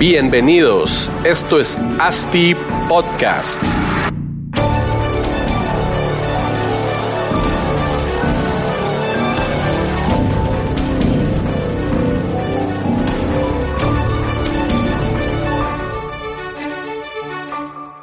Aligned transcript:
Bienvenidos, 0.00 1.12
esto 1.26 1.60
es 1.60 1.76
ASTI 1.76 2.54
Podcast. 2.88 3.62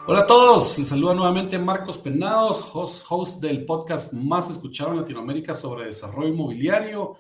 Hola 0.06 0.20
a 0.20 0.28
todos, 0.28 0.78
les 0.78 0.88
saluda 0.88 1.16
nuevamente 1.16 1.58
Marcos 1.58 1.98
Penados, 1.98 2.64
host, 3.10 3.42
del 3.42 3.66
podcast 3.66 4.14
más 4.14 4.52
escuchado 4.52 4.92
en 4.92 4.98
Latinoamérica 4.98 5.56
sobre 5.56 5.86
desarrollo 5.86 6.30
inmobiliario. 6.30 7.16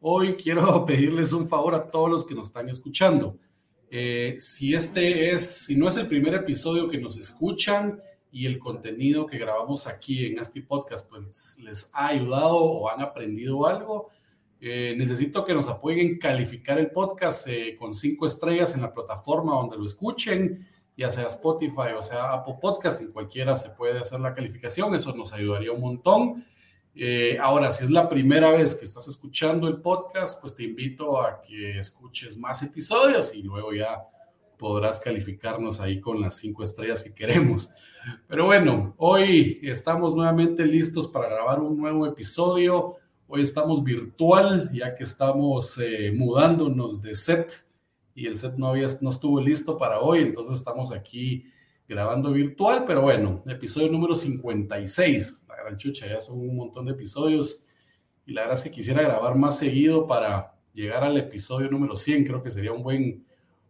Hoy 0.00 0.34
quiero 0.34 0.82
pedirles 0.86 1.34
un 1.34 1.46
favor 1.46 1.74
a 1.74 1.90
todos 1.90 2.10
los 2.10 2.24
que 2.24 2.34
nos 2.34 2.46
están 2.46 2.70
escuchando. 2.70 3.36
Eh, 3.96 4.34
si 4.40 4.74
este 4.74 5.30
es, 5.30 5.66
si 5.66 5.76
no 5.76 5.86
es 5.86 5.96
el 5.96 6.08
primer 6.08 6.34
episodio 6.34 6.88
que 6.88 6.98
nos 6.98 7.16
escuchan 7.16 8.00
y 8.32 8.46
el 8.46 8.58
contenido 8.58 9.24
que 9.24 9.38
grabamos 9.38 9.86
aquí 9.86 10.26
en 10.26 10.40
este 10.40 10.62
podcast 10.62 11.08
pues 11.08 11.60
les 11.62 11.92
ha 11.94 12.08
ayudado 12.08 12.56
o 12.56 12.90
han 12.90 13.00
aprendido 13.00 13.68
algo, 13.68 14.08
eh, 14.60 14.96
necesito 14.98 15.44
que 15.44 15.54
nos 15.54 15.68
apoyen 15.68 16.18
calificar 16.18 16.80
el 16.80 16.90
podcast 16.90 17.46
eh, 17.46 17.76
con 17.78 17.94
cinco 17.94 18.26
estrellas 18.26 18.74
en 18.74 18.82
la 18.82 18.92
plataforma 18.92 19.54
donde 19.54 19.78
lo 19.78 19.84
escuchen, 19.84 20.66
ya 20.96 21.08
sea 21.08 21.26
Spotify 21.26 21.92
o 21.96 22.02
sea 22.02 22.32
Apple 22.32 22.56
Podcast, 22.60 23.00
en 23.00 23.12
cualquiera 23.12 23.54
se 23.54 23.70
puede 23.70 24.00
hacer 24.00 24.18
la 24.18 24.34
calificación, 24.34 24.92
eso 24.96 25.14
nos 25.14 25.32
ayudaría 25.32 25.70
un 25.70 25.80
montón. 25.80 26.44
Eh, 26.96 27.38
ahora, 27.40 27.72
si 27.72 27.84
es 27.84 27.90
la 27.90 28.08
primera 28.08 28.52
vez 28.52 28.76
que 28.76 28.84
estás 28.84 29.08
escuchando 29.08 29.66
el 29.66 29.80
podcast, 29.80 30.40
pues 30.40 30.54
te 30.54 30.62
invito 30.62 31.20
a 31.20 31.40
que 31.42 31.78
escuches 31.78 32.38
más 32.38 32.62
episodios 32.62 33.34
y 33.34 33.42
luego 33.42 33.72
ya 33.72 34.00
podrás 34.56 35.00
calificarnos 35.00 35.80
ahí 35.80 36.00
con 36.00 36.20
las 36.20 36.36
cinco 36.36 36.62
estrellas 36.62 37.02
que 37.02 37.12
queremos. 37.12 37.70
Pero 38.28 38.46
bueno, 38.46 38.94
hoy 38.98 39.58
estamos 39.62 40.14
nuevamente 40.14 40.64
listos 40.64 41.08
para 41.08 41.28
grabar 41.28 41.60
un 41.60 41.76
nuevo 41.76 42.06
episodio. 42.06 42.96
Hoy 43.26 43.42
estamos 43.42 43.82
virtual, 43.82 44.70
ya 44.72 44.94
que 44.94 45.02
estamos 45.02 45.76
eh, 45.78 46.12
mudándonos 46.14 47.02
de 47.02 47.16
set 47.16 47.64
y 48.14 48.26
el 48.26 48.36
set 48.36 48.54
no, 48.56 48.68
había, 48.68 48.86
no 49.00 49.08
estuvo 49.08 49.40
listo 49.40 49.76
para 49.76 49.98
hoy, 49.98 50.20
entonces 50.20 50.54
estamos 50.54 50.92
aquí 50.92 51.44
grabando 51.88 52.30
virtual, 52.30 52.84
pero 52.86 53.02
bueno, 53.02 53.42
episodio 53.46 53.88
número 53.88 54.14
56 54.14 55.43
gran 55.64 55.76
chucha, 55.76 56.06
ya 56.06 56.20
son 56.20 56.40
un 56.40 56.56
montón 56.56 56.86
de 56.86 56.92
episodios 56.92 57.66
y 58.26 58.32
la 58.32 58.42
verdad 58.42 58.58
es 58.58 58.64
que 58.64 58.70
quisiera 58.70 59.02
grabar 59.02 59.34
más 59.36 59.58
seguido 59.58 60.06
para 60.06 60.54
llegar 60.72 61.04
al 61.04 61.16
episodio 61.16 61.70
número 61.70 61.94
100, 61.94 62.24
creo 62.24 62.42
que 62.42 62.50
sería 62.50 62.72
un 62.72 62.82
buen, 62.82 63.24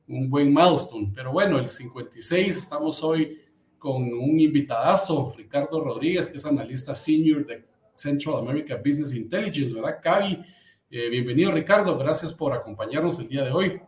un 0.09 0.31
buen 0.31 0.53
milestone. 0.53 1.13
Pero 1.15 1.33
bueno, 1.33 1.59
el 1.59 1.69
56 1.69 2.57
estamos 2.57 3.03
hoy 3.03 3.41
con 3.79 4.03
un 4.03 4.41
invitadazo, 4.41 5.35
Ricardo 5.37 5.81
Rodríguez, 5.81 6.29
que 6.29 6.39
es 6.39 6.47
analista 6.47 6.95
senior 6.95 7.45
de 7.45 7.65
Central 7.95 8.39
America 8.39 8.77
Business 8.77 9.15
Intelligence, 9.15 9.75
¿verdad? 9.75 10.01
Cavi, 10.03 10.43
eh, 10.91 11.09
bienvenido 11.11 11.53
Ricardo, 11.53 11.97
gracias 11.99 12.33
por 12.33 12.53
acompañarnos 12.53 13.19
el 13.21 13.29
día 13.29 13.45
de 13.45 13.53
hoy. 13.53 13.81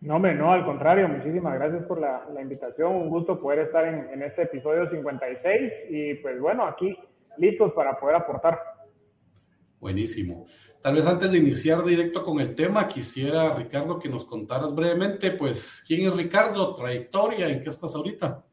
No, 0.00 0.16
hombre, 0.16 0.34
no, 0.34 0.52
al 0.52 0.64
contrario, 0.64 1.08
muchísimas 1.08 1.54
gracias 1.54 1.84
por 1.84 2.00
la, 2.00 2.24
invitación, 2.40 2.94
un 2.94 3.08
gusto 3.08 3.40
poder 3.40 3.60
estar 3.60 3.84
en, 3.84 4.10
en, 4.12 4.22
este 4.22 4.42
episodio 4.42 4.88
56 4.88 5.72
y 5.90 6.14
pues 6.14 6.38
bueno, 6.40 6.64
aquí 6.64 6.96
listos 7.38 7.72
para 7.72 7.98
poder 7.98 8.16
aportar. 8.16 8.58
Buenísimo. 9.80 10.44
Tal 10.82 10.94
vez 10.94 11.06
antes 11.06 11.32
de 11.32 11.38
iniciar 11.38 11.84
directo 11.84 12.22
con 12.22 12.40
el 12.40 12.54
tema, 12.54 12.86
quisiera, 12.86 13.54
Ricardo, 13.54 13.98
que 13.98 14.08
nos 14.08 14.24
contaras 14.24 14.74
brevemente, 14.74 15.32
pues, 15.32 15.84
¿quién 15.86 16.02
es 16.02 16.16
Ricardo? 16.16 16.74
¿Trayectoria? 16.74 17.48
¿En 17.48 17.60
qué 17.60 17.68
estás 17.68 17.94
ahorita? 17.94 18.44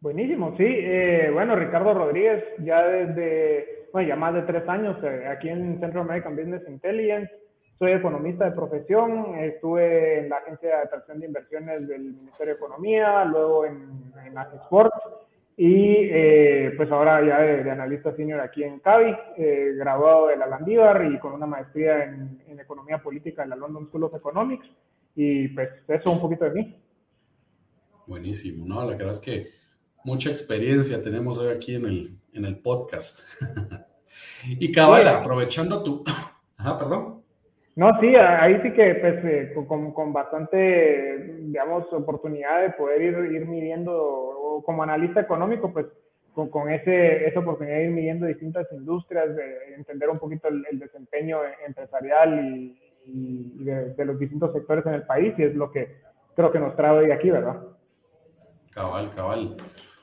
Buenísimo, 0.00 0.54
sí. 0.56 0.64
Eh, 0.66 1.30
bueno, 1.32 1.56
Ricardo 1.56 1.92
Rodríguez, 1.92 2.44
ya 2.62 2.82
desde, 2.86 3.88
bueno, 3.92 4.08
ya 4.08 4.16
más 4.16 4.34
de 4.34 4.42
tres 4.42 4.68
años 4.68 4.96
eh, 5.02 5.26
aquí 5.26 5.48
en 5.48 5.80
Central 5.80 6.04
American 6.04 6.36
Business 6.36 6.62
Intelligence. 6.68 7.30
Soy 7.78 7.92
economista 7.92 8.44
de 8.44 8.52
profesión, 8.52 9.38
estuve 9.38 10.20
en 10.20 10.30
la 10.30 10.36
Agencia 10.38 10.68
de 10.68 10.82
Atracción 10.82 11.18
de 11.20 11.26
Inversiones 11.26 11.88
del 11.88 12.02
Ministerio 12.14 12.54
de 12.54 12.58
Economía, 12.58 13.24
luego 13.24 13.64
en, 13.66 14.12
en 14.26 14.38
Sports 14.62 14.96
y 15.60 16.08
eh, 16.08 16.72
pues 16.76 16.88
ahora 16.92 17.20
ya 17.26 17.40
de, 17.40 17.68
analista 17.68 18.14
senior 18.14 18.40
aquí 18.40 18.62
en 18.62 18.78
CAVI, 18.78 19.12
eh, 19.36 19.72
graduado 19.74 20.28
de 20.28 20.36
la 20.36 20.46
Landívar 20.46 21.04
y 21.12 21.18
con 21.18 21.32
una 21.32 21.46
maestría 21.46 22.04
en, 22.04 22.38
Economía 22.60 23.02
Política 23.02 23.42
en 23.42 23.50
la 23.50 23.56
London 23.56 23.88
School 23.88 24.04
of 24.04 24.14
Economics. 24.14 24.68
Y 25.16 25.48
pues 25.48 25.70
eso 25.88 26.12
un 26.12 26.20
poquito 26.20 26.44
de 26.44 26.50
mí. 26.52 26.76
Buenísimo, 28.06 28.66
¿no? 28.66 28.82
La 28.82 28.96
verdad 28.96 29.10
es 29.10 29.18
que 29.18 29.48
mucha 30.04 30.30
experiencia 30.30 31.02
tenemos 31.02 31.38
hoy 31.38 31.48
aquí 31.48 31.74
en 31.74 31.86
el, 31.86 32.18
en 32.34 32.44
el 32.44 32.60
podcast. 32.60 33.20
y 34.46 34.70
cabal, 34.70 35.08
aprovechando 35.08 35.82
tu... 35.82 36.04
Ajá, 36.56 36.76
perdón. 36.78 37.17
No, 37.78 37.92
sí, 38.00 38.08
ahí 38.16 38.60
sí 38.60 38.72
que 38.72 38.96
pues, 38.96 39.24
eh, 39.24 39.52
con, 39.68 39.92
con, 39.92 40.12
bastante, 40.12 41.36
digamos, 41.42 41.84
oportunidad 41.92 42.62
de 42.62 42.70
poder 42.70 43.00
ir, 43.00 43.32
ir 43.32 43.46
midiendo 43.46 44.64
como 44.66 44.82
analista 44.82 45.20
económico, 45.20 45.72
pues 45.72 45.86
con, 46.34 46.48
con 46.48 46.68
ese, 46.72 47.28
esa 47.28 47.38
oportunidad 47.38 47.76
de 47.76 47.84
ir 47.84 47.90
midiendo 47.92 48.26
distintas 48.26 48.66
industrias, 48.72 49.28
de 49.36 49.74
entender 49.76 50.10
un 50.10 50.18
poquito 50.18 50.48
el, 50.48 50.76
desempeño 50.76 51.38
empresarial 51.64 52.74
y, 53.06 53.64
de, 53.64 54.04
los 54.04 54.18
distintos 54.18 54.52
sectores 54.52 54.84
en 54.86 54.94
el 54.94 55.04
país, 55.04 55.34
y 55.38 55.44
es 55.44 55.54
lo 55.54 55.70
que 55.70 56.00
creo 56.34 56.50
que 56.50 56.58
nos 56.58 56.74
trae 56.74 57.04
hoy 57.04 57.12
aquí, 57.12 57.30
¿verdad? 57.30 57.62
Cabal, 58.72 59.08
cabal. 59.14 59.56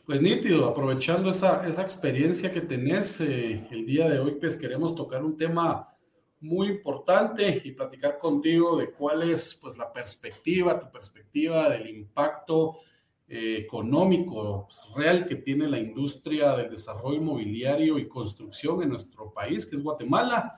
Pues 0.06 0.22
nítido, 0.22 0.70
aprovechando 0.70 1.30
esa, 1.30 1.68
esa 1.68 1.82
experiencia 1.82 2.54
que 2.54 2.62
tenés 2.62 3.20
eh, 3.20 3.68
el 3.70 3.86
día 3.86 4.08
de 4.08 4.20
hoy, 4.20 4.38
pues 4.40 4.56
queremos 4.56 4.96
tocar 4.96 5.26
un 5.26 5.36
tema 5.36 5.90
muy 6.42 6.68
importante 6.68 7.62
y 7.64 7.72
platicar 7.72 8.18
contigo 8.18 8.78
de 8.78 8.92
cuál 8.92 9.30
es 9.30 9.58
pues 9.62 9.78
la 9.78 9.92
perspectiva, 9.92 10.80
tu 10.80 10.92
perspectiva 10.92 11.70
del 11.70 11.90
impacto 11.90 12.78
eh, 13.28 13.58
económico 13.60 14.68
pues, 14.68 14.84
real 14.96 15.26
que 15.26 15.38
tiene 15.38 15.68
la 15.68 15.80
industria 15.80 16.56
del 16.56 16.70
desarrollo 16.70 17.18
inmobiliario 17.18 17.98
y 17.98 18.08
construcción 18.08 18.84
en 18.84 18.90
nuestro 18.90 19.34
país, 19.34 19.66
que 19.66 19.76
es 19.76 19.82
Guatemala. 19.82 20.54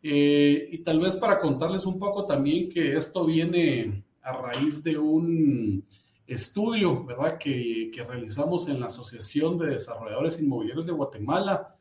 Eh, 0.00 0.68
y 0.70 0.78
tal 0.78 1.00
vez 1.00 1.16
para 1.16 1.40
contarles 1.40 1.86
un 1.86 1.98
poco 1.98 2.24
también 2.24 2.68
que 2.68 2.94
esto 2.94 3.24
viene 3.24 4.04
a 4.22 4.32
raíz 4.32 4.84
de 4.84 4.96
un 4.96 5.84
estudio, 6.26 7.04
¿verdad?, 7.04 7.36
que, 7.36 7.90
que 7.92 8.02
realizamos 8.02 8.68
en 8.68 8.80
la 8.80 8.86
Asociación 8.86 9.58
de 9.58 9.70
Desarrolladores 9.70 10.40
Inmobiliarios 10.40 10.86
de 10.86 10.92
Guatemala. 10.92 11.76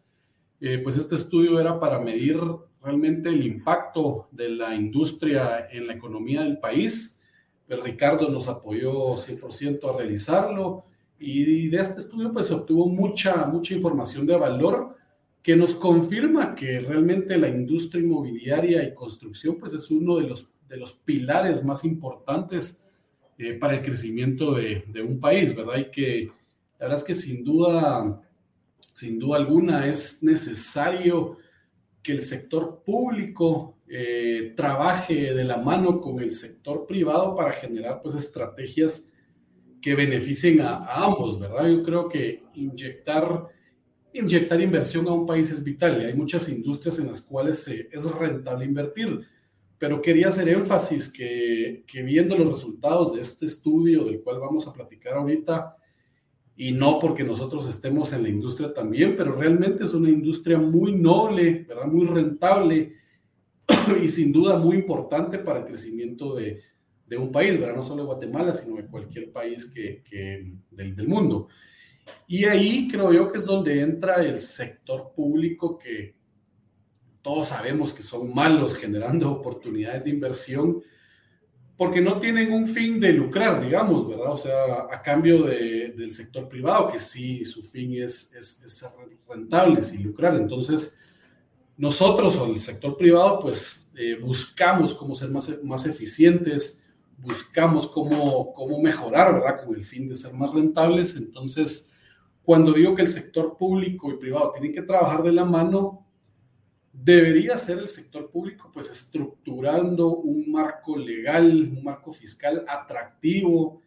Eh, 0.59 0.79
pues 0.79 0.97
este 0.97 1.15
estudio 1.15 1.59
era 1.59 1.79
para 1.79 1.99
medir 1.99 2.39
realmente 2.83 3.29
el 3.29 3.45
impacto 3.45 4.27
de 4.31 4.49
la 4.49 4.75
industria 4.75 5.67
en 5.71 5.87
la 5.87 5.93
economía 5.93 6.41
del 6.41 6.59
país 6.59 7.23
pues 7.67 7.81
Ricardo 7.81 8.29
nos 8.29 8.47
apoyó 8.47 9.15
100% 9.15 9.89
a 9.89 9.97
realizarlo 9.97 10.85
y 11.19 11.69
de 11.69 11.79
este 11.79 11.99
estudio 11.99 12.33
pues 12.33 12.51
obtuvo 12.51 12.87
mucha, 12.87 13.45
mucha 13.45 13.73
información 13.73 14.25
de 14.25 14.35
valor 14.35 14.95
que 15.41 15.55
nos 15.55 15.75
confirma 15.75 16.55
que 16.55 16.79
realmente 16.79 17.37
la 17.37 17.47
industria 17.47 18.03
inmobiliaria 18.03 18.83
y 18.83 18.93
construcción 18.93 19.57
pues 19.59 19.73
es 19.73 19.89
uno 19.91 20.17
de 20.17 20.27
los, 20.27 20.49
de 20.67 20.77
los 20.77 20.93
pilares 20.93 21.63
más 21.63 21.85
importantes 21.85 22.85
eh, 23.37 23.53
para 23.53 23.75
el 23.75 23.81
crecimiento 23.81 24.53
de, 24.53 24.83
de, 24.87 25.01
un 25.01 25.19
país, 25.19 25.55
¿verdad? 25.55 25.77
Y 25.77 25.91
que 25.91 26.25
la 26.79 26.85
verdad 26.87 26.97
es 26.97 27.03
que 27.03 27.13
sin 27.13 27.43
duda, 27.43 28.21
sin 28.91 29.17
duda 29.17 29.37
alguna 29.37 29.87
es 29.87 30.21
necesario 30.23 31.37
que 32.03 32.11
el 32.11 32.21
sector 32.21 32.83
público 32.85 33.77
eh, 33.87 34.53
trabaje 34.55 35.33
de 35.33 35.43
la 35.45 35.57
mano 35.57 36.01
con 36.01 36.19
el 36.19 36.31
sector 36.31 36.85
privado 36.85 37.35
para 37.35 37.53
generar 37.53 38.01
pues 38.01 38.15
estrategias 38.15 39.11
que 39.81 39.95
beneficien 39.95 40.61
a, 40.61 40.85
ambos, 41.03 41.39
¿verdad? 41.39 41.67
Yo 41.67 41.81
creo 41.81 42.09
que 42.09 42.43
inyectar, 42.55 43.47
inyectar 44.13 44.59
inversión 44.59 45.07
a 45.07 45.13
un 45.13 45.25
país 45.25 45.51
es 45.51 45.63
vital 45.63 46.01
y 46.01 46.05
hay 46.05 46.13
muchas 46.13 46.49
industrias 46.49 46.99
en 46.99 47.07
las 47.07 47.21
cuales 47.21 47.67
es 47.67 48.05
rentable 48.15 48.65
invertir, 48.65 49.21
pero 49.77 50.01
quería 50.01 50.29
hacer 50.29 50.49
énfasis 50.49 51.11
que, 51.11 51.83
que 51.85 52.01
viendo 52.03 52.37
los 52.37 52.47
resultados 52.47 53.13
de 53.13 53.21
este 53.21 53.45
estudio 53.45 54.05
del 54.05 54.21
cual 54.21 54.39
vamos 54.39 54.67
a 54.67 54.73
platicar 54.73 55.15
ahorita, 55.15 55.77
y 56.55 56.71
no 56.71 56.99
porque 56.99 57.23
nosotros 57.23 57.67
estemos 57.67 58.13
en 58.13 58.23
la 58.23 58.29
industria 58.29 58.73
también, 58.73 59.15
pero 59.15 59.33
realmente 59.33 59.83
es 59.83 59.93
una 59.93 60.09
industria 60.09 60.57
muy 60.57 60.91
noble, 60.91 61.65
¿verdad? 61.67 61.87
Muy 61.87 62.05
rentable 62.05 62.93
y 64.03 64.07
sin 64.09 64.31
duda 64.31 64.57
muy 64.57 64.75
importante 64.77 65.39
para 65.39 65.59
el 65.59 65.65
crecimiento 65.65 66.35
de, 66.35 66.61
de 67.07 67.17
un 67.17 67.31
país, 67.31 67.59
¿verdad? 67.59 67.75
No 67.75 67.81
solo 67.81 68.03
de 68.03 68.07
Guatemala, 68.07 68.53
sino 68.53 68.77
de 68.77 68.85
cualquier 68.85 69.31
país 69.31 69.71
que, 69.73 70.03
que 70.07 70.53
del, 70.69 70.95
del, 70.95 71.07
mundo. 71.07 71.47
Y 72.27 72.45
ahí 72.45 72.87
creo 72.87 73.11
yo 73.11 73.31
que 73.31 73.39
es 73.39 73.45
donde 73.45 73.81
entra 73.81 74.23
el 74.23 74.37
sector 74.37 75.13
público 75.15 75.77
que 75.77 76.15
todos 77.21 77.47
sabemos 77.47 77.93
que 77.93 78.03
son 78.03 78.33
malos 78.33 78.75
generando 78.75 79.31
oportunidades 79.31 80.03
de 80.03 80.09
inversión, 80.09 80.83
porque 81.77 82.01
no 82.01 82.19
tienen 82.19 82.51
un 82.51 82.67
fin 82.67 82.99
de 82.99 83.13
lucrar, 83.13 83.61
digamos, 83.61 84.07
¿verdad? 84.07 84.31
O 84.31 84.37
sea, 84.37 84.87
a 84.91 85.01
cambio 85.01 85.43
del 85.43 86.11
sector 86.11 86.47
privado, 86.47 86.91
que 86.91 86.99
sí, 86.99 87.43
su 87.43 87.63
fin 87.63 88.01
es, 88.01 88.33
es, 88.35 88.63
ser 88.71 88.89
rentables 89.27 89.93
y 89.93 90.03
lucrar. 90.03 90.35
Entonces, 90.35 90.99
nosotros 91.75 92.35
o 92.37 92.45
el 92.45 92.59
sector 92.59 92.95
privado, 92.95 93.39
pues 93.39 93.91
eh, 93.97 94.17
buscamos 94.21 94.93
cómo 94.93 95.15
ser 95.15 95.29
más, 95.31 95.63
más 95.63 95.85
eficientes, 95.87 96.85
buscamos 97.17 97.87
cómo, 97.87 98.53
cómo 98.53 98.79
mejorar, 98.79 99.33
¿verdad? 99.33 99.65
Con 99.65 99.75
el 99.75 99.83
fin 99.83 100.07
de 100.07 100.15
ser 100.15 100.33
más 100.33 100.53
rentables. 100.53 101.15
Entonces, 101.15 101.95
cuando 102.43 102.73
digo 102.73 102.93
que 102.93 103.01
el 103.01 103.07
sector 103.07 103.57
público 103.57 104.11
y 104.11 104.17
privado 104.17 104.51
tienen 104.51 104.73
que 104.73 104.83
trabajar 104.83 105.23
de 105.23 105.31
la 105.31 105.45
mano, 105.45 106.02
debería 106.93 107.57
ser 107.57 107.79
el 107.79 107.87
sector 107.87 108.29
público 108.29 108.69
pues 108.71 108.89
estructurando 108.89 110.15
un 110.15 110.51
marco 110.51 110.95
legal, 110.95 111.73
un 111.75 111.83
marco 111.83 112.13
fiscal 112.13 112.63
atractivo, 112.67 113.81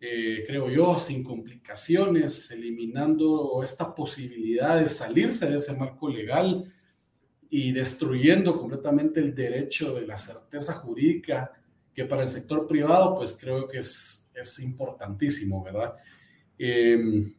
eh, 0.00 0.44
creo 0.46 0.70
yo, 0.70 0.98
sin 0.98 1.22
complicaciones, 1.22 2.50
eliminando 2.50 3.62
esta 3.62 3.94
posibilidad 3.94 4.80
de 4.80 4.88
salirse 4.88 5.48
de 5.50 5.56
ese 5.56 5.74
marco 5.74 6.08
legal 6.08 6.72
y 7.50 7.72
destruyendo 7.72 8.58
completamente 8.58 9.20
el 9.20 9.34
derecho 9.34 9.94
de 9.94 10.06
la 10.06 10.16
certeza 10.16 10.74
jurídica, 10.74 11.52
que 11.92 12.04
para 12.04 12.22
el 12.22 12.28
sector 12.28 12.66
privado 12.66 13.14
pues 13.14 13.36
creo 13.38 13.68
que 13.68 13.78
es, 13.78 14.30
es 14.34 14.60
importantísimo, 14.60 15.62
¿verdad? 15.62 15.94
Em, 16.56 17.34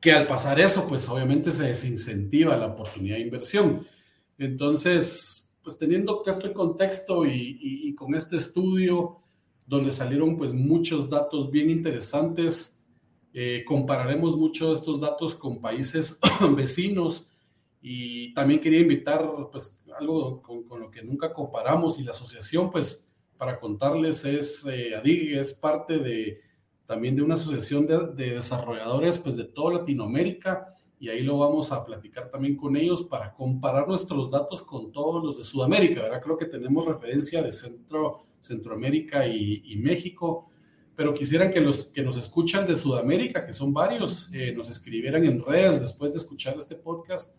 que 0.00 0.12
al 0.12 0.26
pasar 0.26 0.60
eso 0.60 0.86
pues 0.88 1.08
obviamente 1.08 1.52
se 1.52 1.64
desincentiva 1.64 2.56
la 2.56 2.66
oportunidad 2.66 3.16
de 3.16 3.22
inversión. 3.22 3.86
Entonces, 4.38 5.56
pues 5.62 5.78
teniendo 5.78 6.22
esto 6.26 6.46
en 6.46 6.52
contexto 6.52 7.26
y, 7.26 7.94
con 7.94 8.14
este 8.14 8.36
estudio 8.36 9.18
donde 9.66 9.90
salieron 9.90 10.36
pues 10.36 10.52
muchos 10.52 11.10
datos 11.10 11.50
bien 11.50 11.70
interesantes, 11.70 12.84
eh, 13.32 13.64
compararemos 13.66 14.36
muchos 14.36 14.78
estos 14.78 15.00
datos 15.00 15.34
con 15.34 15.60
países 15.60 16.20
vecinos. 16.56 17.32
Y 17.82 18.32
también 18.34 18.60
quería 18.60 18.80
invitar 18.80 19.28
pues 19.50 19.82
algo 19.98 20.40
con, 20.42 20.64
lo 20.80 20.90
que 20.90 21.02
nunca 21.02 21.32
comparamos 21.32 21.98
y 21.98 22.04
la 22.04 22.10
asociación 22.10 22.70
pues 22.70 23.12
para 23.36 23.58
contarles 23.58 24.24
es 24.24 24.66
eh, 24.66 24.94
ADIG, 24.94 25.38
es 25.38 25.52
parte 25.52 25.98
de 25.98 26.40
también 26.86 27.16
de 27.16 27.22
una 27.22 27.34
asociación 27.34 27.86
de, 27.86 28.06
de 28.14 28.34
desarrolladores 28.34 29.18
pues 29.18 29.36
de 29.36 29.44
toda 29.44 29.78
Latinoamérica 29.78 30.68
y 31.06 31.08
ahí 31.08 31.22
lo 31.22 31.38
vamos 31.38 31.70
a 31.70 31.84
platicar 31.84 32.28
también 32.30 32.56
con 32.56 32.76
ellos 32.76 33.04
para 33.04 33.32
comparar 33.32 33.86
nuestros 33.86 34.28
datos 34.28 34.60
con 34.60 34.90
todos 34.90 35.22
los 35.22 35.38
de 35.38 35.44
Sudamérica, 35.44 36.02
¿verdad? 36.02 36.20
Creo 36.20 36.36
que 36.36 36.46
tenemos 36.46 36.84
referencia 36.84 37.44
de 37.44 37.52
Centro, 37.52 38.26
Centroamérica 38.40 39.24
y, 39.24 39.76
México, 39.76 40.48
pero 40.96 41.14
quisieran 41.14 41.52
que 41.52 41.60
los 41.60 41.84
que 41.84 42.02
nos 42.02 42.16
escuchan 42.16 42.66
de 42.66 42.74
Sudamérica, 42.74 43.46
que 43.46 43.52
son 43.52 43.72
varios, 43.72 44.34
eh, 44.34 44.52
nos 44.52 44.68
escribieran 44.68 45.24
en 45.24 45.40
redes 45.40 45.80
después 45.80 46.10
de 46.10 46.18
escuchar 46.18 46.56
este 46.58 46.74
podcast 46.74 47.36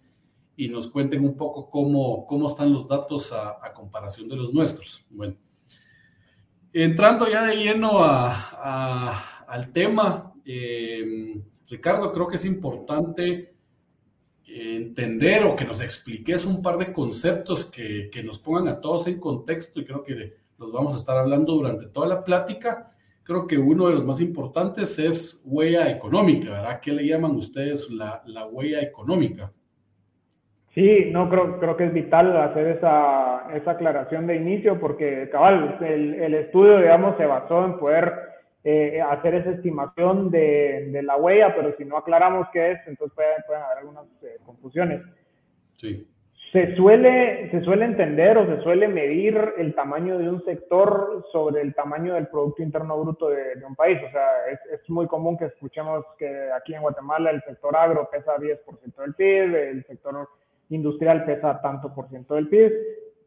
y 0.55 0.69
nos 0.69 0.87
cuenten 0.87 1.25
un 1.25 1.35
poco 1.35 1.69
cómo, 1.69 2.25
cómo 2.25 2.47
están 2.47 2.71
los 2.71 2.87
datos 2.87 3.33
a, 3.33 3.73
comparación 3.73 4.29
de 4.29 4.37
los 4.37 4.53
nuestros. 4.53 5.05
Bueno, 5.09 5.35
entrando 6.71 7.29
ya 7.29 7.45
de 7.45 7.57
lleno 7.57 8.01
a, 8.01 9.43
al 9.45 9.73
tema, 9.73 10.33
eh, 10.45 11.43
Ricardo, 11.67 12.13
creo 12.13 12.29
que 12.29 12.37
es 12.37 12.45
importante 12.45 13.56
entender 14.59 15.44
o 15.44 15.56
que 15.56 15.65
nos 15.65 15.81
expliques 15.81 16.45
un 16.45 16.62
par 16.62 16.77
de 16.77 16.92
conceptos 16.92 17.65
que, 17.65 18.09
nos 18.24 18.39
pongan 18.39 18.68
a 18.68 18.81
todos 18.81 19.07
en 19.07 19.19
contexto 19.19 19.80
y 19.80 19.86
creo 19.86 20.04
que 20.04 20.33
los 20.57 20.71
vamos 20.71 20.94
a 20.94 20.98
estar 20.98 21.18
hablando 21.18 21.54
durante 21.54 21.88
toda 21.88 22.07
la 22.07 22.24
plática. 22.24 22.86
Creo 23.24 23.45
que 23.45 23.57
uno 23.57 23.88
de 23.88 23.94
los 23.94 24.06
más 24.06 24.21
importantes 24.21 24.98
es 25.00 25.44
huella 25.45 25.89
económica, 25.89 26.51
¿verdad? 26.51 26.80
¿Qué 26.81 26.92
le 26.92 27.06
llaman 27.06 27.31
ustedes 27.31 27.89
la, 27.92 28.24
huella 28.48 28.81
económica? 28.81 29.50
Sí, 30.74 31.10
no, 31.12 31.30
creo, 31.30 31.60
creo 31.60 31.75
que 31.75 31.86
es 31.86 31.94
vital 31.94 32.36
hacer 32.38 32.68
esa, 32.68 33.48
esa 33.56 33.71
aclaración 33.71 34.27
de 34.27 34.36
inicio 34.38 34.80
porque, 34.80 35.27
cabal, 35.31 35.77
el, 35.81 36.13
el 36.15 36.33
estudio, 36.36 36.77
digamos, 36.77 37.18
se 37.18 37.25
basó 37.25 37.65
en 37.65 37.80
poder 37.80 38.26
eh, 38.69 39.01
hacer 39.01 39.33
esa 39.33 39.51
estimación 39.51 40.29
de, 40.29 40.89
de, 40.91 41.01
la 41.01 41.15
huella, 41.15 41.55
pero 41.55 41.73
si 41.77 41.85
no 41.85 41.95
aclaramos 41.95 42.49
qué 42.51 42.71
es, 42.73 42.79
entonces 42.85 43.15
pueden, 43.15 43.41
pueden 43.47 43.63
haber 43.63 43.77
algunas 43.77 44.03
eh, 44.23 44.39
confusiones. 44.45 45.03
Sí. 45.77 46.05
Se 46.51 46.75
suele, 46.75 47.49
se 47.49 47.61
suele 47.61 47.85
entender 47.85 48.37
o 48.37 48.45
se 48.45 48.61
suele 48.63 48.89
medir 48.89 49.53
el 49.57 49.73
tamaño 49.73 50.17
de 50.17 50.29
un 50.29 50.43
sector 50.43 51.25
sobre 51.31 51.61
el 51.61 51.73
tamaño 51.75 52.15
del 52.15 52.27
Producto 52.27 52.61
Interno 52.61 53.01
Bruto 53.01 53.29
de, 53.29 53.55
de 53.55 53.65
un 53.65 53.77
país. 53.77 53.99
O 54.05 54.11
sea, 54.11 54.49
es, 54.51 54.59
es, 54.69 54.89
muy 54.89 55.07
común 55.07 55.37
que 55.37 55.45
escuchemos 55.45 56.03
que 56.17 56.49
aquí 56.51 56.75
en 56.75 56.81
Guatemala 56.81 57.31
el 57.31 57.41
sector 57.43 57.73
agro 57.73 58.09
pesa 58.11 58.35
10% 58.35 58.95
del 58.97 59.13
PIB, 59.13 59.55
el 59.55 59.85
sector 59.85 60.27
industrial 60.71 61.23
pesa 61.23 61.61
tanto 61.61 61.95
por 61.95 62.09
ciento 62.09 62.35
del 62.35 62.49
PIB, 62.49 62.73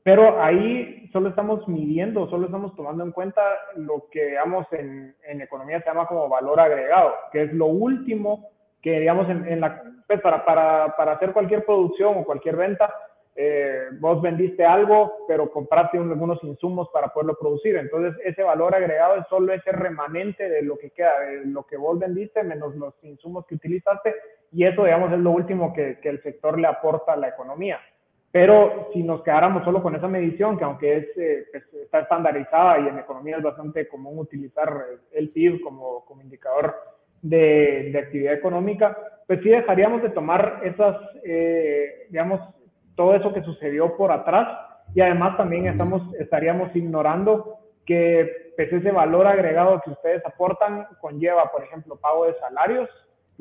pero 0.02 0.43
ahí 0.43 1.08
solo 1.12 1.29
estamos 1.29 1.67
midiendo, 1.69 2.29
solo 2.31 2.47
estamos 2.47 2.75
tomando 2.75 3.05
en 3.05 3.12
cuenta 3.12 3.43
lo 3.76 4.08
que, 4.11 4.26
digamos, 4.26 4.67
en, 4.73 5.14
en 5.25 5.41
economía 5.43 5.81
se 5.81 5.87
llama 5.87 6.06
como 6.06 6.29
valor 6.29 6.58
agregado, 6.61 7.12
que 7.32 7.43
es 7.43 7.52
lo 7.52 7.67
último 7.67 8.49
que, 8.81 8.93
digamos, 8.93 9.29
en, 9.29 9.47
en 9.47 9.61
la, 9.61 9.82
pues 10.06 10.20
para, 10.20 10.44
para, 10.44 10.97
para, 10.97 11.12
hacer 11.12 11.32
cualquier 11.32 11.67
producción 11.67 12.17
o 12.17 12.25
cualquier 12.25 12.56
venta, 12.56 12.93
eh, 13.37 13.88
vos 14.00 14.23
vendiste 14.23 14.64
algo, 14.64 15.25
pero 15.29 15.50
compraste 15.50 15.99
algunos 15.99 16.43
insumos 16.44 16.88
para 16.93 17.08
poderlo 17.08 17.37
producir. 17.38 17.76
Entonces, 17.76 18.19
ese 18.25 18.43
valor 18.43 18.75
agregado 18.75 19.17
es 19.17 19.26
solo 19.29 19.52
ese 19.52 19.70
remanente 19.73 20.49
de 20.49 20.62
lo 20.62 20.79
que 20.79 20.91
queda, 20.91 21.20
de 21.20 21.44
lo 21.47 21.64
que 21.64 21.76
vos 21.76 21.99
vendiste 21.99 22.43
menos 22.43 22.75
los 22.76 22.94
insumos 23.02 23.47
que 23.47 23.56
utilizaste, 23.56 24.14
y 24.52 24.64
eso, 24.64 24.85
digamos, 24.85 25.12
es 25.12 25.19
lo 25.19 25.31
último 25.31 25.75
que, 25.75 25.99
que 26.00 26.08
el 26.08 26.23
sector 26.23 26.58
le 26.58 26.67
aporta 26.67 27.12
a 27.12 27.17
la 27.17 27.29
economía. 27.29 27.79
Pero 28.32 28.88
si 28.93 29.03
nos 29.03 29.23
quedáramos 29.23 29.65
solo 29.65 29.82
con 29.82 29.97
esa 29.97 30.06
medición, 30.06 30.56
que 30.56 30.65
aunque 30.65 30.97
es, 30.97 31.17
eh, 31.17 31.47
pues, 31.50 31.65
está 31.82 32.00
estandarizada 32.00 32.79
y 32.79 32.88
en 32.88 32.99
economía 32.99 33.38
es 33.38 33.43
bastante 33.43 33.88
común 33.88 34.19
utilizar 34.19 34.73
el 35.12 35.31
PIB 35.31 35.61
como, 35.62 36.05
como 36.05 36.23
indicador 36.23 36.77
de, 37.23 37.91
de, 37.93 37.99
actividad 37.99 38.35
económica, 38.35 38.97
pues 39.27 39.41
sí 39.43 39.49
dejaríamos 39.49 40.03
de 40.03 40.11
tomar 40.11 40.61
esas, 40.62 40.97
eh, 41.25 42.06
digamos, 42.09 42.41
todo 42.94 43.15
eso 43.15 43.32
que 43.32 43.43
sucedió 43.43 43.97
por 43.97 44.12
atrás. 44.12 44.49
Y 44.94 45.00
además 45.00 45.37
también 45.37 45.66
estamos, 45.66 46.02
estaríamos 46.14 46.75
ignorando 46.75 47.59
que 47.85 48.52
pues, 48.57 48.73
ese 48.73 48.93
valor 48.93 49.26
agregado 49.26 49.81
que 49.85 49.90
ustedes 49.90 50.25
aportan 50.25 50.87
conlleva, 51.00 51.50
por 51.50 51.64
ejemplo, 51.64 51.97
pago 51.97 52.26
de 52.26 52.35
salarios, 52.35 52.88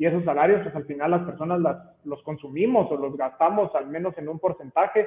y 0.00 0.06
esos 0.06 0.24
salarios, 0.24 0.62
pues 0.62 0.74
al 0.74 0.86
final 0.86 1.10
las 1.10 1.24
personas 1.24 1.60
las, 1.60 1.76
los 2.06 2.22
consumimos 2.22 2.90
o 2.90 2.96
los 2.96 3.18
gastamos 3.18 3.70
al 3.74 3.86
menos 3.88 4.16
en 4.16 4.30
un 4.30 4.38
porcentaje. 4.38 5.06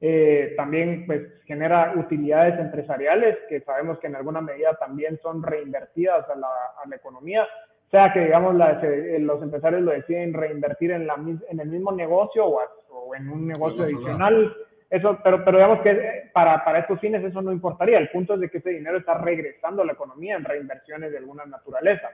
Eh, 0.00 0.54
también 0.56 1.06
pues 1.06 1.22
genera 1.44 1.94
utilidades 1.96 2.58
empresariales 2.58 3.38
que 3.48 3.60
sabemos 3.60 4.00
que 4.00 4.08
en 4.08 4.16
alguna 4.16 4.40
medida 4.40 4.74
también 4.80 5.16
son 5.22 5.44
reinvertidas 5.44 6.28
a 6.28 6.34
la, 6.34 6.48
a 6.82 6.88
la 6.88 6.96
economía. 6.96 7.44
O 7.86 7.90
sea 7.92 8.12
que 8.12 8.24
digamos 8.24 8.56
eh, 8.82 9.18
los 9.20 9.40
empresarios 9.40 9.82
lo 9.82 9.92
deciden 9.92 10.34
reinvertir 10.34 10.90
en, 10.90 11.06
la, 11.06 11.14
en 11.48 11.60
el 11.60 11.68
mismo 11.68 11.92
negocio 11.92 12.44
o, 12.44 12.60
o 12.90 13.14
en 13.14 13.28
un 13.28 13.46
negocio 13.46 13.84
adicional. 13.84 14.52
Eso, 14.90 15.20
pero, 15.22 15.44
pero 15.44 15.58
digamos 15.58 15.82
que 15.82 15.90
eh, 15.92 16.30
para, 16.34 16.64
para 16.64 16.80
estos 16.80 16.98
fines 16.98 17.22
eso 17.22 17.40
no 17.42 17.52
importaría. 17.52 17.98
El 17.98 18.10
punto 18.10 18.34
es 18.34 18.40
de 18.40 18.50
que 18.50 18.58
ese 18.58 18.70
dinero 18.70 18.98
está 18.98 19.14
regresando 19.18 19.82
a 19.82 19.86
la 19.86 19.92
economía 19.92 20.34
en 20.34 20.42
reinversiones 20.42 21.12
de 21.12 21.18
alguna 21.18 21.46
naturaleza. 21.46 22.10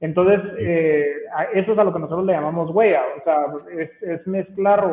Entonces, 0.00 0.40
eh, 0.58 1.10
eso 1.54 1.72
es 1.72 1.78
a 1.78 1.84
lo 1.84 1.92
que 1.92 1.98
nosotros 1.98 2.26
le 2.26 2.34
llamamos 2.34 2.70
huella, 2.70 3.02
o 3.18 3.24
sea, 3.24 3.46
es, 3.78 4.26
mezclar 4.26 4.84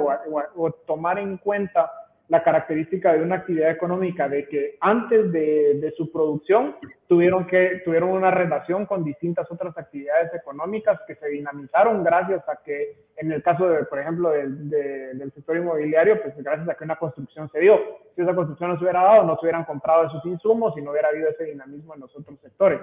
o, 0.55 0.71
tomar 0.87 1.19
en 1.19 1.37
cuenta 1.37 1.91
la 2.29 2.41
característica 2.41 3.11
de 3.11 3.21
una 3.21 3.35
actividad 3.35 3.69
económica 3.69 4.29
de 4.29 4.47
que 4.47 4.77
antes 4.79 5.29
de, 5.33 5.93
su 5.97 6.09
producción 6.09 6.77
tuvieron, 7.07 7.45
que, 7.45 7.81
tuvieron 7.83 8.09
una 8.09 8.31
relación 8.31 8.85
con 8.85 9.03
distintas 9.03 9.51
otras 9.51 9.77
actividades 9.77 10.33
económicas 10.33 11.01
que 11.05 11.15
se 11.15 11.27
dinamizaron 11.27 12.01
gracias 12.01 12.47
a 12.47 12.55
que, 12.63 12.95
en 13.17 13.33
el 13.33 13.43
caso, 13.43 13.67
de, 13.67 13.83
por 13.83 13.99
ejemplo, 13.99 14.29
del 14.29 15.31
sector 15.35 15.57
inmobiliario, 15.57 16.21
pues 16.23 16.33
gracias 16.37 16.69
a 16.69 16.75
que 16.75 16.85
una 16.85 16.95
construcción 16.95 17.49
se 17.49 17.59
dio. 17.59 17.77
Si 18.15 18.21
esa 18.21 18.33
construcción 18.33 18.69
no 18.69 18.77
se 18.77 18.83
hubiera 18.83 19.03
dado, 19.03 19.25
no 19.25 19.35
se 19.35 19.41
hubieran 19.41 19.65
comprado 19.65 20.05
esos 20.05 20.25
insumos 20.25 20.77
y 20.77 20.81
no 20.81 20.91
hubiera 20.91 21.09
habido 21.09 21.29
ese 21.29 21.43
dinamismo 21.43 21.93
en 21.93 21.99
los 21.99 22.15
otros 22.15 22.39
sectores. 22.39 22.79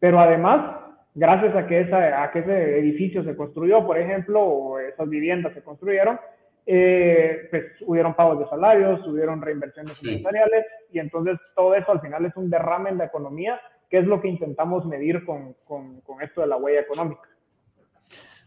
Pero 0.00 0.18
además, 0.18 0.89
gracias 1.14 1.54
a 1.56 1.66
que, 1.66 1.80
esa, 1.80 2.22
a 2.22 2.30
que 2.30 2.40
ese 2.40 2.78
edificio 2.78 3.24
se 3.24 3.36
construyó, 3.36 3.86
por 3.86 3.98
ejemplo, 3.98 4.42
o 4.42 4.78
esas 4.78 5.08
viviendas 5.08 5.54
se 5.54 5.62
construyeron, 5.62 6.18
eh, 6.66 7.48
pues 7.50 7.64
hubieron 7.86 8.14
pagos 8.14 8.38
de 8.40 8.48
salarios, 8.48 9.06
hubieron 9.06 9.40
reinversiones 9.40 10.00
empresariales 10.02 10.66
y 10.92 10.98
entonces 10.98 11.38
todo 11.56 11.74
eso 11.74 11.90
al 11.90 12.00
final 12.00 12.24
es 12.26 12.36
un 12.36 12.50
derrame 12.50 12.90
en 12.90 12.98
la 12.98 13.06
economía, 13.06 13.60
que 13.88 13.98
es 13.98 14.06
lo 14.06 14.20
que 14.20 14.28
intentamos 14.28 14.84
medir 14.86 15.24
con, 15.24 15.56
con, 15.64 16.00
con 16.02 16.22
esto 16.22 16.42
de 16.42 16.46
la 16.46 16.56
huella 16.56 16.80
económica. 16.80 17.28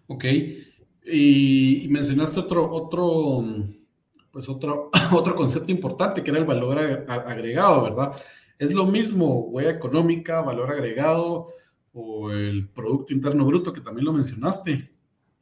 Ok, 0.08 0.25
y 1.05 1.88
mencionaste 1.89 2.39
otro, 2.39 2.70
otro, 2.70 3.43
pues 4.32 4.48
otro, 4.48 4.89
otro 5.13 5.36
concepto 5.36 5.72
importante 5.72 6.24
que 6.24 6.32
era 6.32 6.39
el 6.39 6.46
valor 6.46 6.79
agregado, 7.08 7.84
¿verdad? 7.84 8.13
¿Es 8.58 8.74
lo 8.74 8.86
mismo 8.86 9.48
huella 9.48 9.72
económica, 9.72 10.41
valor 10.41 10.72
agregado 10.72 11.48
o 11.93 12.31
el 12.31 12.69
Producto 12.69 13.13
Interno 13.13 13.45
Bruto 13.45 13.71
que 13.71 13.81
también 13.81 14.05
lo 14.05 14.13
mencionaste? 14.13 14.93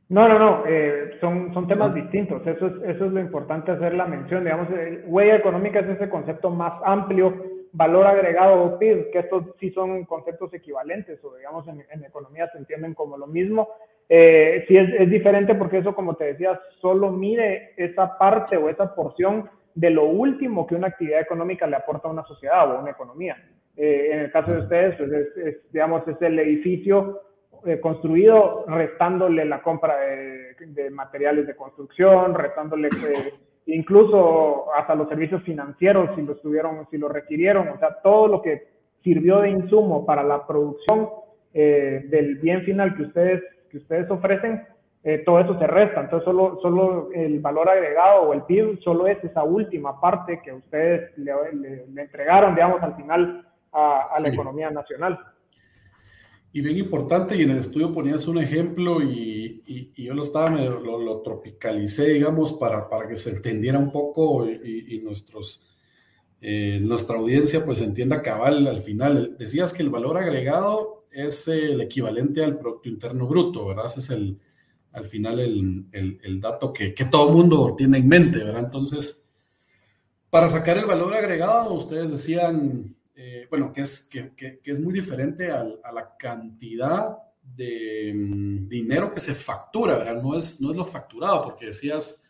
No, 0.09 0.27
no, 0.27 0.37
no, 0.37 0.63
eh, 0.67 1.17
son, 1.21 1.53
son 1.53 1.67
temas 1.67 1.93
distintos. 1.93 2.45
Eso 2.45 2.67
es, 2.67 2.73
eso 2.83 3.05
es 3.05 3.11
lo 3.13 3.21
importante 3.21 3.71
hacer 3.71 3.93
la 3.93 4.05
mención. 4.05 4.43
Digamos, 4.43 4.67
huella 5.05 5.37
económica 5.37 5.79
es 5.79 5.87
ese 5.87 6.09
concepto 6.09 6.49
más 6.49 6.73
amplio, 6.83 7.33
valor 7.71 8.05
agregado 8.05 8.61
o 8.61 8.77
PIB, 8.77 9.09
que 9.11 9.19
estos 9.19 9.45
sí 9.57 9.71
son 9.71 10.03
conceptos 10.03 10.53
equivalentes 10.53 11.23
o 11.23 11.37
digamos 11.37 11.65
en, 11.69 11.85
en 11.89 12.03
economía 12.03 12.49
se 12.51 12.57
entienden 12.57 12.93
como 12.93 13.17
lo 13.17 13.27
mismo. 13.27 13.69
Eh, 14.09 14.65
sí 14.67 14.75
es, 14.75 14.89
es, 14.99 15.09
diferente 15.09 15.55
porque 15.55 15.77
eso, 15.77 15.95
como 15.95 16.15
te 16.15 16.25
decía, 16.25 16.59
solo 16.81 17.11
mide 17.11 17.73
esa 17.77 18.17
parte 18.17 18.57
o 18.57 18.67
esa 18.67 18.93
porción 18.93 19.49
de 19.73 19.91
lo 19.91 20.03
último 20.03 20.67
que 20.67 20.75
una 20.75 20.87
actividad 20.87 21.21
económica 21.21 21.65
le 21.65 21.77
aporta 21.77 22.09
a 22.09 22.11
una 22.11 22.25
sociedad 22.25 22.69
o 22.69 22.77
a 22.77 22.81
una 22.81 22.91
economía. 22.91 23.37
Eh, 23.77 24.09
en 24.11 24.19
el 24.19 24.31
caso 24.31 24.51
de 24.51 24.59
ustedes, 24.59 24.95
pues 24.97 25.11
es, 25.11 25.71
digamos, 25.71 26.07
es 26.07 26.21
el 26.21 26.37
edificio 26.39 27.21
eh, 27.63 27.79
construido 27.79 28.65
restándole 28.67 29.45
la 29.45 29.61
compra 29.61 29.95
de, 29.97 30.89
materiales 30.89 31.45
de 31.45 31.55
construcción, 31.55 32.33
restándole 32.33 32.87
eh, 32.87 33.33
incluso 33.67 34.73
hasta 34.73 34.95
los 34.95 35.07
servicios 35.07 35.43
financieros 35.43 36.09
si 36.15 36.23
lo 36.23 36.37
tuvieron, 36.37 36.87
si 36.89 36.97
lo 36.97 37.07
requirieron, 37.07 37.67
o 37.67 37.77
sea, 37.77 37.99
todo 38.01 38.27
lo 38.27 38.41
que 38.41 38.67
sirvió 39.03 39.41
de 39.41 39.51
insumo 39.51 40.07
para 40.07 40.23
la 40.23 40.47
producción 40.47 41.09
eh, 41.53 42.03
del 42.09 42.39
bien 42.39 42.63
final 42.63 42.95
que 42.95 43.03
ustedes, 43.03 43.43
que 43.69 43.77
ustedes 43.77 44.09
ofrecen, 44.09 44.65
todo 45.25 45.39
eso 45.39 45.57
se 45.57 45.65
resta. 45.65 46.01
Entonces, 46.01 46.25
solo, 46.25 46.59
solo 46.61 47.09
el 47.13 47.39
valor 47.39 47.69
agregado 47.69 48.21
o 48.21 48.33
el 48.33 48.43
PIB 48.43 48.79
solo 48.81 49.07
es 49.07 49.23
esa 49.23 49.43
última 49.43 49.99
parte 49.99 50.39
que 50.43 50.53
ustedes 50.53 51.15
le, 51.17 51.31
entregaron, 51.95 52.53
digamos, 52.53 52.81
al 52.83 52.95
final 52.95 53.45
a, 53.71 54.17
la 54.19 54.29
economía 54.29 54.69
nacional. 54.69 55.19
Y 56.53 56.61
bien 56.61 56.77
importante, 56.77 57.37
y 57.37 57.43
en 57.43 57.51
el 57.51 57.57
estudio 57.57 57.93
ponías 57.93 58.27
un 58.27 58.37
ejemplo 58.37 59.01
y, 59.01 59.63
y, 59.65 60.03
yo 60.03 60.13
lo 60.13 60.23
estaba, 60.23 60.49
lo, 60.49 60.99
lo, 60.99 61.21
tropicalicé, 61.21 62.07
digamos, 62.07 62.53
para, 62.53 62.89
para 62.89 63.07
que 63.07 63.15
se 63.15 63.29
entendiera 63.29 63.79
un 63.79 63.91
poco 63.91 64.45
y, 64.49 64.99
nuestros, 65.01 65.69
eh, 66.41 66.79
nuestra 66.81 67.17
audiencia 67.17 67.63
pues 67.63 67.79
entienda 67.81 68.21
cabal 68.21 68.67
al 68.67 68.81
final. 68.81 69.37
Decías 69.39 69.73
que 69.73 69.81
el 69.83 69.89
valor 69.89 70.17
agregado 70.17 71.05
es 71.09 71.47
el 71.47 71.79
equivalente 71.79 72.43
al 72.43 72.59
Producto 72.59 72.89
Interno 72.89 73.27
Bruto, 73.27 73.67
¿verdad? 73.67 73.85
Ese 73.85 73.99
es 73.99 74.09
el, 74.09 74.37
al 74.91 75.05
final 75.05 75.39
el, 75.39 75.85
el, 75.93 76.19
el 76.21 76.41
dato 76.41 76.73
que, 76.73 76.93
que 76.93 77.05
todo 77.05 77.31
mundo 77.31 77.75
tiene 77.77 77.97
en 77.97 78.09
mente, 78.09 78.39
¿verdad? 78.39 78.65
Entonces, 78.65 79.31
para 80.29 80.49
sacar 80.49 80.77
el 80.77 80.85
valor 80.85 81.13
agregado, 81.13 81.73
ustedes 81.73 82.11
decían 82.11 82.93
eh, 83.15 83.47
bueno, 83.49 83.71
que 83.73 83.81
es, 83.81 84.09
que, 84.09 84.61
es 84.63 84.79
muy 84.79 84.93
diferente 84.93 85.51
a, 85.51 85.65
a 85.83 85.91
la 85.91 86.15
cantidad 86.17 87.17
de 87.41 88.13
mm, 88.13 88.67
dinero 88.67 89.11
que 89.11 89.19
se 89.19 89.33
factura, 89.33 89.97
¿verdad? 89.97 90.21
No 90.21 90.37
es, 90.37 90.61
no 90.61 90.69
es 90.69 90.75
lo 90.75 90.85
facturado, 90.85 91.41
porque 91.43 91.67
decías 91.67 92.23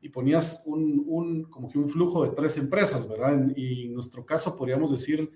y 0.00 0.08
ponías 0.08 0.62
un, 0.66 1.04
un, 1.06 1.44
como 1.44 1.70
que 1.70 1.78
un 1.78 1.88
flujo 1.88 2.24
de 2.24 2.30
tres 2.30 2.56
empresas, 2.56 3.08
¿verdad? 3.08 3.52
y 3.56 3.86
en 3.86 3.94
nuestro 3.94 4.24
caso 4.24 4.56
podríamos 4.56 4.92
decir, 4.92 5.30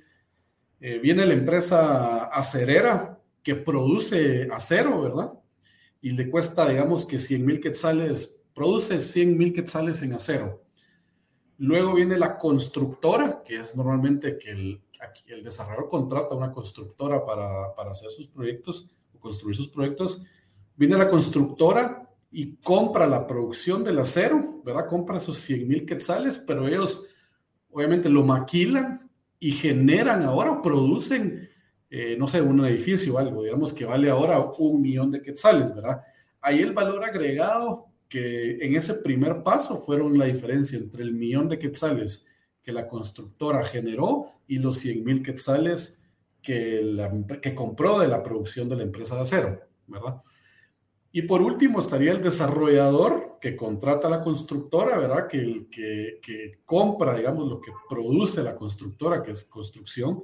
eh, 0.80 0.98
viene 0.98 1.26
la 1.26 1.34
empresa 1.34 2.24
acerera 2.24 3.20
que 3.42 3.54
produce 3.54 4.48
acero, 4.50 5.02
¿verdad? 5.02 5.38
Y 6.00 6.10
le 6.10 6.28
cuesta, 6.28 6.68
digamos 6.68 7.06
que 7.06 7.18
100 7.18 7.46
mil 7.46 7.60
quetzales, 7.60 8.40
produce 8.54 8.98
100 8.98 9.36
mil 9.36 9.52
quetzales 9.52 10.02
en 10.02 10.12
acero. 10.14 10.62
Luego 11.62 11.94
viene 11.94 12.18
la 12.18 12.38
constructora, 12.38 13.40
que 13.44 13.60
es 13.60 13.76
normalmente 13.76 14.36
que 14.36 14.50
el, 14.50 14.82
el 15.26 15.44
desarrollador 15.44 15.88
contrata 15.88 16.34
una 16.34 16.50
constructora 16.50 17.24
para, 17.24 17.72
para 17.76 17.92
hacer 17.92 18.10
sus 18.10 18.26
proyectos 18.26 18.90
o 19.14 19.20
construir 19.20 19.54
sus 19.54 19.68
proyectos. 19.68 20.24
Viene 20.74 20.98
la 20.98 21.08
constructora 21.08 22.10
y 22.32 22.56
compra 22.56 23.06
la 23.06 23.28
producción 23.28 23.84
del 23.84 24.00
acero, 24.00 24.60
¿verdad? 24.64 24.88
Compra 24.88 25.18
esos 25.18 25.36
100 25.36 25.68
mil 25.68 25.86
quetzales, 25.86 26.36
pero 26.36 26.66
ellos 26.66 27.06
obviamente 27.70 28.08
lo 28.08 28.24
maquilan 28.24 29.08
y 29.38 29.52
generan 29.52 30.24
ahora, 30.24 30.60
producen, 30.60 31.48
eh, 31.88 32.16
no 32.18 32.26
sé, 32.26 32.42
un 32.42 32.64
edificio 32.64 33.14
o 33.14 33.18
algo, 33.18 33.44
digamos 33.44 33.72
que 33.72 33.84
vale 33.84 34.10
ahora 34.10 34.40
un 34.58 34.82
millón 34.82 35.12
de 35.12 35.22
quetzales, 35.22 35.72
¿verdad? 35.72 36.00
Ahí 36.40 36.58
el 36.58 36.72
valor 36.72 37.04
agregado 37.04 37.91
que 38.12 38.58
en 38.60 38.76
ese 38.76 38.92
primer 38.92 39.42
paso 39.42 39.78
fueron 39.78 40.18
la 40.18 40.26
diferencia 40.26 40.76
entre 40.76 41.02
el 41.02 41.14
millón 41.14 41.48
de 41.48 41.58
quetzales 41.58 42.26
que 42.62 42.70
la 42.70 42.86
constructora 42.86 43.64
generó 43.64 44.26
y 44.46 44.58
los 44.58 44.76
100 44.80 45.02
mil 45.02 45.22
quetzales 45.22 46.06
que, 46.42 46.94
que 47.40 47.54
compró 47.54 47.98
de 47.98 48.08
la 48.08 48.22
producción 48.22 48.68
de 48.68 48.76
la 48.76 48.82
empresa 48.82 49.14
de 49.14 49.22
acero, 49.22 49.60
¿verdad? 49.86 50.20
Y 51.10 51.22
por 51.22 51.40
último 51.40 51.78
estaría 51.78 52.12
el 52.12 52.22
desarrollador 52.22 53.38
que 53.40 53.56
contrata 53.56 54.08
a 54.08 54.10
la 54.10 54.20
constructora, 54.20 54.98
¿verdad? 54.98 55.26
Que, 55.26 55.38
el, 55.38 55.70
que 55.70 56.60
compra, 56.66 57.16
digamos, 57.16 57.48
lo 57.48 57.62
que 57.62 57.72
produce 57.88 58.42
la 58.42 58.54
constructora, 58.54 59.22
que 59.22 59.30
es 59.30 59.44
construcción, 59.44 60.22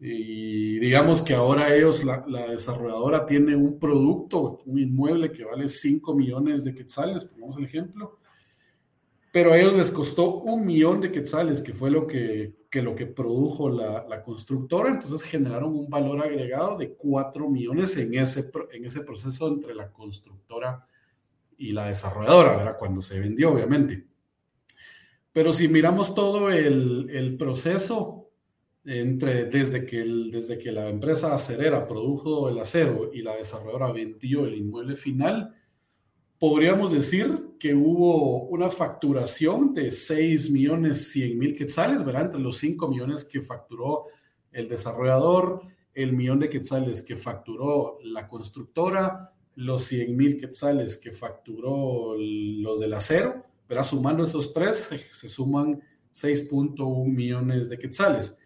y 0.00 0.78
digamos 0.78 1.22
que 1.22 1.34
ahora 1.34 1.74
ellos, 1.74 2.04
la, 2.04 2.20
desarrolladora 2.48 3.26
tiene 3.26 3.56
un 3.56 3.80
producto, 3.80 4.60
un 4.64 4.78
inmueble 4.78 5.32
que 5.32 5.44
vale 5.44 5.66
5 5.66 6.14
millones 6.14 6.62
de 6.62 6.74
quetzales, 6.74 7.24
pongamos 7.24 7.56
el 7.56 7.64
ejemplo, 7.64 8.18
pero 9.32 9.52
a 9.52 9.58
ellos 9.58 9.74
les 9.74 9.90
costó 9.90 10.36
un 10.36 10.64
millón 10.64 11.00
de 11.00 11.10
quetzales, 11.10 11.62
que 11.62 11.74
fue 11.74 11.90
lo 11.90 12.06
que, 12.06 12.54
que 12.70 12.80
lo 12.80 12.94
que 12.94 13.06
produjo 13.06 13.68
la, 13.68 14.06
la, 14.08 14.22
constructora, 14.22 14.90
entonces 14.90 15.22
generaron 15.22 15.74
un 15.74 15.90
valor 15.90 16.20
agregado 16.22 16.78
de 16.78 16.94
4 16.94 17.48
millones 17.48 17.96
en 17.96 18.14
ese, 18.14 18.50
en 18.72 18.84
ese 18.84 19.00
proceso 19.00 19.48
entre 19.48 19.74
la 19.74 19.90
constructora 19.90 20.86
y 21.56 21.72
la 21.72 21.86
desarrolladora, 21.86 22.56
¿verdad? 22.56 22.76
Cuando 22.78 23.02
se 23.02 23.18
vendió, 23.18 23.50
obviamente. 23.52 24.06
Pero 25.32 25.52
si 25.52 25.66
miramos 25.66 26.14
todo 26.14 26.50
el, 26.50 27.10
el 27.10 27.36
proceso, 27.36 28.27
entre, 28.88 29.44
desde, 29.44 29.84
que 29.84 30.02
desde 30.02 30.56
que 30.56 30.72
la 30.72 30.88
empresa 30.88 31.34
acerera 31.34 31.86
produjo 31.86 32.48
el 32.48 32.58
acero 32.58 33.10
y 33.12 33.20
la 33.20 33.36
desarrolladora 33.36 33.92
vendió 33.92 34.46
el 34.46 34.54
inmueble 34.54 34.96
final, 34.96 35.54
podríamos 36.38 36.92
decir 36.92 37.50
que 37.60 37.74
hubo 37.74 38.44
una 38.44 38.70
facturación 38.70 39.74
de 39.74 39.90
6 39.90 40.50
millones 40.52 41.10
100 41.12 41.38
mil 41.38 41.54
quetzales, 41.54 42.02
¿verdad? 42.02 42.26
Entre 42.26 42.40
los 42.40 42.56
5 42.56 42.88
millones 42.88 43.24
que 43.24 43.42
facturó 43.42 44.06
el 44.52 44.70
desarrollador, 44.70 45.60
el 45.92 46.14
millón 46.14 46.40
de 46.40 46.48
quetzales 46.48 47.02
que 47.02 47.16
facturó 47.16 47.98
la 48.02 48.26
constructora, 48.26 49.34
los 49.56 49.82
100 49.84 50.16
mil 50.16 50.38
quetzales 50.38 50.96
que 50.96 51.12
facturó 51.12 52.14
los 52.16 52.80
del 52.80 52.94
acero, 52.94 53.44
¿verdad? 53.68 53.84
Sumando 53.84 54.24
esos 54.24 54.54
tres, 54.54 54.76
se, 54.76 54.98
se 55.10 55.28
suman 55.28 55.82
6.1 56.14 57.04
millones 57.04 57.68
de 57.68 57.78
quetzales 57.78 58.38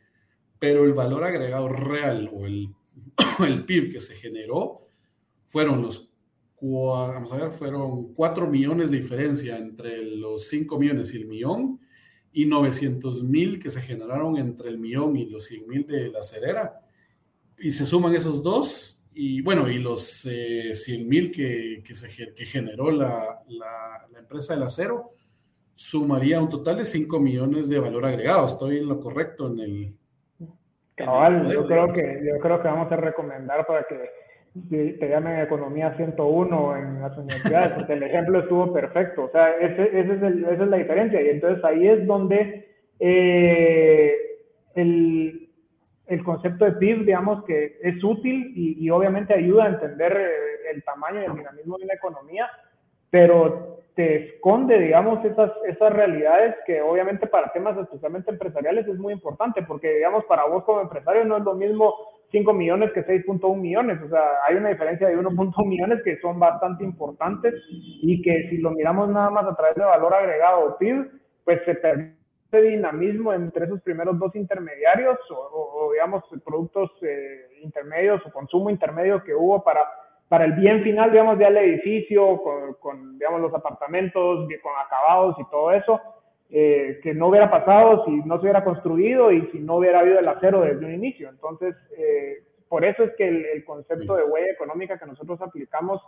pero 0.62 0.84
el 0.84 0.92
valor 0.92 1.24
agregado 1.24 1.68
real 1.68 2.30
o 2.32 2.46
el, 2.46 2.72
el 3.44 3.64
PIB 3.64 3.94
que 3.94 3.98
se 3.98 4.14
generó 4.14 4.78
fueron 5.44 5.82
los, 5.82 6.08
vamos 6.60 7.32
a 7.32 7.36
ver, 7.36 7.50
fueron 7.50 8.14
4 8.14 8.46
millones 8.46 8.92
de 8.92 8.98
diferencia 8.98 9.58
entre 9.58 10.04
los 10.04 10.46
5 10.46 10.78
millones 10.78 11.12
y 11.14 11.16
el 11.16 11.26
millón 11.26 11.80
y 12.32 12.46
900 12.46 13.24
mil 13.24 13.58
que 13.58 13.70
se 13.70 13.82
generaron 13.82 14.38
entre 14.38 14.68
el 14.68 14.78
millón 14.78 15.16
y 15.16 15.26
los 15.26 15.46
100 15.46 15.66
mil 15.66 15.84
de 15.84 16.12
la 16.12 16.22
cerera. 16.22 16.80
Y 17.58 17.72
se 17.72 17.84
suman 17.84 18.14
esos 18.14 18.40
dos 18.40 19.04
y 19.12 19.40
bueno, 19.40 19.68
y 19.68 19.80
los 19.80 20.28
eh, 20.30 20.74
100 20.74 21.08
mil 21.08 21.32
que, 21.32 21.82
que, 21.84 21.92
se, 21.92 22.08
que 22.08 22.44
generó 22.44 22.92
la, 22.92 23.42
la, 23.48 24.06
la 24.12 24.18
empresa 24.20 24.54
del 24.54 24.62
acero, 24.62 25.10
sumaría 25.74 26.40
un 26.40 26.48
total 26.48 26.76
de 26.76 26.84
5 26.84 27.18
millones 27.18 27.68
de 27.68 27.80
valor 27.80 28.06
agregado. 28.06 28.46
Estoy 28.46 28.78
en 28.78 28.86
lo 28.86 29.00
correcto 29.00 29.48
en 29.48 29.58
el, 29.58 29.96
Cabal, 30.94 31.50
yo 31.50 31.66
creo, 31.66 31.92
que, 31.92 32.22
yo 32.24 32.38
creo 32.38 32.60
que 32.60 32.68
vamos 32.68 32.92
a 32.92 32.96
recomendar 32.96 33.66
para 33.66 33.84
que 33.84 34.10
te 34.68 35.08
llamen 35.08 35.40
Economía 35.40 35.94
101 35.96 36.76
en 36.76 37.00
las 37.00 37.16
universidades, 37.16 37.68
porque 37.76 37.94
el 37.94 38.02
ejemplo 38.02 38.40
estuvo 38.40 38.72
perfecto. 38.72 39.24
O 39.24 39.30
sea, 39.30 39.56
ese, 39.56 39.84
ese 39.84 40.14
es 40.14 40.22
el, 40.22 40.44
esa 40.44 40.64
es 40.64 40.68
la 40.68 40.76
diferencia. 40.76 41.22
Y 41.22 41.28
entonces 41.30 41.64
ahí 41.64 41.88
es 41.88 42.06
donde 42.06 42.68
eh, 43.00 44.14
el, 44.74 45.48
el, 46.06 46.24
concepto 46.24 46.66
de 46.66 46.72
PIB, 46.72 47.06
digamos, 47.06 47.44
que 47.44 47.78
es 47.82 48.02
útil 48.04 48.52
y, 48.54 48.84
y 48.84 48.90
obviamente 48.90 49.34
ayuda 49.34 49.64
a 49.64 49.68
entender 49.68 50.12
eh, 50.12 50.70
el 50.74 50.84
tamaño 50.84 51.22
y 51.22 51.24
el 51.24 51.34
dinamismo 51.34 51.78
de 51.78 51.84
una 51.84 51.94
economía, 51.94 52.50
pero 53.10 53.81
te 53.94 54.34
esconde, 54.34 54.78
digamos, 54.78 55.24
esas, 55.24 55.50
esas 55.68 55.92
realidades 55.92 56.56
que 56.66 56.80
obviamente 56.80 57.26
para 57.26 57.52
temas 57.52 57.76
especialmente 57.76 58.30
empresariales 58.30 58.86
es 58.86 58.98
muy 58.98 59.12
importante, 59.12 59.62
porque, 59.62 59.94
digamos, 59.94 60.24
para 60.24 60.46
vos 60.46 60.64
como 60.64 60.80
empresario 60.80 61.24
no 61.24 61.36
es 61.36 61.44
lo 61.44 61.54
mismo 61.54 61.94
5 62.30 62.52
millones 62.54 62.92
que 62.92 63.04
6.1 63.04 63.56
millones, 63.56 64.00
o 64.02 64.08
sea, 64.08 64.22
hay 64.48 64.56
una 64.56 64.70
diferencia 64.70 65.08
de 65.08 65.18
1.1 65.18 65.66
millones 65.66 66.00
que 66.02 66.18
son 66.20 66.40
bastante 66.40 66.82
importantes 66.82 67.54
y 67.68 68.22
que 68.22 68.48
si 68.48 68.56
lo 68.56 68.70
miramos 68.70 69.10
nada 69.10 69.28
más 69.28 69.44
a 69.44 69.54
través 69.54 69.74
de 69.76 69.84
valor 69.84 70.14
agregado 70.14 70.64
o 70.64 70.78
PIB, 70.78 71.10
pues 71.44 71.60
se 71.64 71.80
dinamismo 72.60 73.32
entre 73.32 73.66
esos 73.66 73.80
primeros 73.82 74.18
dos 74.18 74.34
intermediarios 74.34 75.18
o, 75.30 75.90
digamos, 75.92 76.22
productos 76.44 76.90
eh, 77.02 77.46
intermedios 77.62 78.20
o 78.26 78.32
consumo 78.32 78.68
intermedio 78.70 79.22
que 79.24 79.34
hubo 79.34 79.62
para, 79.62 79.80
para 80.32 80.46
el 80.46 80.54
bien 80.54 80.82
final, 80.82 81.10
digamos, 81.10 81.38
del 81.38 81.58
edificio, 81.58 82.40
con, 82.80 83.18
digamos, 83.18 83.42
los 83.42 83.52
apartamentos, 83.52 84.48
con 84.62 84.72
acabados 84.82 85.36
y 85.38 85.44
todo 85.50 85.72
eso, 85.72 86.00
eh, 86.48 87.00
que 87.02 87.12
no 87.12 87.26
hubiera 87.26 87.50
pasado 87.50 88.02
si 88.06 88.12
no 88.24 88.36
se 88.36 88.44
hubiera 88.44 88.64
construido 88.64 89.30
y 89.30 89.42
si 89.52 89.58
no 89.58 89.76
hubiera 89.76 90.00
habido 90.00 90.20
el 90.20 90.26
acero 90.26 90.62
desde 90.62 90.86
un 90.86 90.94
inicio. 90.94 91.28
Entonces, 91.28 91.76
eh, 91.98 92.44
por 92.66 92.82
eso 92.82 93.02
es 93.02 93.14
que 93.16 93.28
el, 93.28 93.62
concepto 93.66 94.16
de 94.16 94.24
huella 94.24 94.52
económica 94.52 94.98
que 94.98 95.04
nosotros 95.04 95.38
aplicamos 95.42 96.00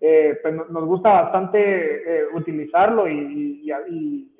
eh, 0.00 0.38
pues 0.42 0.54
nos 0.54 0.84
gusta 0.84 1.22
bastante 1.22 1.58
eh, 1.58 2.26
utilizarlo 2.34 3.08
y, 3.08 3.68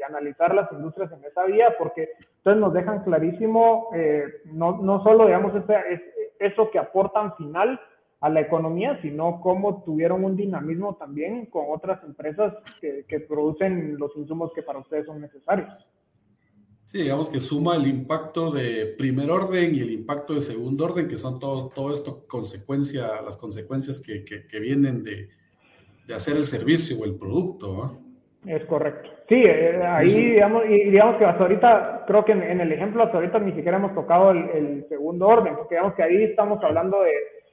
analizar 0.08 0.54
las 0.54 0.70
industrias 0.70 1.10
en 1.10 1.24
esa 1.24 1.44
vía, 1.46 1.74
porque 1.78 2.10
entonces 2.36 2.60
nos 2.60 2.72
dejan 2.72 3.02
clarísimo 3.02 3.88
eh, 3.92 4.24
no, 4.52 4.78
no, 4.80 5.02
solo, 5.02 5.26
digamos, 5.26 5.52
eso 6.38 6.70
que 6.70 6.78
aportan 6.78 7.34
final 7.36 7.80
a 8.22 8.30
la 8.30 8.40
economía, 8.40 8.98
sino 9.02 9.40
cómo 9.40 9.82
tuvieron 9.84 10.24
un 10.24 10.36
dinamismo 10.36 10.96
también 10.96 11.46
con 11.46 11.66
otras 11.68 12.02
empresas 12.04 12.54
que, 12.80 13.04
que 13.06 13.20
producen 13.20 13.98
los 13.98 14.16
insumos 14.16 14.52
que 14.54 14.62
para 14.62 14.78
ustedes 14.78 15.04
son 15.04 15.20
necesarios. 15.20 15.68
Sí, 16.84 17.02
digamos 17.02 17.28
que 17.28 17.40
suma 17.40 17.76
el 17.76 17.86
impacto 17.86 18.50
de 18.50 18.94
primer 18.96 19.30
orden 19.30 19.74
y 19.74 19.80
el 19.80 19.90
impacto 19.90 20.34
de 20.34 20.40
segundo 20.40 20.84
orden, 20.84 21.08
que 21.08 21.16
son 21.16 21.38
todo, 21.38 21.68
todo 21.68 21.92
esto 21.92 22.24
consecuencia, 22.26 23.20
las 23.22 23.36
consecuencias 23.36 24.00
que, 24.00 24.24
que 24.24 24.60
vienen 24.60 25.04
de, 25.04 25.28
de 26.06 26.14
hacer 26.14 26.36
el 26.36 26.44
servicio 26.44 26.98
o 26.98 27.04
el 27.04 27.14
producto. 27.14 27.98
Es 28.46 28.64
correcto. 28.64 29.08
Sí, 29.28 29.36
eh, 29.36 29.80
ahí 29.84 30.32
digamos, 30.32 30.64
y 30.66 30.90
digamos 30.90 31.16
que 31.16 31.24
hasta 31.24 31.42
ahorita, 31.42 32.04
creo 32.06 32.24
que 32.24 32.32
en, 32.32 32.60
el 32.60 32.72
ejemplo 32.72 33.04
hasta 33.04 33.18
ahorita 33.18 33.38
ni 33.38 33.52
siquiera 33.52 33.78
hemos 33.78 33.94
tocado 33.94 34.32
el, 34.32 34.84
segundo 34.88 35.28
orden, 35.28 35.54
porque 35.56 35.76
digamos 35.76 35.94
que 35.94 36.02
ahí 36.02 36.24
estamos 36.24 36.62
hablando 36.62 37.02
de 37.02 37.12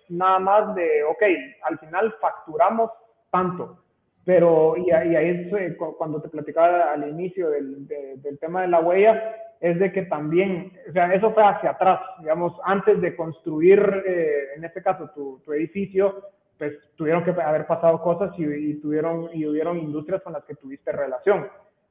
nada 0.09 0.39
más 0.39 0.75
de, 0.75 1.03
ok, 1.03 1.23
al 1.63 1.79
final 1.79 2.13
facturamos 2.19 2.91
tanto, 3.31 3.79
pero 4.25 4.75
y, 4.77 4.91
ahí 4.91 5.15
es 5.15 5.53
eh, 5.53 5.77
cuando 5.97 6.21
te 6.21 6.29
platicaba 6.29 6.91
al 6.91 7.07
inicio 7.07 7.49
del, 7.49 7.87
del, 7.87 8.39
tema 8.39 8.61
de 8.61 8.67
la 8.67 8.79
huella, 8.79 9.35
es 9.59 9.79
de 9.79 9.91
que 9.91 10.03
también, 10.03 10.71
o 10.87 10.91
sea, 10.91 11.13
eso 11.13 11.31
fue 11.31 11.43
hacia 11.43 11.71
atrás, 11.71 11.99
digamos, 12.19 12.53
antes 12.63 13.01
de 13.01 13.15
construir, 13.15 13.79
eh, 14.05 14.53
en 14.55 14.63
este 14.63 14.81
caso, 14.81 15.09
tu, 15.15 15.41
tu 15.43 15.53
edificio, 15.53 16.23
pues 16.59 16.73
tuvieron 16.95 17.23
que 17.23 17.31
haber 17.31 17.65
pasado 17.65 18.01
cosas 18.01 18.33
y, 18.37 18.75
tuvieron 18.81 19.29
y 19.33 19.47
hubieron 19.47 19.79
industrias 19.79 20.21
con 20.21 20.33
las 20.33 20.43
que 20.43 20.55
tuviste 20.55 20.91
relación. 20.91 21.47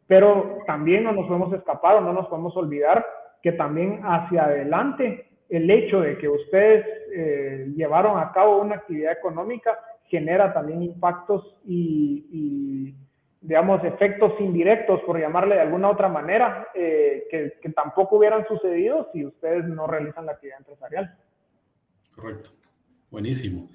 Pero 0.07 0.59
también 0.67 1.05
no 1.05 1.13
nos 1.13 1.27
podemos 1.27 1.53
escapar 1.55 1.97
o 1.97 2.01
no 2.03 2.13
nos 2.13 2.29
podemos 2.29 2.55
olvidar 2.57 3.05
que 3.43 3.53
también 3.53 4.01
hacia 4.05 4.45
adelante 4.45 5.28
el 5.49 5.71
hecho 5.71 6.00
de 6.00 6.19
que 6.19 6.28
ustedes 6.28 6.87
eh, 7.14 7.73
llevaron 7.75 8.19
a 8.19 8.33
cabo 8.33 8.61
una 8.61 8.76
actividad 8.76 9.12
económica 9.12 9.78
genera 10.09 10.52
también 10.52 10.83
impactos 10.83 11.57
y, 11.64 12.95
digamos, 13.40 13.85
efectos 13.85 14.33
indirectos, 14.40 15.00
por 15.02 15.21
llamarle 15.21 15.57
de 15.57 15.61
alguna 15.61 15.90
otra 15.90 16.09
manera, 16.09 16.69
eh, 16.75 17.26
que, 17.31 17.71
tampoco 17.71 18.17
hubieran 18.17 18.47
sucedido 18.47 19.09
si 19.12 19.25
ustedes 19.25 19.64
no 19.67 19.87
realizan 19.87 20.26
la 20.26 20.33
actividad 20.33 20.59
empresarial. 20.59 21.17
Correcto. 22.14 22.50
Buenísimo. 23.11 23.69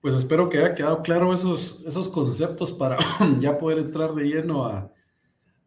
Pues 0.00 0.14
espero 0.14 0.48
que 0.48 0.58
haya 0.58 0.74
quedado 0.74 1.02
claro 1.02 1.32
esos, 1.32 1.84
esos 1.86 2.08
conceptos 2.08 2.72
para 2.72 2.96
ya 3.40 3.58
poder 3.58 3.78
entrar 3.78 4.12
de 4.12 4.24
lleno 4.24 4.64
a, 4.64 4.92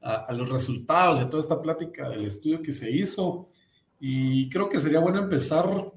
a, 0.01 0.33
los 0.33 0.49
resultados 0.49 1.19
de 1.19 1.25
toda 1.25 1.39
esta 1.39 1.61
plática 1.61 2.09
del 2.09 2.25
estudio 2.25 2.61
que 2.61 2.71
se 2.71 2.89
hizo. 2.89 3.47
Y 4.03 4.49
creo 4.49 4.67
que 4.67 4.79
sería 4.79 4.99
bueno 4.99 5.19
empezar, 5.19 5.93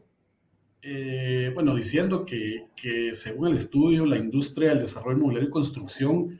eh, 0.82 1.50
bueno, 1.54 1.74
diciendo 1.74 2.26
que, 2.26 2.66
que, 2.76 3.14
según 3.14 3.48
el 3.48 3.54
estudio, 3.54 4.04
la 4.04 4.18
industria 4.18 4.68
del 4.68 4.80
desarrollo 4.80 5.16
inmobiliario 5.16 5.48
y 5.48 5.52
construcción, 5.52 6.38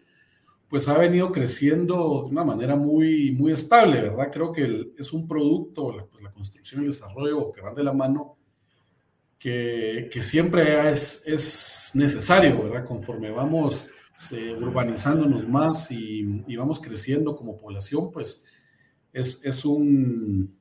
pues 0.69 0.88
ha 0.88 0.99
venido 0.99 1.33
creciendo 1.33 2.25
de 2.25 2.29
una 2.29 2.45
manera 2.45 2.77
muy, 2.77 3.33
muy 3.33 3.53
estable, 3.53 4.03
¿verdad? 4.03 4.29
Creo 4.31 4.53
que 4.53 4.93
es 4.99 5.12
un 5.15 5.27
producto, 5.27 5.91
la, 5.91 6.05
pues 6.05 6.23
la 6.23 6.33
construcción 6.33 6.83
y 6.83 6.85
el 6.85 6.91
desarrollo 6.91 7.51
que 7.51 7.62
van 7.62 7.75
de 7.75 7.85
la 7.85 7.95
mano, 7.95 8.37
que, 9.38 10.11
siempre 10.21 10.91
es, 10.91 11.23
es, 11.27 11.93
necesario, 11.95 12.62
¿verdad? 12.62 12.85
Conforme 12.85 13.31
vamos 13.31 13.88
eh, 14.33 14.55
urbanizándonos 14.61 15.49
más 15.49 15.91
y, 15.91 16.45
vamos 16.57 16.79
creciendo 16.79 17.35
como 17.35 17.57
población, 17.57 18.11
pues 18.12 18.47
es, 19.15 19.43
es, 19.45 19.65
un, 19.65 20.59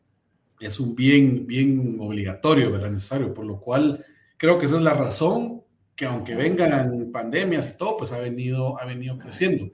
es 0.66 0.80
un 0.80 0.96
bien, 0.96 1.46
bien 1.48 1.98
obligatorio, 2.00 2.72
¿verdad? 2.72 2.92
Necesario, 2.92 3.34
por 3.34 3.46
lo 3.46 3.60
cual 3.60 4.06
creo 4.38 4.58
que 4.58 4.66
esa 4.66 4.78
es 4.78 4.84
la 4.84 4.94
razón 4.94 5.64
que 5.96 6.06
aunque 6.06 6.36
vengan 6.36 7.12
pandemias 7.12 7.70
y 7.70 7.78
todo, 7.78 7.98
pues 7.98 8.12
ha 8.12 8.20
venido, 8.20 8.80
ha 8.80 8.86
venido 8.86 9.18
creciendo. 9.18 9.72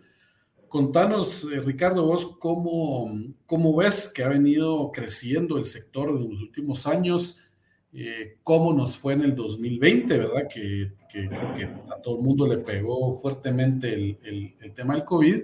Contanos, 0.68 1.48
eh, 1.52 1.60
Ricardo, 1.62 2.06
vos 2.06 2.38
cómo, 2.38 3.12
cómo 3.46 3.76
ves 3.76 4.12
que 4.14 4.24
ha 4.24 4.28
venido 4.28 4.92
creciendo 4.92 5.58
el 5.58 5.66
sector 5.66 6.10
en 6.10 6.30
los 6.30 6.42
últimos 6.42 6.86
años 6.86 7.40
eh, 7.92 8.38
cómo 8.44 8.72
nos 8.72 8.96
fue 8.96 9.14
en 9.14 9.22
el 9.22 9.36
2020, 9.36 10.18
¿verdad? 10.18 10.48
Que, 10.48 10.92
creo 11.12 11.54
que 11.56 11.64
a 11.64 12.00
todo 12.04 12.18
el 12.18 12.24
mundo 12.24 12.46
le 12.46 12.60
pegó 12.60 13.12
fuertemente 13.14 13.92
el, 13.92 14.56
el, 14.62 14.74
tema 14.74 14.94
del 14.94 15.04
COVID 15.06 15.44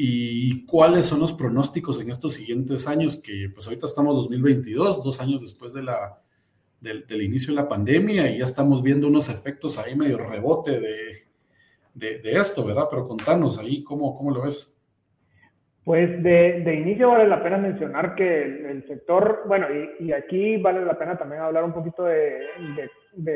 y 0.00 0.64
cuáles 0.64 1.06
son 1.06 1.18
los 1.18 1.32
pronósticos 1.32 2.00
en 2.00 2.08
estos 2.08 2.34
siguientes 2.34 2.86
años, 2.86 3.20
que 3.20 3.50
pues 3.52 3.66
ahorita 3.66 3.86
estamos 3.86 4.14
2022, 4.14 5.02
dos 5.02 5.20
años 5.20 5.40
después 5.40 5.72
de 5.72 5.82
la, 5.82 6.20
del, 6.80 7.04
del 7.04 7.22
inicio 7.22 7.52
de 7.52 7.60
la 7.60 7.68
pandemia 7.68 8.30
y 8.30 8.38
ya 8.38 8.44
estamos 8.44 8.80
viendo 8.80 9.08
unos 9.08 9.28
efectos 9.28 9.76
ahí 9.76 9.96
medio 9.96 10.16
rebote 10.18 10.78
de, 10.78 10.98
de, 11.94 12.20
de 12.20 12.32
esto, 12.32 12.64
¿verdad? 12.64 12.84
Pero 12.88 13.08
contanos 13.08 13.58
ahí 13.58 13.82
cómo, 13.82 14.14
cómo 14.14 14.30
lo 14.30 14.42
ves. 14.42 14.80
Pues 15.82 16.22
de, 16.22 16.74
inicio 16.80 17.08
vale 17.08 17.26
la 17.26 17.42
pena 17.42 17.58
mencionar 17.58 18.14
que 18.14 18.44
el, 18.70 18.86
sector, 18.86 19.42
bueno, 19.48 19.66
y, 19.98 20.12
aquí 20.12 20.58
vale 20.58 20.84
la 20.84 20.96
pena 20.96 21.18
también 21.18 21.42
hablar 21.42 21.64
un 21.64 21.72
poquito 21.72 22.04
de, 22.04 22.46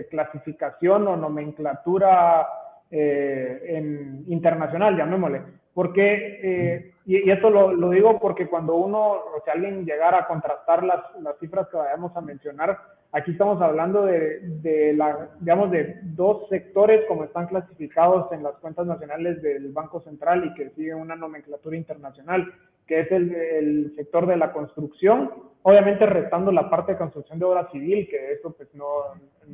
clasificación 0.09 1.09
o 1.09 1.17
nomenclatura 1.17 2.47
eh, 2.89 4.23
internacional, 4.29 4.97
llamémosle. 4.97 5.62
Porque, 5.75 6.41
eh, 6.43 6.95
y, 7.07 7.31
esto 7.31 7.51
lo, 7.51 7.91
digo 7.91 8.19
porque 8.21 8.47
cuando 8.47 8.77
uno, 8.77 9.13
o 9.13 9.43
si 9.45 9.51
alguien 9.51 9.85
llegara 9.85 10.19
a 10.21 10.27
contrastar 10.27 10.83
las, 10.83 11.01
las 11.21 11.39
cifras 11.39 11.69
que 11.69 11.77
vayamos 11.77 12.17
a 12.17 12.21
mencionar, 12.21 12.79
Aquí 13.15 13.33
estamos 13.33 13.61
hablando 13.61 14.07
de, 14.07 14.95
la, 14.97 15.29
digamos, 15.39 15.71
de 15.71 16.01
dos 16.03 16.49
sectores 16.49 17.05
como 17.07 17.25
están 17.25 17.47
clasificados 17.47 18.33
en 18.33 18.43
las 18.43 18.55
cuentas 18.55 18.87
nacionales 18.87 19.43
del 19.43 19.71
Banco 19.71 20.01
Central 20.01 20.47
y 20.47 20.55
que 20.55 20.71
siguen 20.71 20.97
una 20.97 21.15
nomenclatura 21.15 21.77
internacional, 21.77 22.51
que 22.93 23.01
es 23.01 23.11
el, 23.11 23.93
sector 23.97 24.27
de 24.27 24.37
la 24.37 24.53
construcción, 24.53 25.31
obviamente 25.63 26.05
restando 26.05 26.53
la 26.53 26.69
parte 26.69 26.93
de 26.93 26.99
construcción 26.99 27.39
de 27.39 27.47
obra 27.47 27.71
civil, 27.71 28.07
que 28.07 28.33
eso 28.33 28.53
pues 28.55 28.69
no, 28.75 28.87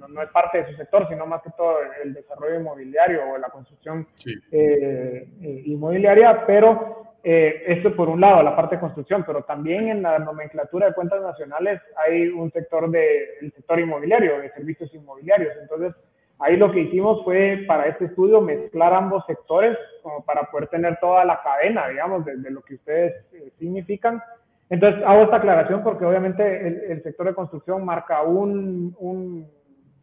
no, 0.08 0.20
es 0.20 0.28
parte 0.30 0.58
de 0.58 0.70
su 0.70 0.76
sector, 0.76 1.08
sino 1.08 1.24
más 1.24 1.40
que 1.42 1.50
todo 1.56 1.76
el 2.02 2.14
desarrollo 2.14 2.58
inmobiliario 2.58 3.20
o 3.30 3.38
la 3.38 3.48
construcción 3.50 4.08
eh, 4.26 5.28
eh, 5.40 5.62
inmobiliaria, 5.66 6.44
pero 6.46 7.14
eh, 7.22 7.62
esto 7.68 7.94
por 7.94 8.08
un 8.08 8.20
lado, 8.20 8.42
la 8.42 8.56
parte 8.56 8.74
de 8.74 8.80
construcción, 8.80 9.22
pero 9.24 9.44
también 9.44 9.88
en 9.88 10.02
la 10.02 10.18
nomenclatura 10.18 10.88
de 10.88 10.94
cuentas 10.94 11.22
nacionales 11.22 11.80
hay 11.96 12.26
un 12.26 12.50
sector 12.50 12.90
de, 12.90 13.38
el 13.40 13.52
sector 13.52 13.78
inmobiliario, 13.78 14.40
de 14.40 14.50
servicios 14.50 14.92
inmobiliarios. 14.94 15.52
Entonces, 15.62 15.94
ahí 16.40 16.56
lo 16.56 16.70
que 16.70 16.80
hicimos 16.80 17.22
fue 17.24 17.64
para 17.66 17.86
este 17.86 18.06
estudio 18.06 18.40
mezclar 18.40 18.92
ambos 18.94 19.24
sectores 19.26 19.76
como 20.02 20.24
para 20.24 20.50
poder 20.50 20.68
tener 20.68 20.98
toda 21.00 21.24
la 21.24 21.40
cadena, 21.42 21.88
digamos, 21.88 22.24
de, 22.24 22.50
lo 22.50 22.62
que 22.62 22.74
ustedes 22.74 23.14
eh, 23.32 23.52
significan. 23.58 24.22
Entonces, 24.70 25.02
hago 25.06 25.22
esta 25.22 25.36
aclaración 25.36 25.82
porque 25.82 26.04
obviamente 26.04 26.92
el, 26.92 27.02
sector 27.02 27.26
de 27.26 27.34
construcción 27.34 27.84
marca 27.84 28.22
un, 28.22 28.94
un, 28.98 29.48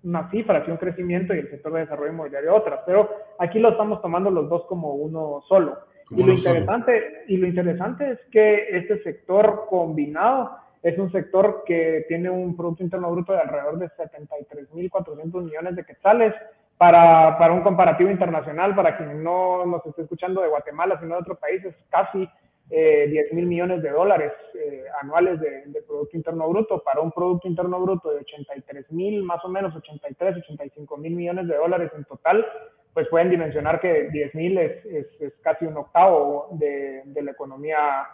una 0.03 0.29
cifra, 0.31 0.63
un 0.67 0.77
crecimiento 0.77 1.33
y 1.35 1.39
el 1.39 1.49
sector 1.49 1.73
de 1.73 1.81
desarrollo 1.81 2.11
inmobiliario 2.11 2.55
otra, 2.55 2.83
pero 2.85 3.09
aquí 3.39 3.59
lo 3.59 3.69
estamos 3.69 4.01
tomando 4.01 4.31
los 4.31 4.49
dos 4.49 4.65
como 4.65 4.95
uno 4.95 5.41
solo. 5.47 5.77
Y 6.11 6.23
lo, 6.23 6.33
interesante, 6.33 7.23
y 7.27 7.37
lo 7.37 7.47
interesante 7.47 8.11
es 8.11 8.19
que 8.31 8.77
este 8.77 9.01
sector 9.01 9.65
combinado 9.67 10.51
es 10.85 10.99
un 10.99 11.11
sector 11.11 11.63
que 11.65 12.05
tiene 12.07 12.29
un 12.29 12.55
Producto 12.55 12.83
Interno 12.83 13.09
Bruto 13.09 13.33
de 13.33 13.39
alrededor 13.39 13.79
de 13.79 13.89
73.400 13.89 15.43
millones 15.43 15.75
de 15.75 15.83
quetzales. 15.83 16.33
Para, 16.77 17.39
para, 17.39 17.53
un 17.53 17.63
comparativo 17.63 18.11
internacional, 18.11 18.75
para 18.75 18.95
quien 18.95 19.23
no 19.23 19.65
nos 19.65 19.83
esté 19.85 20.03
escuchando 20.03 20.41
de 20.41 20.49
Guatemala, 20.49 20.99
sino 20.99 21.15
de 21.15 21.21
otros 21.21 21.39
países, 21.39 21.73
casi 21.89 22.29
eh, 22.69 23.07
10 23.09 23.33
mil 23.33 23.47
millones 23.47 23.81
de 23.81 23.89
dólares 23.89 24.33
eh, 24.53 24.83
anuales 25.01 25.39
de, 25.39 25.81
Producto 25.87 26.17
Interno 26.17 26.47
Bruto. 26.49 26.83
Para 26.83 27.01
un 27.01 27.11
Producto 27.11 27.47
Interno 27.47 27.79
Bruto 27.79 28.11
de 28.11 28.19
83 28.19 28.91
mil, 28.91 29.23
más 29.23 29.43
o 29.43 29.49
menos 29.49 29.75
83, 29.75 30.37
85 30.37 30.97
mil 30.97 31.15
millones 31.15 31.47
de 31.47 31.55
dólares 31.55 31.91
en 31.95 32.03
total, 32.03 32.45
pues 32.93 33.07
pueden 33.07 33.31
dimensionar 33.31 33.79
que 33.79 34.11
10.000 34.11 34.59
es, 34.59 34.85
es, 34.85 35.21
es, 35.21 35.33
casi 35.41 35.65
un 35.65 35.77
octavo 35.77 36.49
de, 36.51 37.01
de 37.05 37.21
la 37.23 37.31
economía 37.31 38.05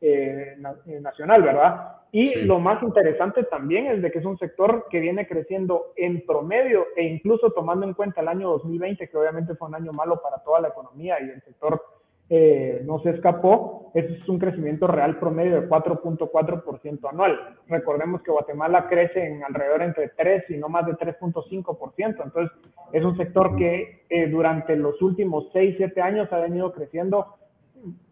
eh, 0.00 0.56
eh, 0.86 1.00
nacional, 1.00 1.42
¿verdad? 1.42 1.96
Y 2.12 2.42
lo 2.42 2.60
más 2.60 2.80
interesante 2.84 3.42
también 3.42 3.88
es 3.88 4.00
de 4.00 4.12
que 4.12 4.20
es 4.20 4.24
un 4.24 4.38
sector 4.38 4.86
que 4.88 5.00
viene 5.00 5.26
creciendo 5.26 5.92
en 5.96 6.24
promedio 6.24 6.86
e 6.94 7.02
incluso 7.02 7.50
tomando 7.50 7.84
en 7.84 7.94
cuenta 7.94 8.20
el 8.20 8.28
año 8.28 8.48
2020, 8.48 9.08
que 9.08 9.16
obviamente 9.16 9.56
fue 9.56 9.66
un 9.66 9.74
año 9.74 9.92
malo 9.92 10.22
para 10.22 10.38
toda 10.44 10.60
la 10.60 10.68
economía 10.68 11.20
y 11.20 11.30
el 11.30 11.42
sector 11.42 11.82
eh, 12.30 12.80
no 12.84 13.00
se 13.00 13.10
escapó, 13.10 13.90
es 13.94 14.06
un 14.28 14.38
crecimiento 14.38 14.86
real 14.86 15.18
promedio 15.18 15.62
de 15.62 15.68
4.4% 15.68 17.10
anual. 17.10 17.56
Recordemos 17.66 18.22
que 18.22 18.30
Guatemala 18.30 18.86
crece 18.88 19.26
en 19.26 19.42
alrededor 19.42 19.82
entre 19.82 20.10
3 20.10 20.44
y 20.50 20.58
no 20.58 20.68
más 20.68 20.86
de 20.86 20.92
3.5%. 20.92 22.22
Entonces, 22.22 22.56
es 22.92 23.04
un 23.04 23.16
sector 23.16 23.56
que 23.56 24.04
durante 24.30 24.76
los 24.76 25.02
últimos 25.02 25.48
6, 25.52 25.74
7 25.76 26.00
años 26.00 26.32
ha 26.32 26.38
venido 26.38 26.72
creciendo 26.72 27.37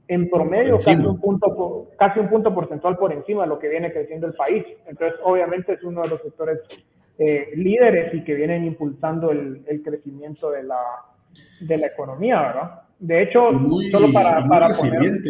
en 0.08 0.30
promedio 0.30 0.72
casi 0.72 0.94
un, 0.94 1.20
punto, 1.20 1.88
casi 1.98 2.20
un 2.20 2.28
punto 2.28 2.54
porcentual 2.54 2.96
por 2.96 3.12
encima 3.12 3.42
de 3.42 3.48
lo 3.48 3.58
que 3.58 3.68
viene 3.68 3.92
creciendo 3.92 4.26
el 4.26 4.34
país. 4.34 4.64
Entonces, 4.86 5.18
obviamente 5.24 5.72
es 5.72 5.82
uno 5.82 6.02
de 6.02 6.08
los 6.08 6.22
sectores 6.22 6.60
eh, 7.18 7.50
líderes 7.56 8.14
y 8.14 8.22
que 8.22 8.34
vienen 8.34 8.64
impulsando 8.64 9.30
el, 9.30 9.64
el, 9.66 9.82
crecimiento 9.82 10.50
de 10.50 10.62
la, 10.62 10.80
de 11.60 11.78
la 11.78 11.86
economía, 11.88 12.40
¿verdad? 12.40 12.82
De 12.98 13.22
hecho, 13.22 13.50
solo 13.90 14.12
para, 14.12 14.46
para 14.46 14.68
poner... 14.68 15.20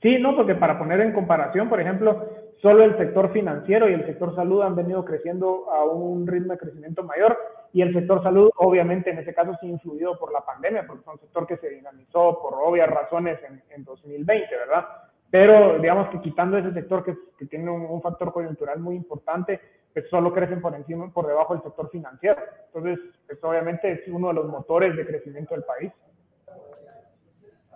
Sí, 0.00 0.16
no, 0.20 0.36
porque 0.36 0.54
para 0.54 0.78
poner 0.78 1.00
en 1.00 1.12
comparación, 1.12 1.68
por 1.68 1.80
ejemplo, 1.80 2.28
solo 2.60 2.84
el 2.84 2.96
sector 2.96 3.32
financiero 3.32 3.88
y 3.88 3.94
el 3.94 4.06
sector 4.06 4.34
salud 4.34 4.62
han 4.62 4.76
venido 4.76 5.04
creciendo 5.04 5.70
a 5.70 5.84
un 5.84 6.26
ritmo 6.26 6.52
de 6.52 6.58
crecimiento 6.58 7.02
mayor 7.02 7.36
y 7.72 7.82
el 7.82 7.92
sector 7.92 8.22
salud, 8.22 8.50
obviamente, 8.56 9.10
en 9.10 9.18
ese 9.18 9.34
caso 9.34 9.56
sí 9.60 9.66
influido 9.66 10.18
por 10.18 10.32
la 10.32 10.40
pandemia, 10.40 10.86
porque 10.86 11.02
es 11.02 11.08
un 11.08 11.20
sector 11.20 11.46
que 11.46 11.56
se 11.58 11.68
dinamizó 11.68 12.40
por 12.40 12.54
obvias 12.54 12.88
razones 12.88 13.38
en, 13.48 13.62
en 13.70 13.84
2020, 13.84 14.56
¿verdad? 14.56 14.86
Pero 15.30 15.78
digamos 15.78 16.08
que 16.08 16.20
quitando 16.20 16.56
ese 16.56 16.72
sector 16.72 17.04
que, 17.04 17.14
que 17.38 17.46
tiene 17.46 17.70
un, 17.70 18.00
factor 18.00 18.32
coyuntural 18.32 18.80
muy 18.80 18.96
importante, 18.96 19.60
pues 19.92 20.08
solo 20.08 20.32
crecen 20.32 20.62
por 20.62 20.74
encima, 20.74 21.12
por 21.12 21.26
debajo 21.26 21.54
del 21.54 21.62
sector 21.62 21.90
financiero. 21.90 22.40
Entonces, 22.72 22.98
pues 23.26 23.42
obviamente 23.44 23.92
es 23.92 24.00
uno 24.08 24.28
de 24.28 24.34
los 24.34 24.46
motores 24.46 24.96
de 24.96 25.06
crecimiento 25.06 25.54
del 25.54 25.64
país. 25.64 25.92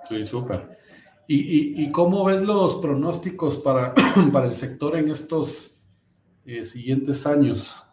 Sí, 0.05 0.25
súper. 0.25 0.82
¿Y, 1.35 1.83
y, 1.83 1.91
cómo 1.91 2.27
ves 2.27 2.43
los 2.43 2.77
pronósticos 2.83 3.57
para, 3.57 3.95
para 4.35 4.45
el 4.45 4.53
sector 4.53 4.97
en 4.97 5.09
estos 5.09 5.83
eh, 6.45 6.63
siguientes 6.63 7.27
años? 7.27 7.89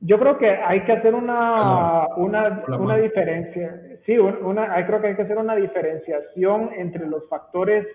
Yo 0.00 0.18
creo 0.18 0.38
que 0.38 0.48
hay 0.50 0.84
que 0.84 0.90
hacer 0.90 1.14
una, 1.14 2.08
una, 2.16 2.64
una 2.80 2.96
diferencia. 2.96 3.80
Sí, 4.04 4.18
una, 4.18 4.84
creo 4.86 5.00
que 5.00 5.06
hay 5.06 5.14
que 5.14 5.22
hacer 5.22 5.38
una 5.38 5.54
diferenciación 5.54 6.70
entre 6.76 7.06
los 7.06 7.28
factores 7.28 7.86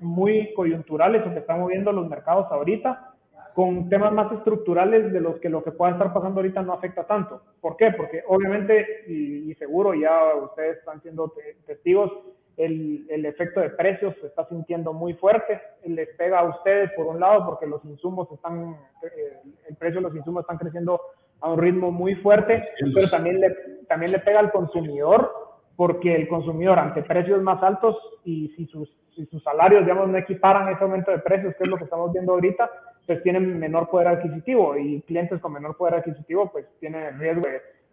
muy 0.00 0.52
coyunturales 0.54 1.24
o 1.24 1.30
que 1.30 1.38
están 1.38 1.60
moviendo 1.60 1.92
los 1.92 2.08
mercados 2.08 2.46
ahorita 2.50 3.14
con 3.54 3.88
temas 3.88 4.12
más 4.12 4.32
estructurales 4.32 5.12
de 5.12 5.20
los 5.20 5.38
que 5.38 5.50
lo 5.50 5.62
que 5.62 5.70
pueda 5.70 5.92
estar 5.92 6.12
pasando 6.12 6.40
ahorita 6.40 6.62
no 6.62 6.72
afecta 6.72 7.04
tanto. 7.04 7.42
¿Por 7.60 7.76
qué? 7.76 7.92
Porque 7.92 8.24
obviamente, 8.26 9.04
y, 9.06 9.50
y 9.50 9.54
seguro 9.54 9.94
ya 9.94 10.34
ustedes 10.34 10.78
están 10.78 11.00
siendo 11.00 11.32
testigos, 11.64 12.10
el, 12.56 13.06
el, 13.08 13.26
efecto 13.26 13.60
de 13.60 13.70
precios 13.70 14.14
se 14.20 14.26
está 14.26 14.46
sintiendo 14.48 14.92
muy 14.92 15.14
fuerte, 15.14 15.60
les 15.84 16.08
pega 16.16 16.40
a 16.40 16.48
ustedes 16.48 16.90
por 16.92 17.06
un 17.06 17.20
lado 17.20 17.46
porque 17.46 17.66
los 17.66 17.84
insumos 17.84 18.30
están, 18.32 18.76
eh, 19.02 19.38
el 19.68 19.76
precio 19.76 20.00
de 20.00 20.08
los 20.08 20.16
insumos 20.16 20.42
están 20.42 20.58
creciendo 20.58 21.00
a 21.40 21.52
un 21.52 21.58
ritmo 21.58 21.90
muy 21.90 22.14
fuerte, 22.16 22.64
pero 22.94 23.08
también 23.08 23.40
le, 23.40 23.50
también 23.88 24.12
le 24.12 24.18
pega 24.18 24.40
al 24.40 24.52
consumidor, 24.52 25.32
porque 25.76 26.14
el 26.14 26.28
consumidor 26.28 26.78
ante 26.78 27.02
precios 27.02 27.42
más 27.42 27.62
altos 27.62 27.96
y 28.24 28.48
si 28.56 28.66
sus, 28.66 28.90
si 29.16 29.24
sus 29.26 29.42
salarios, 29.42 29.82
digamos, 29.82 30.08
no 30.08 30.18
equiparan 30.18 30.68
ese 30.68 30.84
aumento 30.84 31.10
de 31.10 31.20
precios, 31.20 31.54
que 31.56 31.64
es 31.64 31.70
lo 31.70 31.76
que 31.76 31.84
estamos 31.84 32.12
viendo 32.12 32.32
ahorita, 32.32 32.70
pues 33.06 33.22
tienen 33.22 33.58
menor 33.58 33.88
poder 33.88 34.08
adquisitivo 34.08 34.76
y 34.76 35.02
clientes 35.02 35.40
con 35.40 35.52
menor 35.52 35.76
poder 35.76 35.94
adquisitivo 35.96 36.50
pues 36.52 36.66
tienen 36.78 37.18
riesgo 37.18 37.42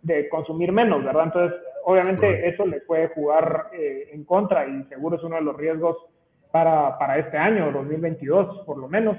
de, 0.03 0.29
consumir 0.29 0.71
menos, 0.71 1.03
¿verdad? 1.03 1.23
Entonces, 1.23 1.59
obviamente 1.89 2.49
eso 2.49 2.65
le 2.65 2.81
puede 2.81 3.07
jugar 3.07 3.69
eh, 3.71 4.09
en 4.11 4.25
contra 4.25 4.67
y 4.67 4.83
seguro 4.89 5.15
es 5.15 5.23
uno 5.23 5.37
de 5.37 5.41
los 5.41 5.55
riesgos 5.55 5.95
para, 6.51 6.97
para 6.97 7.17
este 7.17 7.37
año, 7.37 7.71
2022 7.71 8.65
por 8.65 8.77
lo 8.77 8.89
menos, 8.89 9.15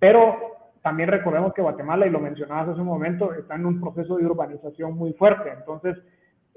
pero 0.00 0.50
también 0.82 1.08
recordemos 1.08 1.54
que 1.54 1.62
Guatemala, 1.62 2.06
y 2.06 2.10
lo 2.10 2.18
mencionabas 2.18 2.70
hace 2.70 2.80
un 2.80 2.88
momento, 2.88 3.32
está 3.32 3.54
en 3.54 3.66
un 3.66 3.80
proceso 3.80 4.16
de 4.16 4.26
urbanización 4.26 4.96
muy 4.96 5.12
fuerte. 5.12 5.50
Entonces, 5.50 5.98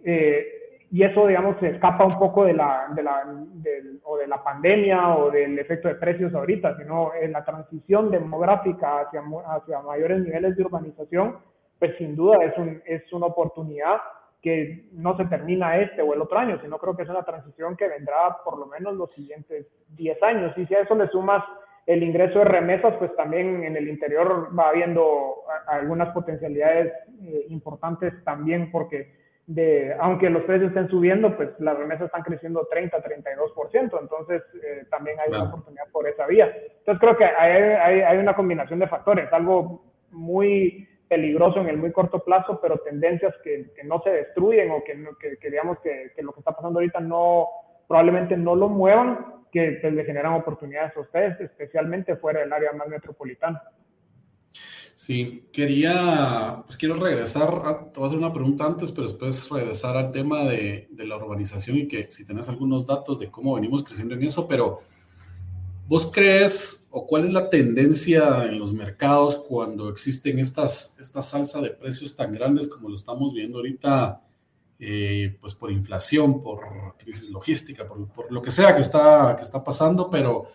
eh, 0.03 0.47
y 0.89 1.03
eso, 1.03 1.27
digamos, 1.27 1.57
se 1.59 1.69
escapa 1.69 2.05
un 2.05 2.17
poco 2.17 2.45
de 2.45 2.53
la, 2.53 2.87
de 2.95 3.03
la, 3.03 3.23
o 4.05 4.17
de 4.17 4.27
la 4.27 4.43
pandemia 4.43 5.15
o 5.15 5.29
del 5.29 5.59
efecto 5.59 5.87
de 5.87 5.95
precios 5.95 6.33
ahorita, 6.33 6.77
sino 6.77 7.11
en 7.13 7.31
la 7.31 7.45
transición 7.45 8.09
demográfica 8.09 9.01
hacia, 9.01 9.21
hacia 9.47 9.81
mayores 9.81 10.21
niveles 10.21 10.55
de 10.55 10.63
urbanización, 10.63 11.37
pues 11.77 11.95
sin 11.97 12.15
duda 12.15 12.43
es, 12.43 12.57
un, 12.57 12.81
es 12.85 13.11
una 13.11 13.27
oportunidad 13.27 13.97
que 14.43 14.89
no 14.91 15.15
se 15.15 15.25
termina 15.25 15.77
este 15.77 16.01
o 16.01 16.13
el 16.13 16.21
otro 16.21 16.37
año, 16.37 16.59
sino 16.61 16.77
creo 16.77 16.95
que 16.95 17.03
es 17.03 17.09
una 17.09 17.23
transición 17.23 17.77
que 17.77 17.87
vendrá 17.87 18.37
por 18.43 18.59
lo 18.59 18.65
menos 18.67 18.93
los 18.95 19.11
siguientes 19.13 19.65
10 19.95 20.21
años. 20.21 20.53
Y 20.57 20.65
si 20.65 20.75
a 20.75 20.81
eso 20.81 20.95
le 20.95 21.07
sumas 21.07 21.43
el 21.85 22.03
ingreso 22.03 22.39
de 22.39 22.45
remesas, 22.45 22.93
pues 22.97 23.15
también 23.15 23.63
en 23.63 23.77
el 23.77 23.87
interior 23.87 24.49
va 24.57 24.69
habiendo 24.69 25.35
algunas 25.67 26.09
potencialidades 26.09 26.91
eh, 27.21 27.45
importantes 27.49 28.13
también 28.25 28.69
porque 28.69 29.23
de, 29.47 29.93
aunque 29.99 30.29
los 30.29 30.43
precios 30.43 30.69
estén 30.69 30.89
subiendo, 30.89 31.35
pues 31.35 31.49
las 31.59 31.77
remesas 31.77 32.05
están 32.05 32.23
creciendo 32.23 32.67
30, 32.69 32.97
32%, 33.01 33.99
entonces 34.01 34.41
eh, 34.61 34.85
también 34.89 35.17
hay 35.19 35.29
una 35.29 35.43
oportunidad 35.43 35.85
por 35.91 36.07
esa 36.07 36.27
vía. 36.27 36.53
Entonces 36.79 36.99
creo 36.99 37.17
que 37.17 37.25
hay, 37.25 38.01
hay, 38.01 38.17
una 38.17 38.35
combinación 38.35 38.79
de 38.79 38.87
factores, 38.87 39.31
algo 39.31 39.83
muy 40.11 40.87
peligroso 41.13 41.59
en 41.59 41.69
el 41.69 41.77
muy 41.77 41.91
corto 41.91 42.23
plazo, 42.23 42.59
pero 42.59 42.79
tendencias 42.79 43.35
que, 43.43 43.71
que 43.75 43.83
no 43.83 44.01
se 44.03 44.09
destruyen 44.09 44.71
o 44.71 44.83
que, 44.83 44.93
que, 45.19 45.37
que 45.37 45.51
digamos 45.51 45.77
que, 45.83 46.11
lo 46.23 46.33
que 46.33 46.39
está 46.39 46.55
pasando 46.55 46.79
ahorita 46.79 46.99
no 47.01 47.47
probablemente 47.87 48.35
no 48.35 48.55
lo 48.55 48.67
muevan, 48.67 49.43
que 49.51 49.77
pues, 49.79 49.93
le 49.93 50.05
generan 50.05 50.33
oportunidades 50.33 50.97
a 50.97 51.01
ustedes, 51.01 51.39
especialmente 51.39 52.15
fuera 52.15 52.39
del 52.39 52.51
área 52.51 52.71
más 52.73 52.87
metropolitana. 52.87 53.61
Sí, 54.95 55.49
quería, 55.53 56.63
pues 56.65 56.77
quiero 56.77 56.95
regresar, 56.95 57.49
a, 57.63 57.91
te 57.91 57.99
voy 57.99 58.05
a 58.05 58.07
hacer 58.07 58.17
una 58.17 58.33
pregunta 58.33 58.65
antes, 58.65 58.91
pero 58.91 59.03
después 59.03 59.51
regresar 59.51 59.95
al 59.95 60.11
tema 60.11 60.45
de, 60.45 60.87
de, 60.89 61.05
la 61.05 61.17
urbanización 61.17 61.77
y 61.77 61.87
que 61.87 62.09
si 62.09 62.25
tenés 62.25 62.49
algunos 62.49 62.87
datos 62.87 63.19
de 63.19 63.29
cómo 63.29 63.53
venimos 63.53 63.83
creciendo 63.83 64.15
en 64.15 64.23
eso, 64.23 64.47
pero 64.47 64.81
¿vos 65.87 66.09
crees 66.11 66.87
o 66.91 67.05
cuál 67.07 67.25
es 67.25 67.33
la 67.33 67.49
tendencia 67.49 68.45
en 68.45 68.59
los 68.59 68.73
mercados 68.73 69.35
cuando 69.35 69.89
existen 69.89 70.39
estas, 70.39 70.97
esta 70.99 71.21
salsa 71.21 71.61
de 71.61 71.71
precios 71.71 72.15
tan 72.15 72.31
grandes 72.31 72.67
como 72.67 72.89
lo 72.89 72.95
estamos 72.95 73.33
viendo 73.33 73.57
ahorita? 73.57 74.21
Eh, 74.85 75.37
pues 75.39 75.55
por 75.55 75.71
inflación, 75.71 76.41
por 76.41 76.97
crisis 76.97 77.29
logística, 77.29 77.87
por, 77.87 78.29
lo 78.29 78.41
que 78.41 78.51
sea 78.51 78.75
que 78.75 78.81
está, 78.81 79.33
que 79.37 79.41
está 79.41 79.63
pasando, 79.63 80.09
pero 80.09 80.47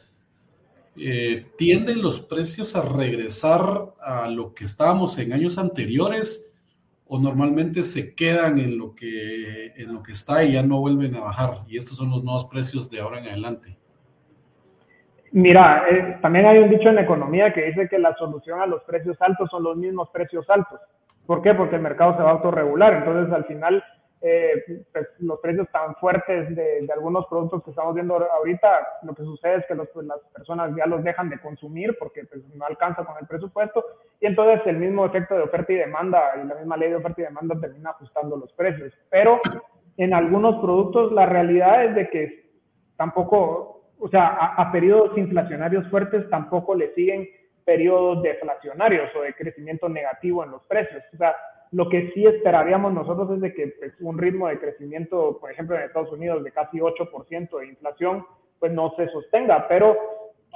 eh, 0.96 1.46
¿tienden 1.56 2.02
los 2.02 2.20
precios 2.20 2.76
a 2.76 2.82
regresar 2.82 3.94
a 4.00 4.28
lo 4.28 4.52
que 4.52 4.64
estábamos 4.64 5.16
en 5.16 5.32
años 5.32 5.56
anteriores 5.56 6.52
o 7.06 7.18
normalmente 7.18 7.82
se 7.82 8.14
quedan 8.14 8.58
en 8.58 8.76
lo 8.76 8.94
que, 8.94 9.68
en 9.76 9.94
lo 9.94 10.02
que 10.02 10.12
está 10.12 10.44
y 10.44 10.52
ya 10.52 10.62
no 10.62 10.80
vuelven 10.80 11.14
a 11.14 11.20
bajar? 11.20 11.64
Y 11.66 11.78
estos 11.78 11.96
son 11.96 12.10
los 12.10 12.22
nuevos 12.22 12.44
precios 12.46 12.90
de 12.90 13.00
ahora 13.00 13.20
en 13.20 13.28
adelante. 13.28 13.78
Mira, 15.32 15.84
eh, 15.90 16.18
también 16.22 16.46
hay 16.46 16.58
un 16.58 16.70
dicho 16.70 16.88
en 16.88 16.98
economía 16.98 17.52
que 17.52 17.66
dice 17.66 17.88
que 17.88 17.98
la 17.98 18.14
solución 18.14 18.60
a 18.60 18.66
los 18.66 18.82
precios 18.84 19.16
altos 19.20 19.50
son 19.50 19.62
los 19.62 19.76
mismos 19.76 20.08
precios 20.10 20.48
altos. 20.48 20.80
¿Por 21.26 21.42
qué? 21.42 21.54
Porque 21.54 21.76
el 21.76 21.82
mercado 21.82 22.16
se 22.16 22.22
va 22.22 22.30
a 22.30 22.32
autorregular. 22.34 22.94
Entonces, 22.94 23.32
al 23.34 23.44
final, 23.44 23.84
eh, 24.20 24.84
pues, 24.92 25.06
los 25.20 25.38
precios 25.40 25.68
tan 25.70 25.94
fuertes 25.96 26.56
de, 26.56 26.88
algunos 26.92 27.26
productos 27.26 27.62
que 27.62 27.70
estamos 27.70 27.94
viendo 27.94 28.14
ahorita, 28.16 28.68
lo 29.04 29.14
que 29.14 29.22
sucede 29.22 29.56
es 29.56 29.66
que 29.66 29.74
los, 29.74 29.88
pues, 29.90 30.06
las 30.06 30.18
personas 30.34 30.74
ya 30.76 30.86
los 30.86 31.04
dejan 31.04 31.28
de 31.28 31.38
consumir 31.40 31.96
porque 31.98 32.24
pues, 32.24 32.42
no 32.54 32.64
alcanza 32.64 33.04
con 33.04 33.14
el 33.20 33.26
presupuesto 33.26 33.84
y 34.20 34.26
entonces 34.26 34.66
el 34.66 34.78
mismo 34.78 35.06
efecto 35.06 35.36
de 35.36 35.42
oferta 35.42 35.72
y 35.72 35.76
demanda 35.76 36.20
y 36.42 36.48
la 36.48 36.56
misma 36.56 36.76
ley 36.76 36.90
de 36.90 36.96
oferta 36.96 37.20
y 37.20 37.24
demanda 37.24 37.60
termina 37.60 37.90
ajustando 37.90 38.36
los 38.36 38.52
precios. 38.54 38.92
Pero 39.08 39.40
en 39.98 40.14
algunos 40.14 40.60
productos 40.60 41.12
la 41.12 41.26
realidad 41.26 41.84
es 41.84 41.94
de 41.94 42.08
que 42.08 42.50
tampoco, 42.96 43.77
o 44.00 44.08
sea, 44.08 44.26
a, 44.28 44.62
a 44.62 44.72
periodos 44.72 45.16
inflacionarios 45.16 45.88
fuertes 45.88 46.28
tampoco 46.30 46.74
le 46.74 46.94
siguen 46.94 47.28
periodos 47.64 48.22
deflacionarios 48.22 49.10
o 49.14 49.22
de 49.22 49.34
crecimiento 49.34 49.88
negativo 49.88 50.42
en 50.42 50.50
los 50.52 50.62
precios. 50.62 51.02
O 51.12 51.16
sea, 51.18 51.34
lo 51.72 51.88
que 51.88 52.10
sí 52.12 52.24
esperaríamos 52.24 52.94
nosotros 52.94 53.30
es 53.32 53.40
de 53.40 53.52
que 53.52 53.74
pues, 53.78 53.92
un 54.00 54.16
ritmo 54.16 54.48
de 54.48 54.58
crecimiento, 54.58 55.38
por 55.38 55.50
ejemplo, 55.50 55.76
en 55.76 55.82
Estados 55.82 56.12
Unidos 56.12 56.42
de 56.44 56.52
casi 56.52 56.78
8% 56.78 57.58
de 57.58 57.66
inflación, 57.66 58.24
pues 58.58 58.72
no 58.72 58.94
se 58.96 59.08
sostenga, 59.08 59.68
pero 59.68 59.96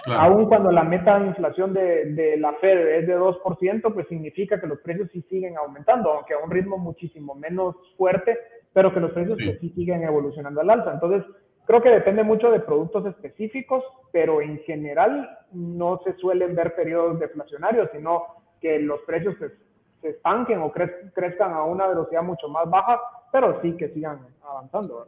aún 0.07 0.47
cuando 0.47 0.73
la 0.73 0.85
meta 0.85 1.19
de 1.19 1.27
inflación 1.27 1.75
de, 1.75 2.07
de, 2.15 2.37
la 2.39 2.55
Fed 2.55 2.79
es 3.01 3.07
de 3.07 3.19
2%, 3.19 3.93
pues 3.93 4.09
significa 4.09 4.61
que 4.61 4.67
los 4.67 4.81
precios 4.81 5.11
sí 5.13 5.23
siguen 5.29 5.57
aumentando, 5.59 6.13
aunque 6.13 6.35
a 6.35 6.39
un 6.39 6.51
ritmo 6.51 6.79
muchísimo 6.79 7.35
menos 7.35 7.77
fuerte, 7.97 8.39
pero 8.73 8.93
que 8.93 9.01
los 9.01 9.13
precios 9.13 9.37
sí. 9.39 9.45
Pues, 9.45 9.61
sí 9.61 9.69
siguen 9.77 10.03
evolucionando 10.03 10.63
al 10.63 10.71
alza. 10.71 10.95
Entonces, 10.95 11.31
Creo 11.67 11.83
que 11.83 11.91
depende 11.91 12.23
mucho 12.23 12.51
de 12.51 12.61
productos 12.61 13.07
específicos, 13.07 13.85
pero 14.11 14.41
en 14.41 14.59
general 14.61 15.39
no 15.53 16.01
se 16.05 16.15
suelen 16.15 16.55
ver 16.55 16.75
periodos 16.75 17.21
deflacionarios, 17.21 17.89
sino 17.93 18.25
que 18.61 18.79
los 18.79 19.01
precios 19.03 19.37
se, 19.39 20.09
estanquen 20.09 20.59
o 20.59 20.73
crezcan 20.73 21.53
a 21.53 21.63
una 21.63 21.87
velocidad 21.87 22.25
mucho 22.25 22.49
más 22.49 22.69
baja, 22.69 23.01
pero 23.31 23.61
sí 23.63 23.77
que 23.77 23.89
sigan 23.91 24.19
avanzando. 24.43 25.07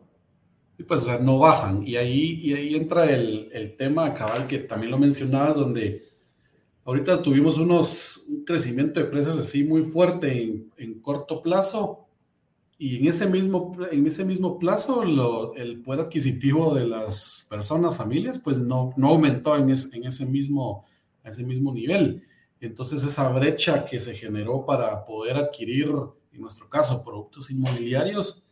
Y 0.79 0.85
pues, 0.85 1.03
o 1.03 1.05
sea, 1.07 1.19
no 1.19 1.39
bajan. 1.39 1.87
Y 1.87 1.97
ahí, 1.97 2.41
y 2.43 2.55
ahí 2.55 2.77
entra 2.77 3.05
el, 3.05 3.49
el 3.53 3.77
tema, 3.77 4.15
cabal, 4.15 4.47
que 4.47 4.61
también 4.61 4.93
lo 4.93 4.99
mencionabas, 4.99 5.57
donde 5.57 6.05
ahorita 6.85 7.23
tuvimos 7.23 7.59
unos, 7.59 8.27
un 8.29 8.45
crecimiento 8.45 9.01
de 9.01 9.07
precios 9.07 9.39
así 9.39 9.65
muy 9.65 9.83
fuerte 9.83 10.43
en, 10.43 10.71
en 10.77 11.01
corto 11.01 11.43
plazo, 11.43 12.04
y 12.79 12.97
en 12.97 13.09
ese 13.09 13.27
mismo, 13.27 13.73
en 13.91 14.07
ese 14.07 14.25
mismo 14.25 14.59
plazo, 14.59 15.03
el 15.55 15.81
poder 15.83 16.07
adquisitivo 16.07 16.75
de 16.75 16.87
las 16.87 17.47
personas, 17.49 17.97
familias, 17.97 18.39
pues 18.39 18.59
no, 18.59 18.93
no 18.97 19.09
aumentó 19.09 19.57
en, 19.57 19.71
en 19.71 20.05
ese, 20.05 20.27
mismo, 20.27 20.85
ese 21.23 21.45
mismo 21.45 21.73
nivel. 21.73 22.23
Entonces, 22.61 23.05
esa 23.05 23.29
brecha 23.29 23.85
que 23.85 24.01
se 24.01 24.15
generó 24.15 24.65
para 24.65 25.05
poder 25.05 25.37
adquirir, 25.37 25.89
en 26.33 26.41
nuestro 26.41 26.69
caso, 26.69 27.05
productos 27.05 27.51
inmobiliarios, 27.51 28.43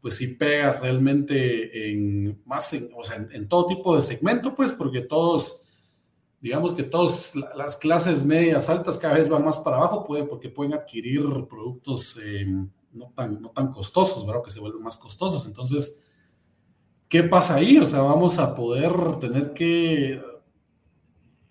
pues 0.00 0.16
sí 0.16 0.28
pega 0.28 0.72
realmente 0.80 1.90
en 1.90 2.42
más, 2.44 2.72
en, 2.72 2.90
o 2.96 3.04
sea, 3.04 3.24
en, 3.30 3.48
todo 3.48 3.66
tipo 3.66 3.94
de 3.94 4.02
segmento, 4.02 4.56
pues, 4.56 4.72
porque 4.72 5.02
todos, 5.02 5.62
digamos 6.40 6.74
que 6.74 6.82
todas 6.82 7.34
las 7.54 7.76
clases 7.76 8.24
medias 8.24 8.68
altas 8.68 8.98
cada 8.98 9.14
vez 9.14 9.28
van 9.28 9.44
más 9.44 9.58
para 9.58 9.76
abajo, 9.76 10.04
pueden, 10.04 10.26
porque 10.26 10.48
pueden 10.48 10.74
adquirir 10.74 11.22
productos. 11.48 12.18
Eh, 12.24 12.66
no 12.92 13.12
tan, 13.14 13.40
no 13.40 13.50
tan 13.50 13.70
costosos, 13.70 14.26
¿verdad? 14.26 14.42
Que 14.44 14.50
se 14.50 14.60
vuelven 14.60 14.82
más 14.82 14.96
costosos. 14.96 15.46
Entonces, 15.46 16.04
¿qué 17.08 17.22
pasa 17.22 17.56
ahí? 17.56 17.78
O 17.78 17.86
sea, 17.86 18.00
vamos 18.00 18.38
a 18.38 18.54
poder 18.54 18.92
tener 19.20 19.52
que 19.52 20.20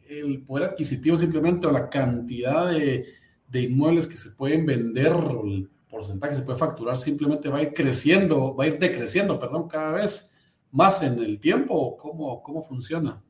el 0.08 0.43
poder 0.43 0.69
adquisitivo 0.69 1.15
simplemente 1.15 1.67
o 1.67 1.71
la 1.71 1.89
cantidad 1.89 2.69
de, 2.69 3.06
de 3.47 3.62
inmuebles 3.62 4.08
que 4.08 4.15
se 4.15 4.32
pueden 4.32 4.65
vender 4.65 5.13
o 5.13 5.45
el 5.45 5.69
porcentaje 5.89 6.32
que 6.32 6.36
se 6.38 6.41
puede 6.43 6.58
facturar 6.58 6.97
simplemente 6.97 7.49
va 7.49 7.60
a 7.60 7.63
ir 7.63 7.73
creciendo, 7.73 8.56
va 8.56 8.63
a 8.63 8.67
ir 8.67 8.80
decreciendo, 8.80 9.39
perdón, 9.39 9.67
cada 9.67 9.91
vez 9.91 10.34
más 10.71 11.01
en 11.04 11.19
el 11.19 11.39
tiempo. 11.39 11.97
¿Cómo, 11.97 12.41
cómo 12.41 12.62
funciona? 12.62 13.21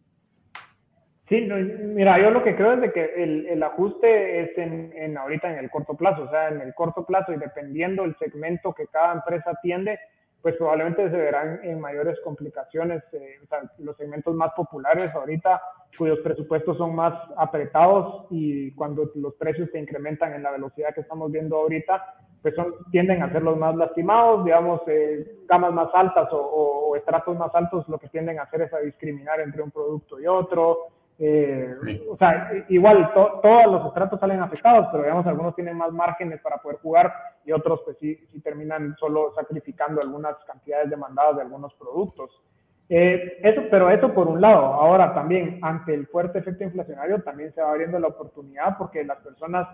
Sí, 1.32 1.40
mira, 1.40 2.20
yo 2.20 2.30
lo 2.30 2.44
que 2.44 2.58
creo 2.58 2.74
es 2.74 2.82
de 2.82 2.92
que 2.92 3.06
el, 3.16 3.46
el 3.46 3.64
ajuste 3.64 4.42
es 4.42 4.58
en, 4.58 4.92
en, 4.94 5.18
ahorita 5.18 5.50
en 5.50 5.60
el 5.60 5.70
corto 5.70 5.94
plazo, 5.96 6.24
o 6.24 6.30
sea, 6.30 6.50
en 6.50 6.60
el 6.60 6.74
corto 6.74 7.06
plazo 7.06 7.32
y 7.32 7.38
dependiendo 7.38 8.02
del 8.02 8.18
segmento 8.18 8.74
que 8.74 8.88
cada 8.88 9.14
empresa 9.14 9.52
atiende, 9.52 9.98
pues 10.42 10.58
probablemente 10.58 11.10
se 11.10 11.16
verán 11.16 11.62
en 11.64 11.80
mayores 11.80 12.20
complicaciones, 12.26 13.02
eh, 13.14 13.38
o 13.42 13.48
sea, 13.48 13.62
los 13.78 13.96
segmentos 13.96 14.36
más 14.36 14.52
populares 14.58 15.16
ahorita, 15.16 15.62
cuyos 15.98 16.20
presupuestos 16.20 16.78
son 16.78 16.96
más 16.96 17.14
apretados 17.38 18.28
y 18.30 18.72
cuando 18.74 19.10
los 19.16 19.34
precios 19.36 19.70
se 19.72 19.80
incrementan 19.80 20.34
en 20.34 20.44
la 20.44 20.52
velocidad 20.52 20.94
que 20.94 21.00
estamos 21.00 21.32
viendo 21.32 21.56
ahorita, 21.60 22.14
pues 22.42 22.56
son, 22.56 22.74
tienden 22.92 23.24
a 23.24 23.32
ser 23.32 23.42
los 23.42 23.58
más 23.58 23.74
lastimados, 23.78 24.44
digamos, 24.44 24.82
eh, 24.88 25.38
gamas 25.48 25.72
más 25.72 25.88
altas 25.94 26.28
o, 26.34 26.42
o, 26.42 26.90
o 26.90 26.96
estratos 26.98 27.38
más 27.38 27.56
altos, 27.56 27.88
lo 27.88 27.98
que 28.00 28.10
tienden 28.10 28.38
a 28.38 28.44
hacer 28.44 28.64
es 28.64 28.74
a 28.74 28.80
discriminar 28.80 29.40
entre 29.40 29.62
un 29.62 29.72
producto 29.72 30.20
y 30.20 30.28
otro, 30.28 30.90
eh, 31.20 31.76
o 32.10 32.18
sea, 32.18 32.52
igual 32.70 33.12
todos 33.14 33.72
los 33.72 33.86
estratos 33.88 34.20
salen 34.20 34.42
afectados, 34.42 34.88
pero 34.92 35.04
digamos 35.04 35.28
algunos 35.28 35.56
tienen 35.56 35.78
más 35.78 35.92
márgenes 35.92 36.42
para 36.42 36.58
poder 36.58 36.80
jugar 36.80 37.14
y 37.46 37.52
otros 37.52 37.82
pues 37.86 37.98
sí, 38.00 38.16
sí 38.32 38.42
terminan 38.42 38.96
solo 38.98 39.32
sacrificando 39.36 40.02
algunas 40.02 40.36
cantidades 40.46 40.90
demandadas 40.90 41.36
de 41.36 41.42
algunos 41.44 41.74
productos. 41.76 42.42
Eh, 42.90 43.40
eso, 43.44 43.62
pero 43.72 43.90
eso 43.90 44.14
por 44.14 44.28
un 44.28 44.42
lado. 44.42 44.66
Ahora 44.66 45.14
también, 45.14 45.60
ante 45.62 45.94
el 45.94 46.08
fuerte 46.08 46.40
efecto 46.40 46.66
inflacionario, 46.66 47.22
también 47.22 47.54
se 47.54 47.62
va 47.62 47.72
abriendo 47.72 48.00
la 48.00 48.08
oportunidad 48.08 48.78
porque 48.78 49.04
las 49.04 49.20
personas 49.20 49.68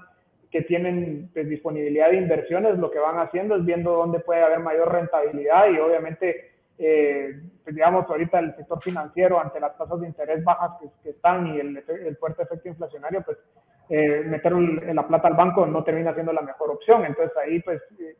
que 0.51 0.61
tienen 0.61 1.29
pues, 1.33 1.49
disponibilidad 1.49 2.11
de 2.11 2.17
inversiones 2.17 2.77
lo 2.77 2.91
que 2.91 2.99
van 2.99 3.19
haciendo 3.19 3.55
es 3.55 3.65
viendo 3.65 3.91
dónde 3.91 4.19
puede 4.19 4.43
haber 4.43 4.59
mayor 4.59 4.91
rentabilidad 4.91 5.69
y 5.69 5.79
obviamente 5.79 6.56
eh, 6.79 7.41
pues, 7.63 7.75
digamos, 7.75 8.09
ahorita 8.09 8.39
el 8.39 8.55
sector 8.55 8.81
financiero, 8.81 9.39
ante 9.39 9.59
las 9.59 9.77
tasas 9.77 9.99
de 9.99 10.07
interés 10.07 10.43
bajas 10.43 10.71
que, 11.03 11.09
están 11.09 11.47
y 11.47 11.59
el, 11.59 12.17
fuerte 12.19 12.43
efecto 12.43 12.69
inflacionario, 12.69 13.23
pues 13.23 13.37
eh, 13.89 14.23
meter 14.25 14.53
la 14.53 15.07
plata 15.07 15.27
al 15.27 15.35
banco 15.35 15.65
no 15.65 15.83
termina 15.83 16.13
siendo 16.13 16.33
la 16.33 16.41
mejor 16.41 16.71
opción. 16.71 17.05
Entonces 17.05 17.35
ahí, 17.37 17.61
pues, 17.61 17.81
eh, 17.99 18.15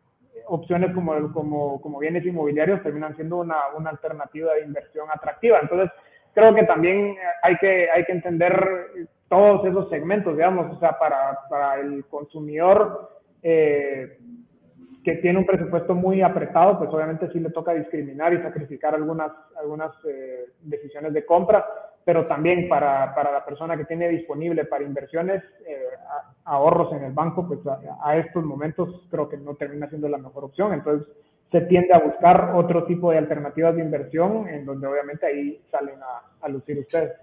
opciones 0.47 0.93
como, 0.93 1.31
como, 1.33 1.81
como, 1.81 1.99
bienes 1.99 2.25
inmobiliarios 2.25 2.81
terminan 2.81 3.15
siendo 3.15 3.37
una, 3.37 3.57
una, 3.75 3.89
alternativa 3.91 4.53
de 4.53 4.63
inversión 4.63 5.07
atractiva. 5.13 5.59
Entonces, 5.61 5.91
creo 6.33 6.55
que 6.55 6.63
también 6.63 7.15
hay 7.43 7.57
que, 7.57 7.89
hay 7.91 8.05
que 8.05 8.13
entender 8.13 9.07
todos 9.29 9.65
esos 9.65 9.89
segmentos, 9.89 10.35
digamos, 10.35 10.75
o 10.75 10.79
sea, 10.79 10.97
para, 10.97 11.39
para 11.49 11.79
el 11.79 12.05
consumidor. 12.05 13.11
Eh, 13.43 14.17
que 15.07 15.15
tiene 15.15 15.39
un 15.39 15.45
presupuesto 15.45 15.95
muy 15.95 16.21
apretado, 16.21 16.77
pues 16.77 16.89
obviamente 16.91 17.31
sí 17.31 17.39
le 17.39 17.49
toca 17.51 17.73
discriminar 17.73 18.33
y 18.33 18.41
sacrificar 18.41 18.93
algunas, 18.93 19.31
algunas 19.57 19.93
eh, 20.05 20.47
decisiones 20.63 21.13
de 21.13 21.25
compra, 21.25 21.65
pero 22.03 22.27
también 22.27 22.67
para, 22.67 23.15
para, 23.15 23.31
la 23.31 23.45
persona 23.45 23.77
que 23.77 23.85
tiene 23.85 24.09
disponible 24.09 24.65
para 24.65 24.83
inversiones, 24.83 25.41
eh, 25.65 25.79
ahorros 26.43 26.91
en 26.91 27.05
el 27.05 27.13
banco, 27.13 27.47
pues 27.47 27.61
a, 28.03 28.17
estos 28.17 28.43
momentos 28.43 29.07
creo 29.09 29.29
que 29.29 29.37
no 29.37 29.55
termina 29.55 29.87
siendo 29.87 30.09
la 30.09 30.17
mejor 30.17 30.43
opción. 30.43 30.73
Entonces 30.73 31.07
se 31.53 31.61
tiende 31.61 31.93
a 31.93 31.99
buscar 31.99 32.51
otro 32.55 32.83
tipo 32.83 33.09
de 33.09 33.19
alternativas 33.19 33.77
de 33.77 33.83
inversión 33.83 34.49
en 34.49 34.65
donde 34.65 34.87
obviamente 34.87 35.25
ahí 35.25 35.61
salen 35.71 36.01
a, 36.01 36.45
a 36.45 36.49
lucir 36.49 36.79
ustedes. 36.79 37.13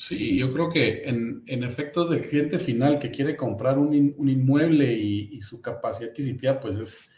Sí, 0.00 0.38
yo 0.38 0.50
creo 0.50 0.70
que 0.70 1.02
en, 1.02 1.42
en, 1.46 1.62
efectos 1.62 2.08
del 2.08 2.22
cliente 2.22 2.58
final 2.58 2.98
que 2.98 3.10
quiere 3.10 3.36
comprar 3.36 3.78
un, 3.78 4.14
un 4.16 4.28
inmueble 4.30 4.90
y, 4.94 5.38
su 5.42 5.60
capacidad 5.60 6.08
adquisitiva 6.08 6.58
pues 6.58 6.76
es, 6.76 7.16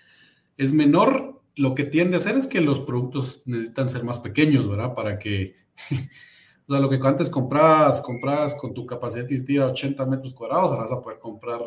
es 0.56 0.72
menor, 0.72 1.42
lo 1.54 1.76
que 1.76 1.84
tiende 1.84 2.16
a 2.16 2.18
hacer 2.18 2.36
es 2.36 2.48
que 2.48 2.60
los 2.60 2.80
productos 2.80 3.44
necesitan 3.46 3.88
ser 3.88 4.02
más 4.02 4.18
pequeños, 4.18 4.68
¿verdad? 4.68 4.94
Para 4.96 5.16
que, 5.16 5.54
o 6.66 6.72
sea, 6.72 6.80
lo 6.80 6.90
que 6.90 6.98
antes 7.06 7.30
comprabas, 7.30 8.02
comprabas 8.02 8.56
con 8.56 8.74
tu 8.74 8.84
capacidad 8.84 9.26
adquisitiva 9.26 9.66
80 9.66 10.04
metros 10.06 10.34
cuadrados, 10.34 10.72
ahora 10.72 10.82
vas 10.82 10.92
a 10.92 11.00
poder 11.00 11.20
comprar 11.20 11.60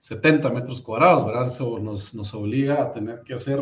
70 0.00 0.50
metros 0.50 0.82
cuadrados, 0.82 1.24
¿verdad? 1.24 1.48
Eso 1.48 1.78
nos, 1.78 2.14
nos 2.14 2.34
obliga 2.34 2.82
a 2.82 2.92
tener 2.92 3.22
que 3.22 3.32
hacer 3.32 3.58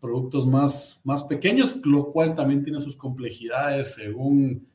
productos 0.00 0.44
más, 0.44 1.00
más 1.04 1.22
pequeños, 1.22 1.80
lo 1.84 2.10
cual 2.10 2.34
también 2.34 2.64
tiene 2.64 2.80
sus 2.80 2.96
complejidades 2.96 3.94
según 3.94 4.66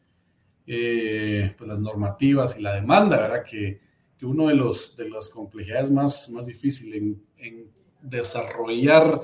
eh, 0.67 1.53
pues 1.57 1.67
las 1.67 1.79
normativas 1.79 2.57
y 2.57 2.61
la 2.61 2.75
demanda, 2.75 3.17
¿verdad? 3.17 3.43
Que, 3.43 3.81
que 4.17 4.25
uno 4.25 4.47
de, 4.47 4.55
los, 4.55 4.95
de 4.95 5.09
las 5.09 5.29
complejidades 5.29 5.89
más, 5.89 6.29
más 6.31 6.45
difíciles 6.45 7.01
en, 7.01 7.21
en 7.37 7.71
desarrollar 8.01 9.21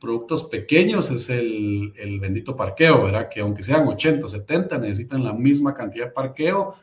productos 0.00 0.44
pequeños 0.44 1.10
es 1.10 1.28
el, 1.28 1.92
el, 1.96 2.18
bendito 2.18 2.56
parqueo, 2.56 3.04
¿verdad? 3.04 3.28
Que 3.28 3.40
aunque 3.40 3.62
sean 3.62 3.86
80 3.86 4.24
o 4.24 4.28
70, 4.28 4.78
necesitan 4.78 5.22
la 5.22 5.34
misma 5.34 5.74
cantidad 5.74 6.06
de 6.06 6.12
parqueo 6.12 6.76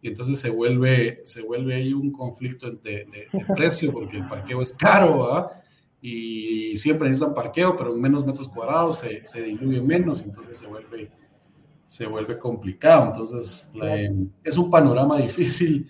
y 0.00 0.08
entonces 0.08 0.40
se 0.40 0.50
vuelve, 0.50 1.20
se 1.24 1.42
vuelve 1.42 1.74
ahí 1.74 1.92
un 1.92 2.10
conflicto 2.10 2.70
de, 2.70 3.06
de, 3.06 3.28
precio 3.54 3.92
porque 3.92 4.16
el 4.16 4.26
parqueo 4.26 4.62
es 4.62 4.72
caro, 4.72 5.26
¿verdad? 5.26 5.46
Y 6.00 6.76
siempre 6.78 7.08
necesitan 7.08 7.34
parqueo, 7.34 7.76
pero 7.76 7.94
en 7.94 8.00
menos 8.00 8.26
metros 8.26 8.48
cuadrados 8.48 8.98
se, 8.98 9.24
se 9.24 9.42
diluye 9.42 9.80
menos, 9.80 10.22
entonces 10.22 10.56
se 10.56 10.66
vuelve 10.66 11.10
se 11.92 12.06
vuelve 12.06 12.38
complicado. 12.38 13.04
Entonces, 13.04 13.70
es 14.42 14.56
un 14.56 14.70
panorama 14.70 15.18
difícil 15.18 15.86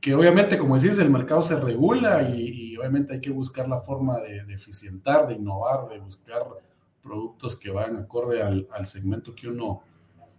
que 0.00 0.14
obviamente, 0.14 0.56
como 0.56 0.78
decís, 0.78 1.00
el 1.00 1.10
mercado 1.10 1.42
se 1.42 1.58
regula 1.58 2.22
y, 2.22 2.76
obviamente 2.76 3.14
hay 3.14 3.20
que 3.20 3.30
buscar 3.30 3.68
la 3.68 3.78
forma 3.78 4.20
de, 4.20 4.38
eficientar, 4.54 5.26
de 5.26 5.34
innovar, 5.34 5.88
de 5.88 5.98
buscar 5.98 6.42
productos 7.02 7.56
que 7.56 7.72
van 7.72 7.96
acorde 7.96 8.40
al, 8.40 8.86
segmento 8.86 9.34
que 9.34 9.48
uno, 9.48 9.82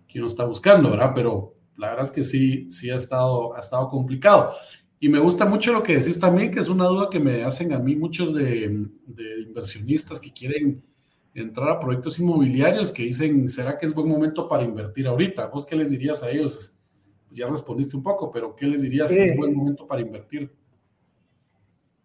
que 0.07 0.19
uno 0.19 0.27
está 0.27 0.45
buscando, 0.45 0.91
¿verdad? 0.91 1.11
Pero 1.13 1.53
la 1.75 1.89
verdad 1.89 2.05
es 2.05 2.11
que 2.11 2.23
sí, 2.23 2.71
sí 2.71 2.89
ha 2.89 2.95
estado, 2.95 3.57
ha 3.57 3.59
estado 3.59 3.89
complicado. 3.89 4.53
Y 5.01 5.09
me 5.09 5.19
gusta 5.19 5.45
mucho 5.45 5.73
lo 5.73 5.83
que 5.83 5.97
decís 5.97 6.17
también, 6.17 6.49
que 6.49 6.61
es 6.61 6.69
una 6.69 6.85
duda 6.85 7.09
que 7.09 7.19
me 7.19 7.43
hacen 7.43 7.73
a 7.73 7.79
mí 7.79 7.97
muchos 7.97 8.33
de, 8.33 8.87
de 9.05 9.41
inversionistas 9.41 10.21
que 10.21 10.31
quieren 10.31 10.81
entrar 11.33 11.69
a 11.69 11.79
proyectos 11.79 12.19
inmobiliarios 12.19 12.91
que 12.91 13.03
dicen, 13.03 13.49
¿será 13.49 13.77
que 13.77 13.85
es 13.85 13.93
buen 13.93 14.07
momento 14.07 14.47
para 14.47 14.63
invertir 14.63 15.07
ahorita? 15.07 15.47
¿Vos 15.47 15.65
qué 15.65 15.75
les 15.75 15.89
dirías 15.89 16.23
a 16.23 16.29
ellos? 16.29 16.79
Ya 17.31 17.47
respondiste 17.47 17.97
un 17.97 18.03
poco, 18.03 18.29
pero 18.29 18.55
¿qué 18.55 18.67
les 18.67 18.83
dirías 18.83 19.09
si 19.09 19.19
es 19.19 19.35
buen 19.35 19.55
momento 19.55 19.87
para 19.87 20.01
invertir? 20.01 20.51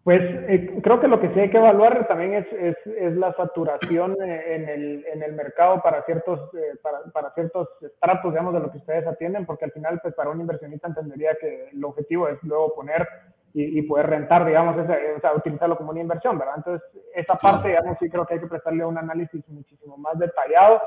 Pues 0.03 0.21
eh, 0.23 0.79
creo 0.81 0.99
que 0.99 1.07
lo 1.07 1.19
que 1.19 1.31
sí 1.33 1.39
hay 1.39 1.51
que 1.51 1.57
evaluar 1.57 2.07
también 2.07 2.33
es, 2.33 2.47
es, 2.53 2.75
es 2.87 3.15
la 3.15 3.31
saturación 3.35 4.15
eh, 4.23 4.55
en 4.55 4.69
el, 4.69 5.05
en 5.05 5.21
el, 5.21 5.33
mercado 5.33 5.81
para 5.83 6.03
ciertos, 6.05 6.39
eh, 6.55 6.77
para, 6.81 7.03
para, 7.13 7.31
ciertos 7.35 7.67
estratos, 7.81 8.31
digamos, 8.31 8.53
de 8.55 8.59
lo 8.61 8.71
que 8.71 8.79
ustedes 8.79 9.05
atienden, 9.05 9.45
porque 9.45 9.65
al 9.65 9.71
final, 9.71 9.99
pues 10.01 10.15
para 10.15 10.31
un 10.31 10.41
inversionista 10.41 10.87
entendería 10.87 11.37
que 11.39 11.69
el 11.71 11.83
objetivo 11.83 12.27
es 12.27 12.41
luego 12.41 12.73
poner 12.73 13.07
y, 13.53 13.81
poder 13.83 14.07
rentar, 14.07 14.45
digamos, 14.45 14.77
ese, 14.77 15.15
o 15.17 15.19
sea, 15.19 15.33
utilizarlo 15.33 15.75
como 15.75 15.91
una 15.91 16.01
inversión, 16.01 16.37
¿verdad? 16.37 16.55
Entonces, 16.57 16.87
esa 17.15 17.35
parte, 17.35 17.69
digamos, 17.69 17.97
sí 17.99 18.09
creo 18.09 18.25
que 18.25 18.35
hay 18.35 18.39
que 18.39 18.47
prestarle 18.47 18.85
un 18.85 18.97
análisis 18.97 19.47
muchísimo 19.49 19.97
más 19.97 20.17
detallado 20.19 20.79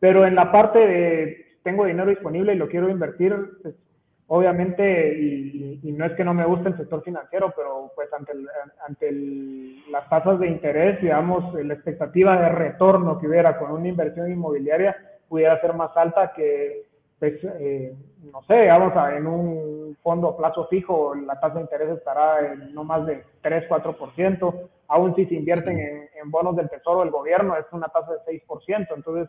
Pero 0.00 0.26
en 0.26 0.34
la 0.34 0.50
parte 0.50 0.78
de 0.78 1.46
tengo 1.62 1.84
dinero 1.84 2.10
disponible 2.10 2.54
y 2.54 2.56
lo 2.56 2.68
quiero 2.68 2.88
invertir, 2.88 3.34
pues, 3.62 3.74
obviamente, 4.26 5.16
y, 5.18 5.92
no 5.92 6.04
es 6.04 6.12
que 6.12 6.24
no 6.24 6.34
me 6.34 6.44
guste 6.44 6.68
el 6.68 6.76
sector 6.76 7.02
financiero, 7.02 7.52
pero 7.56 7.90
pues 7.96 8.12
ante, 8.12 8.32
ante 8.86 9.12
las 9.90 10.08
tasas 10.08 10.38
de 10.38 10.46
interés, 10.46 11.00
digamos, 11.00 11.52
la 11.54 11.74
expectativa 11.74 12.40
de 12.40 12.48
retorno 12.50 13.18
que 13.18 13.26
hubiera 13.26 13.58
con 13.58 13.72
una 13.72 13.88
inversión 13.88 14.30
inmobiliaria 14.30 14.96
pudiera 15.28 15.60
ser 15.60 15.74
más 15.74 15.96
alta 15.96 16.32
que, 16.34 16.87
eh, 17.20 17.94
no 18.32 18.42
sé, 18.42 18.62
digamos, 18.62 18.92
en 19.12 19.26
un 19.26 19.96
fondo 20.02 20.28
a 20.28 20.36
plazo 20.36 20.66
fijo, 20.68 21.14
la 21.14 21.38
tasa 21.40 21.56
de 21.56 21.62
interés 21.62 21.96
estará 21.96 22.52
en 22.52 22.74
no 22.74 22.84
más 22.84 23.06
de 23.06 23.24
3, 23.42 23.68
4%, 23.68 24.68
aún 24.88 25.14
si 25.14 25.26
se 25.26 25.34
invierten 25.34 25.78
en, 25.78 26.08
en 26.22 26.30
bonos 26.30 26.56
del 26.56 26.70
tesoro 26.70 27.00
del 27.00 27.10
gobierno, 27.10 27.56
es 27.56 27.66
una 27.72 27.88
tasa 27.88 28.12
de 28.26 28.42
6%, 28.46 28.86
entonces 28.94 29.28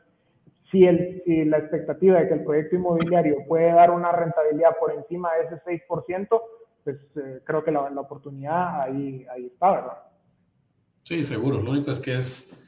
si, 0.72 0.86
el, 0.86 1.22
si 1.26 1.46
la 1.46 1.58
expectativa 1.58 2.20
de 2.20 2.28
que 2.28 2.34
el 2.36 2.44
proyecto 2.44 2.76
inmobiliario 2.76 3.38
puede 3.48 3.72
dar 3.72 3.92
una 3.92 4.12
rentabilidad 4.12 4.78
por 4.80 4.94
encima 4.94 5.32
de 5.34 5.56
ese 5.56 5.84
6%, 5.88 6.42
pues 6.84 6.98
eh, 7.16 7.42
creo 7.44 7.64
que 7.64 7.72
la, 7.72 7.90
la, 7.90 8.02
oportunidad 8.02 8.82
ahí, 8.82 9.26
ahí 9.32 9.48
está, 9.48 9.72
¿verdad? 9.72 9.98
Sí, 11.04 11.24
seguro. 11.24 11.62
Lo 11.62 11.72
único 11.72 11.92
es 11.92 12.00
que 12.00 12.16
es 12.16 12.62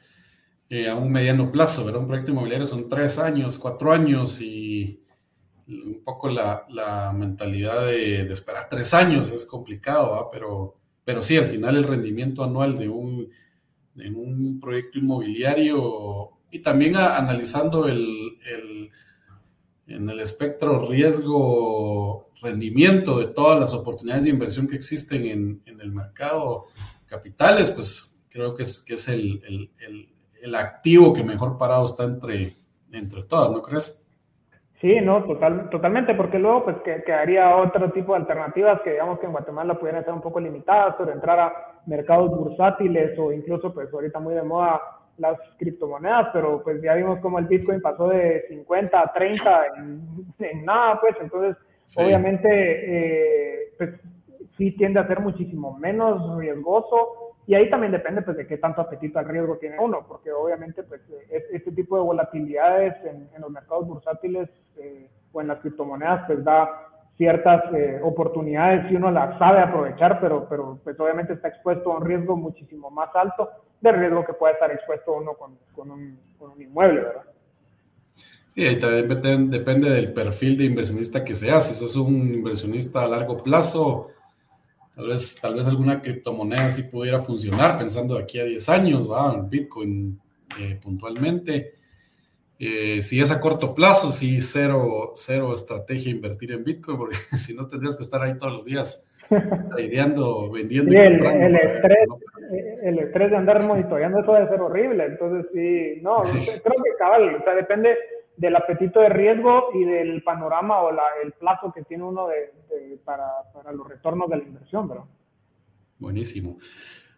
eh, 0.68 0.88
a 0.88 0.96
un 0.96 1.10
mediano 1.10 1.50
plazo, 1.50 1.84
¿verdad? 1.84 2.00
Un 2.00 2.06
proyecto 2.06 2.32
inmobiliario 2.32 2.66
son 2.66 2.88
tres 2.88 3.18
años, 3.18 3.58
cuatro 3.58 3.92
años 3.92 4.40
y 4.40 5.01
un 5.72 6.02
poco 6.04 6.28
la, 6.28 6.66
la 6.68 7.12
mentalidad 7.12 7.86
de, 7.86 8.30
esperar 8.30 8.68
tres 8.68 8.92
años 8.94 9.30
es 9.30 9.46
complicado. 9.46 10.28
Pero, 10.30 10.76
pero 11.04 11.22
sí, 11.22 11.36
al 11.36 11.46
final 11.46 11.76
el 11.76 11.84
rendimiento 11.84 12.44
anual 12.44 12.78
de 12.78 12.88
un, 12.88 13.28
de 13.94 14.10
un 14.10 14.58
proyecto 14.60 14.98
inmobiliario 14.98 16.30
y 16.50 16.58
también 16.60 16.96
analizando 16.96 17.88
el, 17.88 18.38
en 19.86 20.08
el 20.08 20.20
espectro 20.20 20.88
riesgo-rendimiento 20.88 23.18
de 23.18 23.26
todas 23.26 23.58
las 23.58 23.74
oportunidades 23.74 24.22
de 24.24 24.30
inversión 24.30 24.68
que 24.68 24.76
existen 24.76 25.26
en, 25.26 25.60
en 25.66 25.80
el 25.80 25.92
mercado 25.92 26.66
capitales, 27.06 27.70
pues 27.70 28.24
creo 28.30 28.54
que 28.54 28.62
es, 28.62 28.80
que 28.80 28.94
es 28.94 29.08
el, 29.08 29.70
el, 30.40 30.54
activo 30.54 31.12
que 31.12 31.22
mejor 31.22 31.56
parado 31.56 31.84
está 31.84 32.02
entre, 32.04 32.56
entre 32.90 33.22
todas, 33.22 33.52
¿no 33.52 33.62
crees? 33.62 34.01
Sí, 34.82 35.00
no, 35.00 35.22
total, 35.22 35.70
totalmente, 35.70 36.12
porque 36.12 36.40
luego 36.40 36.64
pues 36.64 36.76
que, 36.78 37.04
quedaría 37.04 37.56
otro 37.56 37.92
tipo 37.92 38.14
de 38.14 38.18
alternativas 38.18 38.80
que 38.80 38.90
digamos 38.90 39.20
que 39.20 39.26
en 39.26 39.32
Guatemala 39.32 39.78
pudieran 39.78 40.00
estar 40.00 40.12
un 40.12 40.20
poco 40.20 40.40
limitadas, 40.40 40.96
pero 40.98 41.12
entrar 41.12 41.38
a 41.38 41.52
mercados 41.86 42.36
bursátiles 42.36 43.16
o 43.16 43.30
incluso 43.30 43.72
pues 43.72 43.94
ahorita 43.94 44.18
muy 44.18 44.34
de 44.34 44.42
moda 44.42 44.82
las 45.18 45.38
criptomonedas, 45.56 46.30
pero 46.32 46.64
pues 46.64 46.82
ya 46.82 46.94
vimos 46.94 47.20
como 47.20 47.38
el 47.38 47.46
Bitcoin 47.46 47.80
pasó 47.80 48.08
de 48.08 48.44
50 48.48 49.00
a 49.00 49.12
30 49.12 49.66
en, 50.40 50.64
nada, 50.64 51.00
pues 51.00 51.14
entonces 51.20 51.56
obviamente 51.96 52.48
eh, 52.50 53.74
pues 53.78 53.90
sí 54.58 54.72
tiende 54.72 54.98
a 54.98 55.06
ser 55.06 55.20
muchísimo 55.20 55.78
menos 55.78 56.36
riesgoso 56.38 57.31
y 57.46 57.54
ahí 57.54 57.68
también 57.68 57.92
depende 57.92 58.22
pues 58.22 58.36
de 58.36 58.46
qué 58.46 58.56
tanto 58.58 58.80
apetito 58.80 59.18
al 59.18 59.28
riesgo 59.28 59.56
tiene 59.56 59.78
uno, 59.78 60.04
porque 60.06 60.32
obviamente 60.32 60.82
pues 60.82 61.00
este 61.30 61.72
tipo 61.72 61.96
de 61.96 62.02
volatilidades 62.02 62.94
en, 63.04 63.28
los 63.40 63.50
mercados 63.50 63.86
bursátiles 63.86 64.48
eh, 64.76 65.08
o 65.32 65.40
en 65.40 65.48
las 65.48 65.58
criptomonedas 65.60 66.24
pues 66.26 66.44
da 66.44 66.88
ciertas 67.16 67.62
eh, 67.74 68.00
oportunidades 68.02 68.88
si 68.88 68.96
uno 68.96 69.10
las 69.10 69.38
sabe 69.38 69.60
aprovechar, 69.60 70.20
pero, 70.20 70.46
pero 70.48 70.78
pues 70.82 70.98
obviamente 70.98 71.34
está 71.34 71.48
expuesto 71.48 71.92
a 71.92 71.98
un 71.98 72.04
riesgo 72.04 72.36
muchísimo 72.36 72.90
más 72.90 73.10
alto 73.14 73.50
de 73.80 73.92
riesgo 73.92 74.24
que 74.24 74.32
puede 74.32 74.54
estar 74.54 74.70
expuesto 74.70 75.12
uno 75.12 75.34
con, 75.34 75.58
con, 75.74 75.90
un, 75.90 76.18
con 76.38 76.52
un, 76.52 76.62
inmueble, 76.62 77.00
¿verdad? 77.00 77.22
Sí, 78.48 78.64
ahí 78.64 78.78
también 78.78 79.50
depende, 79.50 79.90
del 79.90 80.12
perfil 80.12 80.58
de 80.58 80.64
inversionista 80.64 81.24
que 81.24 81.34
seas. 81.34 81.66
Si 81.66 81.74
sos 81.74 81.96
un 81.96 82.34
inversionista 82.34 83.02
a 83.02 83.08
largo 83.08 83.42
plazo, 83.42 84.08
tal 84.94 85.06
vez, 85.08 85.40
tal 85.40 85.54
vez 85.54 85.66
alguna 85.66 86.00
criptomoneda 86.00 86.70
sí 86.70 86.84
pudiera 86.84 87.20
funcionar 87.20 87.76
pensando 87.76 88.16
de 88.16 88.22
aquí 88.22 88.38
a 88.38 88.44
10 88.44 88.68
años, 88.68 89.10
va, 89.10 89.40
Bitcoin 89.40 90.20
eh, 90.58 90.78
puntualmente. 90.80 91.74
Eh, 92.58 93.00
si 93.00 93.20
es 93.20 93.30
a 93.32 93.40
corto 93.40 93.74
plazo, 93.74 94.08
sí, 94.08 94.40
cero, 94.40 95.12
cero 95.16 95.52
estrategia 95.52 96.12
invertir 96.12 96.52
en 96.52 96.62
Bitcoin, 96.62 96.96
porque 96.96 97.16
si 97.36 97.54
no 97.54 97.66
tendrías 97.66 97.96
que 97.96 98.02
estar 98.02 98.22
ahí 98.22 98.38
todos 98.38 98.52
los 98.52 98.64
días 98.64 99.08
tradeando, 99.28 100.50
vendiendo. 100.50 100.92
y 100.92 100.96
el, 100.96 101.24
el, 101.24 101.56
estrés, 101.56 102.08
el 102.82 102.98
estrés 102.98 103.30
de 103.30 103.36
andar 103.36 103.64
monitoreando 103.64 104.20
eso 104.20 104.34
debe 104.34 104.48
ser 104.48 104.60
horrible. 104.60 105.06
Entonces, 105.06 105.50
sí, 105.52 106.00
no, 106.02 106.18
creo 106.20 106.76
que 106.84 106.96
cabal, 106.98 107.34
o 107.34 107.42
sea, 107.42 107.54
depende 107.54 107.96
del 108.36 108.56
apetito 108.56 109.00
de 109.00 109.08
riesgo 109.08 109.68
y 109.74 109.84
del 109.84 110.22
panorama 110.22 110.80
o 110.82 110.90
el 111.22 111.32
plazo 111.32 111.72
que 111.72 111.82
tiene 111.82 112.04
uno 112.04 112.28
de, 112.28 112.98
para, 113.04 113.28
para, 113.52 113.72
los 113.72 113.88
retornos 113.88 114.28
de 114.30 114.36
la 114.38 114.44
inversión, 114.44 114.88
¿verdad? 114.88 115.04
Buenísimo. 115.98 116.58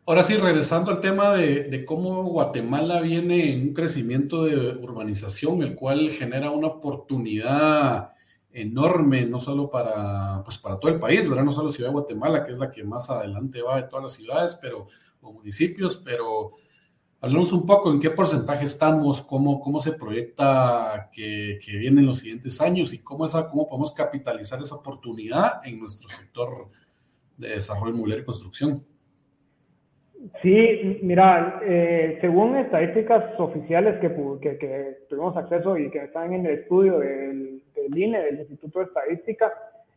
Ahora 0.07 0.23
sí, 0.23 0.37
regresando 0.37 0.91
al 0.91 1.01
tema 1.01 1.33
de, 1.33 1.65
de, 1.65 1.85
cómo 1.85 2.25
Guatemala 2.25 3.01
viene 3.01 3.55
en 3.55 3.69
un 3.69 3.75
crecimiento 3.75 4.45
de 4.45 4.77
urbanización, 4.77 5.63
el 5.63 5.75
cual 5.75 6.11
genera 6.11 6.51
una 6.51 6.67
oportunidad 6.67 8.13
enorme, 8.53 9.27
no 9.27 9.41
solo 9.41 9.71
para, 9.71 10.43
pues 10.45 10.59
para 10.59 10.79
todo 10.79 10.93
el 10.93 11.01
país, 11.01 11.29
¿verdad? 11.29 11.45
No 11.45 11.51
solo 11.51 11.71
Ciudad 11.71 11.89
de 11.91 11.95
Guatemala, 11.95 12.45
que 12.45 12.53
es 12.53 12.59
la 12.59 12.71
que 12.71 12.85
más 12.85 13.11
adelante 13.11 13.63
va 13.63 13.77
de 13.77 13.85
todas 13.85 14.05
las 14.05 14.13
ciudades, 14.13 14.59
pero 14.61 14.87
o 15.21 15.33
municipios, 15.33 15.97
pero 15.97 16.53
hablamos 17.25 17.53
un 17.55 17.67
poco 17.67 17.91
en 17.91 18.01
qué 18.01 18.11
porcentaje 18.11 18.67
estamos, 18.67 19.23
cómo, 19.23 19.59
cómo 19.59 19.81
se 19.81 19.93
proyecta 19.93 21.09
que, 21.11 21.59
que 21.65 21.79
viene 21.79 22.01
en 22.01 22.07
los 22.07 22.19
siguientes 22.19 22.61
años 22.61 22.93
y 22.93 23.03
cómo, 23.03 23.25
esa, 23.25 23.49
cómo 23.49 23.67
podemos 23.67 23.93
capitalizar 23.93 24.61
esa 24.61 24.75
oportunidad 24.75 25.61
en 25.65 25.81
nuestro 25.81 26.09
sector 26.09 26.69
de 27.39 27.49
desarrollo 27.49 27.95
inmobiliario 27.95 28.23
y 28.23 28.27
construcción. 28.27 28.85
Sí, 30.43 30.99
mira, 31.03 31.61
eh, 31.65 32.19
según 32.21 32.57
estadísticas 32.57 33.39
oficiales 33.39 34.01
que, 34.01 34.09
que, 34.59 34.99
tuvimos 35.09 35.37
acceso 35.37 35.79
y 35.79 35.91
que 35.91 36.05
están 36.05 36.33
en 36.35 36.45
el 36.47 36.61
estudio 36.61 36.99
del, 36.99 37.63
del 37.75 37.99
INE, 37.99 38.23
del 38.23 38.41
Instituto 38.41 38.81
de 38.81 38.85
Estadística, 38.87 39.53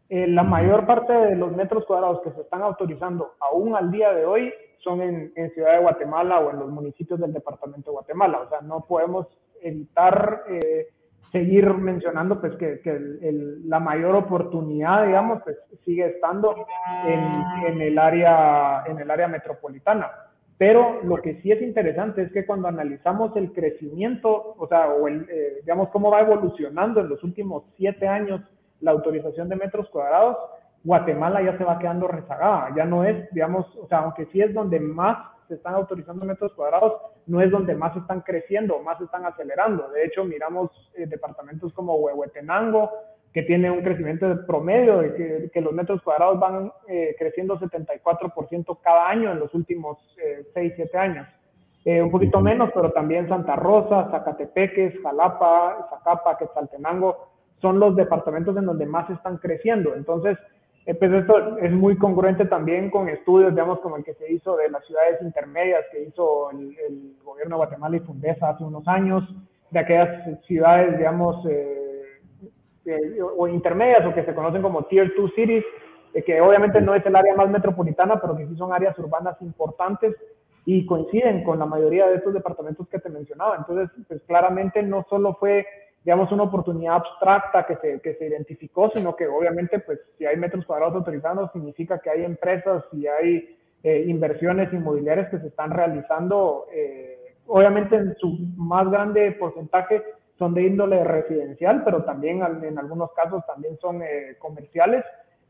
eh, 0.09 0.27
la 0.27 0.43
mayor 0.43 0.85
parte 0.85 1.11
de 1.11 1.35
los 1.35 1.51
metros 1.51 1.85
cuadrados 1.85 2.21
que 2.21 2.31
se 2.31 2.41
están 2.41 2.61
autorizando 2.61 3.33
aún 3.41 3.75
al 3.75 3.91
día 3.91 4.13
de 4.13 4.25
hoy 4.25 4.53
son 4.79 5.01
en, 5.01 5.51
Ciudad 5.53 5.73
de 5.73 5.81
Guatemala 5.81 6.39
o 6.39 6.51
en 6.51 6.59
los 6.59 6.69
municipios 6.69 7.19
del 7.19 7.33
departamento 7.33 7.91
de 7.91 7.95
Guatemala. 7.95 8.39
O 8.39 8.49
sea, 8.49 8.61
no 8.61 8.85
podemos 8.87 9.27
evitar 9.61 10.43
eh, 10.49 10.87
seguir 11.31 11.73
mencionando 11.73 12.39
pues 12.39 12.55
que, 12.55 12.79
la 13.65 13.79
mayor 13.79 14.15
oportunidad, 14.15 15.05
digamos, 15.05 15.41
pues 15.43 15.57
sigue 15.83 16.05
estando 16.05 16.55
en, 17.05 17.81
el 17.81 17.99
área, 17.99 18.83
en 18.85 18.99
el 18.99 19.11
área 19.11 19.27
metropolitana. 19.27 20.09
Pero 20.57 21.03
lo 21.03 21.17
que 21.17 21.33
sí 21.33 21.51
es 21.51 21.61
interesante 21.61 22.23
es 22.23 22.31
que 22.31 22.45
cuando 22.45 22.67
analizamos 22.67 23.35
el 23.35 23.51
crecimiento, 23.51 24.55
o 24.57 24.67
sea, 24.67 24.87
o 24.87 25.07
el, 25.07 25.27
eh, 25.29 25.57
digamos, 25.61 25.89
cómo 25.89 26.09
va 26.09 26.21
evolucionando 26.21 27.01
en 27.01 27.09
los 27.09 27.23
últimos 27.23 27.63
siete 27.75 28.07
años 28.07 28.41
la 28.81 28.91
autorización 28.91 29.49
de 29.49 29.55
metros 29.55 29.89
cuadrados, 29.89 30.37
Guatemala 30.83 31.41
ya 31.41 31.57
se 31.57 31.63
va 31.63 31.79
quedando 31.79 32.07
rezagada, 32.07 32.73
ya 32.75 32.85
no 32.85 33.03
es, 33.03 33.29
digamos, 33.31 33.65
o 33.77 33.87
sea, 33.87 33.99
aunque 33.99 34.25
sí 34.27 34.41
es 34.41 34.53
donde 34.53 34.79
más 34.79 35.17
se 35.47 35.55
están 35.55 35.75
autorizando 35.75 36.25
metros 36.25 36.53
cuadrados, 36.53 36.93
no 37.25 37.41
es 37.41 37.49
donde 37.51 37.75
más 37.75 37.95
están 37.95 38.21
creciendo, 38.21 38.79
más 38.79 38.99
están 39.01 39.25
acelerando. 39.25 39.89
De 39.89 40.05
hecho, 40.05 40.25
miramos 40.25 40.69
eh, 40.95 41.07
departamentos 41.07 41.73
como 41.73 41.95
Huehuetenango, 41.95 42.91
que 43.33 43.43
tiene 43.43 43.69
un 43.69 43.81
crecimiento 43.81 44.27
de 44.27 44.35
promedio 44.43 44.97
de 44.99 45.49
que, 45.53 45.61
los 45.61 45.73
metros 45.73 46.01
cuadrados 46.01 46.39
van 46.39 46.71
eh, 46.87 47.15
creciendo 47.19 47.59
74% 47.59 48.79
cada 48.81 49.09
año 49.09 49.31
en 49.31 49.39
los 49.39 49.53
últimos 49.53 49.97
eh, 50.17 50.47
6, 50.53 50.73
7 50.75 50.97
años. 50.97 51.27
Eh, 51.85 52.01
un 52.01 52.11
poquito 52.11 52.41
menos, 52.41 52.71
pero 52.73 52.91
también 52.91 53.29
Santa 53.29 53.55
Rosa, 53.55 54.09
Zacatepeques, 54.11 54.99
Jalapa, 55.01 55.87
Zacapa, 55.89 56.37
Quetzaltenango, 56.37 57.29
son 57.61 57.79
los 57.79 57.95
departamentos 57.95 58.55
en 58.57 58.65
donde 58.65 58.85
más 58.85 59.09
están 59.09 59.37
creciendo. 59.37 59.95
Entonces, 59.95 60.37
eh, 60.85 60.93
pues 60.93 61.11
esto 61.11 61.57
es 61.57 61.71
muy 61.71 61.97
congruente 61.97 62.45
también 62.45 62.89
con 62.89 63.09
estudios, 63.09 63.51
digamos, 63.51 63.79
como 63.79 63.97
el 63.97 64.03
que 64.03 64.13
se 64.13 64.31
hizo 64.31 64.55
de 64.55 64.69
las 64.69 64.85
ciudades 64.85 65.21
intermedias 65.21 65.83
que 65.91 66.03
hizo 66.03 66.49
el, 66.51 67.15
gobierno 67.23 67.55
de 67.55 67.65
Guatemala 67.65 67.97
y 67.97 67.99
Fundesa 67.99 68.49
hace 68.49 68.63
unos 68.63 68.87
años, 68.87 69.23
de 69.69 69.79
aquellas 69.79 70.39
ciudades, 70.45 70.97
digamos, 70.97 71.45
eh, 71.45 72.21
eh, 72.85 73.19
o 73.21 73.47
intermedias 73.49 74.05
o 74.05 74.13
que 74.13 74.23
se 74.23 74.33
conocen 74.33 74.61
como 74.61 74.83
Tier 74.83 75.11
2 75.15 75.31
Cities, 75.35 75.65
que 76.25 76.41
obviamente 76.41 76.81
no 76.81 76.95
es 76.95 77.05
el 77.05 77.15
área 77.15 77.35
más 77.35 77.49
metropolitana, 77.49 78.19
pero 78.19 78.35
que 78.35 78.47
sí 78.47 78.55
son 78.55 78.73
áreas 78.73 78.97
urbanas 78.97 79.39
importantes 79.41 80.15
y 80.65 80.85
coinciden 80.85 81.43
con 81.43 81.59
la 81.59 81.65
mayoría 81.65 82.07
de 82.07 82.15
estos 82.15 82.33
departamentos 82.33 82.87
que 82.89 82.99
te 82.99 83.09
mencionaba. 83.09 83.57
Entonces, 83.57 83.89
pues 84.07 84.21
claramente 84.23 84.81
no 84.83 85.05
solo 85.09 85.35
fue 85.35 85.65
digamos, 86.07 86.31
una 86.31 86.43
oportunidad 86.43 86.95
abstracta 86.95 87.65
que 87.65 87.75
se, 87.81 87.99
que 87.99 88.15
se 88.15 88.27
identificó, 88.27 88.89
sino 88.95 89.13
que 89.13 89.27
obviamente, 89.27 89.79
pues, 89.79 89.99
si 90.17 90.25
hay 90.25 90.37
metros 90.37 90.65
cuadrados 90.65 90.95
autorizados, 90.95 91.51
significa 91.51 91.99
que 91.99 92.09
hay 92.09 92.23
empresas 92.23 92.85
y 92.93 93.07
hay 93.07 93.57
eh, 93.83 94.05
inversiones 94.07 94.71
inmobiliarias 94.71 95.29
que 95.29 95.39
se 95.39 95.47
están 95.47 95.69
realizando, 95.71 96.65
eh, 96.73 97.35
obviamente 97.45 97.97
en 97.97 98.15
su 98.15 98.39
más 98.55 98.89
grande 98.89 99.33
porcentaje 99.33 100.01
son 100.39 100.53
de 100.53 100.63
índole 100.63 101.03
residencial, 101.03 101.83
pero 101.83 102.05
también 102.05 102.41
en 102.63 102.79
algunos 102.79 103.11
casos 103.11 103.45
también 103.45 103.77
son 103.81 104.01
eh, 104.01 104.37
comerciales 104.39 105.03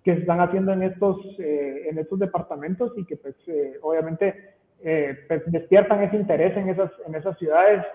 que 0.04 0.16
se 0.16 0.22
están 0.22 0.42
haciendo 0.42 0.74
en 0.74 0.82
estos, 0.82 1.18
eh, 1.38 1.84
en 1.88 2.00
estos 2.00 2.18
departamentos 2.18 2.94
y 2.98 3.06
que 3.06 3.18
pues 3.18 3.36
obviamente 3.84 4.56
pues, 4.82 5.44
despiertan 5.52 6.02
ese 6.02 6.16
interés 6.16 6.58
en 6.58 6.70
esas, 6.70 6.90
en 7.06 7.14
esas 7.14 7.38
ciudades 7.38 7.86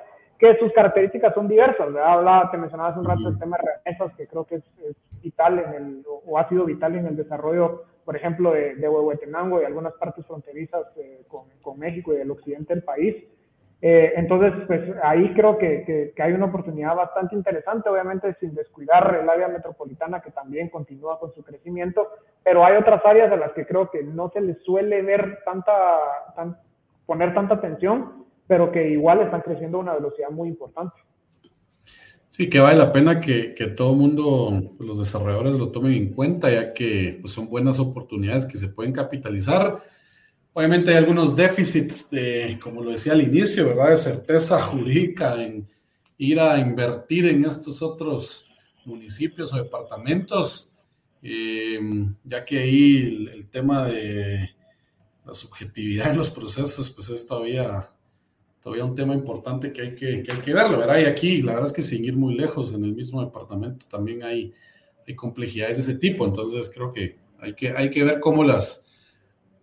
que 0.42 0.58
sus 0.58 0.72
características 0.72 1.34
son 1.34 1.46
diversas. 1.46 1.86
Hablaba, 1.86 2.50
te 2.50 2.58
mencionaba 2.58 2.88
hace 2.88 2.98
un 2.98 3.04
rato 3.04 3.28
el 3.28 3.38
tema 3.38 3.56
de 3.58 3.70
remesas, 3.84 4.12
que 4.16 4.26
creo 4.26 4.44
que 4.44 4.56
es, 4.56 4.64
vital 5.22 5.60
en 5.60 5.74
el, 5.74 6.04
o 6.26 6.36
ha 6.36 6.48
sido 6.48 6.64
vital 6.64 6.96
en 6.96 7.06
el 7.06 7.14
desarrollo, 7.14 7.84
por 8.04 8.16
ejemplo, 8.16 8.50
de, 8.50 8.74
de 8.74 8.88
Huehuetenango 8.88 9.62
y 9.62 9.64
algunas 9.64 9.92
partes 9.92 10.26
fronterizas 10.26 10.82
con, 11.28 11.44
con, 11.62 11.78
México 11.78 12.12
y 12.12 12.16
del 12.16 12.32
occidente 12.32 12.74
del 12.74 12.82
país. 12.82 13.22
Eh, 13.82 14.14
entonces, 14.16 14.52
pues 14.66 14.80
ahí 15.04 15.32
creo 15.32 15.58
que, 15.58 16.12
que, 16.16 16.20
hay 16.20 16.32
una 16.32 16.46
oportunidad 16.46 16.96
bastante 16.96 17.36
interesante, 17.36 17.88
obviamente 17.88 18.34
sin 18.40 18.52
descuidar 18.52 19.20
el 19.22 19.30
área 19.30 19.46
metropolitana 19.46 20.22
que 20.22 20.32
también 20.32 20.70
continúa 20.70 21.20
con 21.20 21.32
su 21.34 21.44
crecimiento, 21.44 22.08
pero 22.42 22.64
hay 22.64 22.76
otras 22.76 23.00
áreas 23.06 23.30
a 23.30 23.36
las 23.36 23.52
que 23.52 23.64
creo 23.64 23.90
que 23.90 24.02
no 24.02 24.28
se 24.30 24.40
les 24.40 24.60
suele 24.64 25.02
ver 25.02 25.38
tanta, 25.44 25.98
tan, 26.34 26.56
poner 27.06 27.32
tanta 27.32 27.54
atención, 27.54 28.21
pero 28.52 28.70
que 28.70 28.90
igual 28.90 29.22
están 29.22 29.40
creciendo 29.40 29.78
a 29.78 29.80
una 29.80 29.94
velocidad 29.94 30.28
muy 30.28 30.50
importante. 30.50 30.96
Sí, 32.28 32.50
que 32.50 32.60
vale 32.60 32.76
la 32.76 32.92
pena 32.92 33.18
que, 33.18 33.54
todo 33.74 33.92
el 33.92 33.96
mundo, 33.96 34.74
los 34.78 34.98
desarrolladores 34.98 35.58
lo 35.58 35.70
tomen 35.70 35.94
en 35.94 36.12
cuenta, 36.12 36.50
ya 36.50 36.74
que 36.74 37.16
pues, 37.22 37.32
son 37.32 37.48
buenas 37.48 37.78
oportunidades 37.78 38.44
que 38.44 38.58
se 38.58 38.68
pueden 38.68 38.92
capitalizar 38.92 39.80
Obviamente 40.54 40.90
hay 40.90 40.98
algunos 40.98 41.34
déficits, 41.34 42.06
como 42.62 42.82
lo 42.82 42.90
decía 42.90 43.14
al 43.14 43.22
inicio, 43.22 43.68
¿verdad? 43.68 43.90
De 43.90 43.96
certeza 43.96 44.60
jurídica 44.60 45.42
en 45.42 45.66
ir 46.18 46.38
a 46.40 46.58
invertir 46.58 47.26
en 47.26 47.44
estos 47.46 47.80
otros 47.80 48.50
municipios 48.84 49.50
o 49.54 49.56
departamentos, 49.56 50.76
em, 51.22 52.14
ya 52.22 52.44
que 52.44 52.58
ahí 52.58 53.28
el, 53.32 53.48
tema 53.48 53.86
de 53.86 54.50
la 55.24 55.32
subjetividad 55.32 56.10
en 56.10 56.18
los 56.18 56.30
procesos, 56.30 56.90
pues 56.90 57.08
es 57.08 57.26
todavía, 57.26 57.88
todavía 58.62 58.84
un 58.84 58.94
tema 58.94 59.14
importante 59.14 59.72
que 59.72 59.82
hay 59.82 59.94
que, 59.94 60.22
que 60.22 60.32
hay 60.32 60.38
que 60.38 60.54
verlo, 60.54 60.78
¿verdad? 60.78 61.00
Y 61.00 61.04
aquí, 61.04 61.42
la 61.42 61.52
verdad 61.52 61.68
es 61.68 61.72
que 61.72 61.82
sin 61.82 62.04
ir 62.04 62.16
muy 62.16 62.34
lejos, 62.34 62.72
en 62.72 62.84
el 62.84 62.94
mismo 62.94 63.24
departamento 63.24 63.86
también 63.88 64.22
hay, 64.22 64.52
hay 65.06 65.14
complejidades 65.14 65.76
de 65.76 65.82
ese 65.82 65.98
tipo, 65.98 66.24
entonces 66.24 66.70
creo 66.72 66.92
que 66.92 67.16
hay 67.38 67.54
que, 67.54 67.70
hay 67.70 67.90
que 67.90 68.04
ver 68.04 68.20
cómo 68.20 68.44
las 68.44 68.88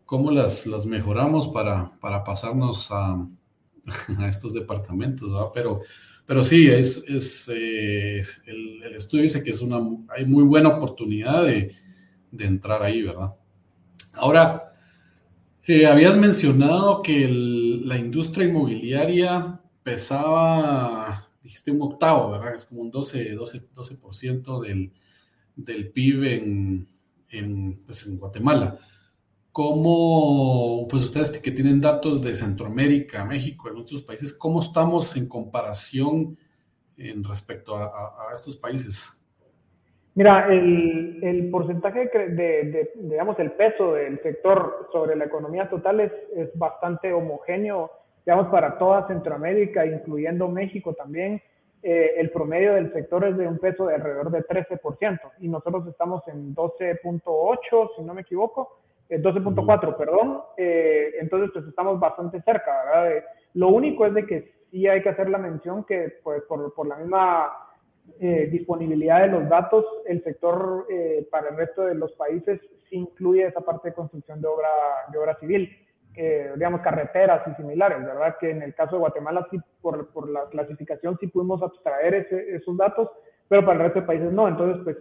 cómo 0.10 0.32
las, 0.32 0.66
las 0.66 0.88
mejoramos 0.88 1.50
para, 1.50 1.91
para 2.02 2.24
pasarnos 2.24 2.89
a, 2.91 3.14
a, 4.20 4.28
estos 4.28 4.56
departamentos, 4.56 5.32
¿verdad? 5.32 5.50
Pero, 5.54 5.82
pero 6.26 6.43
sí, 6.43 6.68
es, 6.68 7.08
es 7.08 7.47
eh, 7.54 8.20
el, 8.47 8.84
el, 8.84 8.95
estudio 8.95 9.22
dice 9.22 9.43
que 9.43 9.52
es 9.52 9.62
una, 9.62 9.78
hay 10.10 10.26
muy 10.26 10.43
buena 10.43 10.70
oportunidad 10.70 11.45
de, 11.45 11.76
de 12.32 12.45
entrar 12.45 12.82
ahí, 12.82 13.04
¿verdad? 13.04 13.36
Ahora, 14.16 14.68
habías 15.88 16.17
mencionado 16.17 17.01
que 17.01 17.28
la 17.30 17.97
industria 17.97 18.47
inmobiliaria 18.47 19.61
pesaba, 19.84 21.30
dijiste 21.43 21.72
un 21.72 21.82
octavo, 21.82 22.32
¿verdad? 22.32 22.53
Es 22.53 22.65
como 22.65 22.82
un 22.82 22.91
12, 22.91 23.36
12, 23.36 23.70
12% 23.74 24.61
del, 24.61 24.91
del 25.55 25.91
PIB 25.91 26.24
en, 26.24 26.88
en, 27.30 27.82
pues 27.86 28.07
en 28.07 28.17
Guatemala. 28.17 28.80
¿Cómo, 29.51 30.88
pues 30.89 31.03
ustedes 31.03 31.32
que 31.32 31.51
tienen 31.51 31.82
datos 31.82 32.22
de 32.22 32.34
Centroamérica, 32.34 33.26
México, 33.26 33.70
en 33.70 33.78
otros 33.78 34.01
países, 34.01 34.34
cómo 34.34 34.59
estamos 34.59 35.15
en 35.15 35.28
comparación 35.28 36.38
en 36.97 37.24
respecto 37.24 37.76
a, 37.76 37.89
estos 38.34 38.55
países? 38.55 39.18
Mira, 40.16 40.47
el, 40.49 41.20
el 41.22 41.49
porcentaje 41.49 42.07
de, 42.07 42.28
de, 42.36 42.91
digamos, 42.95 43.39
el 43.39 43.51
peso 43.51 43.93
del 43.93 44.22
sector 44.22 44.89
sobre 44.91 45.16
la 45.16 45.26
economía 45.26 45.70
total 45.70 46.01
es, 46.01 46.12
es 46.36 46.49
bastante 46.57 47.14
homogéneo, 47.14 47.91
digamos, 48.26 48.47
para 48.47 48.78
toda 48.78 49.07
Centroamérica, 49.07 49.86
incluyendo 49.86 50.49
México 50.49 50.93
también. 50.93 51.41
Eh, 51.82 52.16
el 52.18 52.32
promedio 52.32 52.74
del 52.74 52.91
sector 52.91 53.24
es 53.24 53.38
de 53.38 53.47
un 53.47 53.57
peso 53.57 53.86
de 53.86 53.95
alrededor 53.95 54.32
de 54.32 54.45
13% 54.45 55.20
y 55.39 55.47
nosotros 55.47 55.88
estamos 55.88 56.28
en 56.28 56.53
12.8, 56.53 57.91
si 57.95 58.03
no 58.03 58.14
me 58.14 58.22
equivoco. 58.22 58.80
12.4, 59.10 59.97
perdón. 59.97 60.41
Eh, 60.57 61.14
entonces, 61.20 61.49
pues 61.53 61.66
estamos 61.66 61.99
bastante 61.99 62.41
cerca, 62.41 62.84
¿verdad? 62.86 63.12
Eh, 63.12 63.24
lo 63.53 63.70
único 63.70 64.05
es 64.05 64.14
de 64.14 64.26
que 64.26 64.51
sí 64.70 64.88
hay 64.88 65.01
que 65.01 65.10
hacer 65.10 65.30
la 65.30 65.38
mención 65.38 65.84
que, 65.86 66.20
pues, 66.24 66.43
por, 66.43 66.74
por 66.74 66.88
la 66.88 66.97
misma 66.97 67.51
eh, 68.20 68.49
disponibilidad 68.51 69.22
de 69.22 69.28
los 69.28 69.49
datos, 69.49 69.86
el 70.05 70.24
sector 70.24 70.88
para 71.32 71.49
el 71.49 71.57
resto 71.57 71.84
de 71.86 71.95
los 71.95 72.12
países 72.14 72.60
sí 72.89 72.97
incluye 72.97 73.45
esa 73.45 73.62
parte 73.62 73.89
de 73.89 73.95
construcción 73.95 74.41
de 74.41 74.47
obra, 74.47 74.70
de 75.12 75.18
obra 75.18 75.38
civil, 75.39 75.70
digamos, 76.55 76.82
carreteras 76.82 77.47
y 77.47 77.55
similares, 77.55 78.03
¿verdad? 78.03 78.36
Que 78.39 78.49
en 78.49 78.62
el 78.62 78.74
caso 78.74 78.95
de 78.95 78.99
Guatemala, 78.99 79.47
sí, 79.51 79.57
por, 79.82 80.10
por 80.12 80.30
la 80.30 80.45
clasificación, 80.49 81.18
sí 81.20 81.28
pudimos 81.28 81.62
abstraer 81.62 82.28
esos 82.49 82.76
datos, 82.76 83.10
pero 83.47 83.62
para 83.66 83.78
el 83.78 83.84
resto 83.84 84.01
de 84.01 84.07
países 84.07 84.32
no. 84.32 84.47
Entonces, 84.47 84.82
pues, 84.84 84.97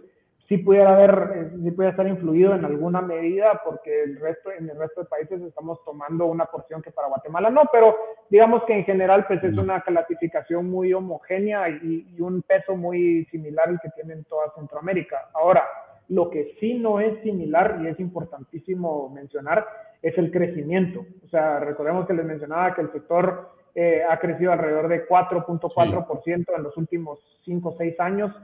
sí 0.49 0.57
pudiera 0.57 0.95
haber, 0.95 1.31
eh, 1.35 1.51
sí 1.63 1.71
pudiera 1.71 1.91
estar 1.91 2.07
influido 2.07 2.55
en 2.55 2.65
alguna 2.65 3.01
medida, 3.01 3.61
porque 3.63 4.03
el 4.03 4.19
resto, 4.19 4.51
en 4.51 4.67
el 4.67 4.77
resto 4.77 5.01
de 5.01 5.07
países 5.07 5.39
estamos 5.43 5.79
tomando 5.85 6.25
una 6.25 6.45
porción 6.45 6.81
que 6.81 6.89
para 6.89 7.07
Guatemala 7.07 7.51
no, 7.51 7.69
pero 7.71 7.95
digamos 8.29 8.63
que 8.63 8.73
en 8.73 8.83
general 8.83 9.25
pues 9.27 9.43
es 9.43 9.55
una 9.57 9.81
clasificación 9.81 10.67
muy 10.67 10.91
homogénea 10.91 11.69
y, 11.69 12.19
un 12.19 12.41
peso 12.41 12.75
muy 12.75 13.25
similar 13.31 13.69
al 13.69 13.79
que 13.79 13.89
tiene 13.91 14.21
toda 14.23 14.51
Centroamérica. 14.55 15.29
Ahora, 15.33 15.63
lo 16.09 16.29
que 16.29 16.55
sí 16.59 16.73
no 16.73 16.99
es 16.99 17.21
similar 17.21 17.79
y 17.81 17.87
es 17.87 17.99
importantísimo 17.99 19.09
mencionar 19.09 19.65
es 20.01 20.17
el 20.17 20.31
crecimiento. 20.31 21.05
O 21.23 21.29
sea, 21.29 21.59
recordemos 21.59 22.07
que 22.07 22.13
les 22.13 22.25
mencionaba 22.25 22.73
que 22.73 22.81
el 22.81 22.91
sector 22.91 23.51
eh, 23.73 24.01
ha 24.07 24.19
crecido 24.19 24.51
alrededor 24.51 24.89
de 24.89 25.07
4.4% 25.07 26.45
en 26.57 26.63
los 26.63 26.75
últimos 26.75 27.19
5 27.45 27.69
o 27.69 27.77
6 27.77 27.99
años 27.99 28.35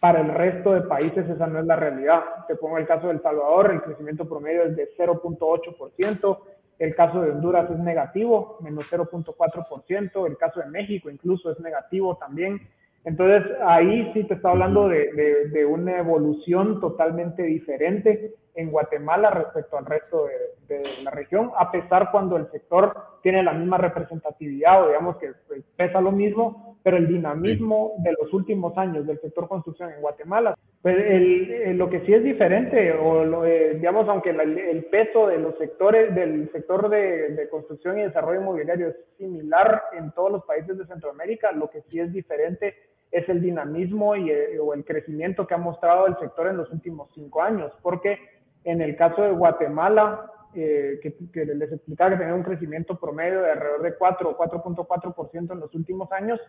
para 0.00 0.20
el 0.20 0.28
resto 0.28 0.74
de 0.74 0.82
países 0.82 1.28
esa 1.28 1.46
no 1.46 1.58
es 1.58 1.66
la 1.66 1.76
realidad. 1.76 2.20
Te 2.46 2.56
pongo 2.56 2.78
el 2.78 2.86
caso 2.86 3.08
de 3.08 3.14
El 3.14 3.22
Salvador, 3.22 3.72
el 3.72 3.82
crecimiento 3.82 4.28
promedio 4.28 4.64
es 4.64 4.76
de 4.76 4.88
0.8%, 4.96 6.38
el 6.78 6.94
caso 6.94 7.22
de 7.22 7.32
Honduras 7.32 7.70
es 7.70 7.78
negativo, 7.78 8.58
menos 8.60 8.84
0.4%, 8.90 10.26
el 10.26 10.36
caso 10.36 10.60
de 10.60 10.66
México 10.66 11.10
incluso 11.10 11.50
es 11.50 11.58
negativo 11.60 12.16
también. 12.16 12.60
Entonces 13.04 13.50
ahí 13.64 14.10
sí 14.14 14.24
te 14.24 14.34
está 14.34 14.50
hablando 14.50 14.88
de, 14.88 15.12
de, 15.12 15.48
de 15.48 15.64
una 15.64 15.98
evolución 15.98 16.80
totalmente 16.80 17.42
diferente 17.42 18.34
en 18.58 18.72
Guatemala 18.72 19.30
respecto 19.30 19.78
al 19.78 19.86
resto 19.86 20.26
de, 20.66 20.82
la 21.04 21.12
región, 21.12 21.52
a 21.56 21.70
pesar 21.70 22.10
cuando 22.10 22.36
el 22.36 22.50
sector 22.50 22.94
tiene 23.22 23.42
la 23.42 23.52
misma 23.52 23.78
representatividad 23.78 24.82
o 24.82 24.88
digamos 24.88 25.16
que 25.16 25.32
pues, 25.46 25.62
pesa 25.76 26.00
lo 26.00 26.10
mismo, 26.10 26.76
pero 26.82 26.96
el 26.96 27.06
dinamismo 27.06 27.94
de 27.98 28.14
los 28.20 28.32
últimos 28.34 28.76
años 28.76 29.06
del 29.06 29.20
sector 29.20 29.48
construcción 29.48 29.92
en 29.92 30.00
Guatemala, 30.00 30.58
pues 30.82 30.96
el, 30.98 31.78
lo 31.78 31.88
que 31.88 32.00
sí 32.00 32.12
es 32.12 32.24
diferente, 32.24 32.92
o 32.92 33.44
eh, 33.44 33.74
digamos, 33.76 34.08
aunque 34.08 34.30
el 34.30 34.84
peso 34.86 35.28
de 35.28 35.38
los 35.38 35.56
sectores, 35.56 36.12
del 36.14 36.50
sector 36.50 36.88
de, 36.88 37.48
construcción 37.50 37.98
y 37.98 38.02
desarrollo 38.02 38.40
inmobiliario 38.40 38.88
es 38.88 38.96
similar 39.18 39.84
en 39.92 40.10
todos 40.12 40.32
los 40.32 40.44
países 40.44 40.76
de 40.76 40.86
Centroamérica, 40.86 41.52
lo 41.52 41.70
que 41.70 41.82
sí 41.82 42.00
es 42.00 42.12
diferente 42.12 42.74
es 43.10 43.26
el 43.28 43.40
dinamismo 43.40 44.16
y, 44.16 44.30
eh, 44.30 44.58
o 44.60 44.74
el 44.74 44.84
crecimiento 44.84 45.46
que 45.46 45.54
ha 45.54 45.58
mostrado 45.58 46.06
el 46.08 46.18
sector 46.18 46.48
en 46.48 46.58
los 46.58 46.70
últimos 46.70 47.08
cinco 47.14 47.40
años, 47.40 47.72
porque 47.82 48.18
en 48.64 48.80
el 48.80 48.96
caso 48.96 49.22
de 49.22 49.32
Guatemala, 49.32 50.30
eh, 50.54 50.98
que, 51.02 51.44
les 51.44 51.72
explicaba 51.72 52.10
que 52.10 52.16
tenía 52.16 52.34
un 52.34 52.42
crecimiento 52.42 52.98
promedio 52.98 53.42
de 53.42 53.52
alrededor 53.52 53.82
de 53.82 53.94
4 53.94 54.30
o 54.30 54.38
4.4% 54.38 55.52
en 55.52 55.60
los 55.60 55.74
últimos 55.74 56.10
años, 56.10 56.40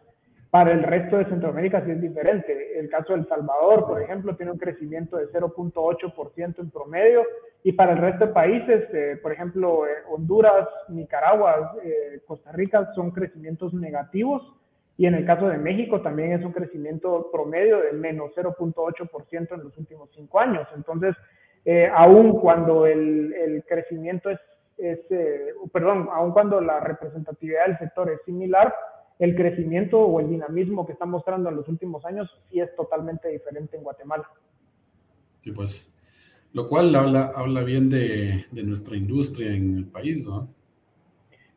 para 0.50 0.72
el 0.72 0.84
resto 0.84 1.18
de 1.18 1.26
Centroamérica 1.26 1.84
sí 1.86 1.92
es 1.92 2.02
diferente. 2.02 2.80
El 2.80 2.90
caso 2.90 3.14
de 3.14 3.20
El 3.20 3.28
Salvador, 3.28 3.86
por 3.86 4.02
ejemplo, 4.02 4.36
tiene 4.36 4.54
un 4.54 4.58
crecimiento 4.58 5.18
de 5.18 5.28
0.8% 5.32 6.60
en 6.60 6.72
promedio 6.72 7.24
y 7.62 7.74
para 7.74 7.92
el 7.92 8.00
resto 8.00 8.28
de 8.28 8.34
países, 8.34 8.86
eh, 8.94 9.20
por 9.22 9.32
ejemplo, 9.32 9.86
eh, 9.86 9.92
Honduras, 10.10 10.68
Nicaragua, 10.88 11.76
Costa 12.26 12.52
Rica, 12.52 12.92
son 12.96 13.12
crecimientos 13.12 13.74
negativos. 13.74 14.56
Y 14.98 15.06
en 15.06 15.14
el 15.14 15.26
caso 15.26 15.48
de 15.48 15.58
México 15.58 16.02
también 16.02 16.34
es 16.34 16.44
un 16.44 16.52
crecimiento 16.52 17.30
promedio 17.32 17.80
de 17.82 17.94
menos 17.94 18.32
0.8% 18.36 19.56
en 19.56 19.64
los 19.64 19.78
últimos 19.78 20.10
cinco 20.16 20.40
años. 20.40 20.68
Entonces, 20.76 21.16
eh, 21.72 21.88
aun 21.94 22.40
cuando 22.40 22.88
el, 22.88 23.32
el 23.32 23.64
crecimiento 23.64 24.32
es, 24.32 24.40
es 24.80 25.00
eh, 25.12 25.54
perdón, 25.72 26.10
aun 26.12 26.32
cuando 26.32 26.60
la 26.60 26.80
representatividad 26.80 27.68
del 27.68 27.78
sector 27.78 28.10
es 28.10 28.20
similar, 28.26 28.74
el 29.20 29.36
crecimiento 29.36 30.00
o 30.00 30.20
el 30.20 30.32
dinamismo 30.32 30.88
que 30.88 30.94
está 30.94 31.06
mostrando 31.06 31.48
en 31.50 31.58
los 31.58 31.68
últimos 31.68 32.04
años 32.06 32.28
sí 32.50 32.60
es 32.60 32.76
totalmente 32.76 33.28
diferente 33.30 33.78
en 33.78 33.84
Guatemala. 33.84 34.28
Sí, 35.42 35.52
pues, 35.52 35.96
lo 36.54 36.66
cual 36.66 36.96
habla, 36.96 37.34
habla 37.36 37.62
bien 37.62 37.88
de, 37.88 38.46
de 38.52 38.64
nuestra 38.64 38.98
industria 38.98 39.52
en 39.54 39.76
el 39.78 39.86
país, 39.86 40.26
¿no? 40.26 40.48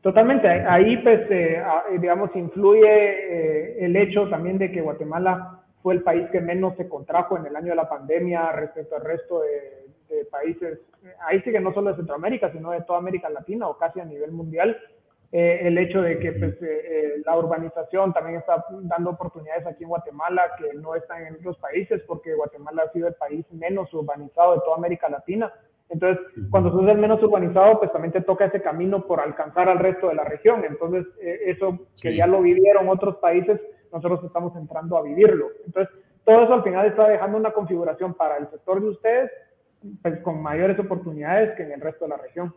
Totalmente. 0.03 0.47
Ahí, 0.47 0.99
pues, 0.99 1.23
eh, 1.31 1.63
digamos, 1.99 2.37
influye 2.37 2.83
eh, 2.85 3.77
el 3.87 3.97
hecho 3.97 4.29
también 4.29 4.59
de 4.59 4.71
que 4.71 4.83
Guatemala 4.83 5.63
fue 5.83 5.95
el 5.95 6.03
país 6.03 6.29
que 6.31 6.43
menos 6.43 6.77
se 6.77 6.87
contrajo 6.87 7.39
en 7.39 7.47
el 7.47 7.57
año 7.57 7.71
de 7.71 7.77
la 7.77 7.89
pandemia 7.89 8.53
respecto 8.53 8.97
al 8.97 9.05
resto 9.05 9.41
de, 9.41 9.82
países, 10.31 10.81
ahí 11.27 11.41
sí 11.43 11.53
que 11.53 11.61
no 11.61 11.73
solo 11.73 11.91
de 11.91 11.97
Centroamérica, 11.97 12.51
sino 12.53 12.71
de 12.71 12.83
toda 12.83 12.99
América 12.99 13.29
Latina 13.29 13.69
o 13.69 13.77
casi 13.77 14.01
a 14.01 14.05
nivel 14.05 14.33
mundial. 14.33 14.77
Eh, 15.33 15.61
el 15.63 15.79
hecho 15.79 16.03
de 16.03 16.19
que 16.19 16.33
pues, 16.33 16.59
la 17.25 17.39
urbanización 17.39 18.13
también 18.13 18.39
está 18.39 18.65
dando 18.83 19.11
oportunidades 19.11 19.67
aquí 19.67 19.85
en 19.85 19.89
Guatemala 19.89 20.43
que 20.59 20.75
no 20.75 20.95
están 20.95 21.27
en 21.27 21.37
otros 21.37 21.57
países, 21.59 22.03
porque 22.07 22.35
Guatemala 22.35 22.83
ha 22.83 22.93
sido 22.93 23.09
el 23.09 23.15
país 23.15 23.47
menos 23.51 23.93
urbanizado 23.95 24.55
de 24.55 24.61
toda 24.61 24.77
América 24.77 25.09
Latina. 25.09 25.53
Entonces, 25.93 26.25
cuando 26.51 26.71
sos 26.71 26.89
el 26.89 26.97
menos 26.97 27.23
urbanizado, 27.23 27.79
pues 27.79 27.93
también 27.93 28.13
te 28.13 28.23
toca 28.23 28.47
ese 28.47 28.63
camino 28.63 29.07
por 29.07 29.21
alcanzar 29.21 29.69
al 29.69 29.79
resto 29.79 30.09
de 30.09 30.15
la 30.15 30.25
región. 30.25 30.65
Entonces, 30.65 31.07
eh, 31.21 31.41
eso 31.47 31.79
que 32.01 32.17
ya 32.17 32.27
lo 32.27 32.41
vivieron 32.41 32.89
otros 32.89 33.17
países, 33.17 33.61
nosotros 33.93 34.25
estamos 34.25 34.57
entrando 34.57 34.97
a 34.97 35.03
vivirlo. 35.03 35.49
Entonces, 35.67 35.95
todo 36.25 36.45
eso 36.45 36.55
al 36.55 36.63
final 36.63 36.87
está 36.87 37.09
dejando 37.09 37.37
una 37.37 37.53
configuración 37.53 38.15
para 38.15 38.39
el 38.39 38.49
sector 38.49 38.81
de 38.81 38.89
ustedes, 38.89 39.31
pues 40.03 40.21
con 40.21 40.43
mayores 40.43 40.79
oportunidades 40.79 41.57
que 41.57 41.65
en 41.65 41.73
el 41.73 41.81
resto 41.81 42.05
de 42.05 42.11
la 42.11 42.17
región. 42.17 42.55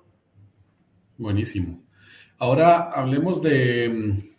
Buenísimo. 1.18 1.82
Ahora 2.38 2.92
hablemos 2.92 3.42
de, 3.42 4.34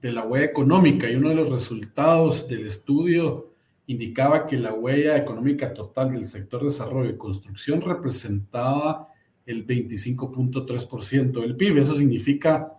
de 0.00 0.12
la 0.12 0.24
huella 0.24 0.46
económica 0.46 1.10
y 1.10 1.16
uno 1.16 1.30
de 1.30 1.34
los 1.34 1.50
resultados 1.50 2.48
del 2.48 2.66
estudio 2.66 3.52
indicaba 3.86 4.46
que 4.46 4.56
la 4.56 4.74
huella 4.74 5.16
económica 5.16 5.74
total 5.74 6.12
del 6.12 6.24
sector 6.24 6.62
desarrollo 6.62 7.10
y 7.10 7.16
construcción 7.16 7.80
representaba 7.80 9.08
el 9.44 9.66
25.3% 9.66 11.40
del 11.40 11.56
PIB. 11.56 11.78
Eso 11.78 11.94
significa 11.94 12.72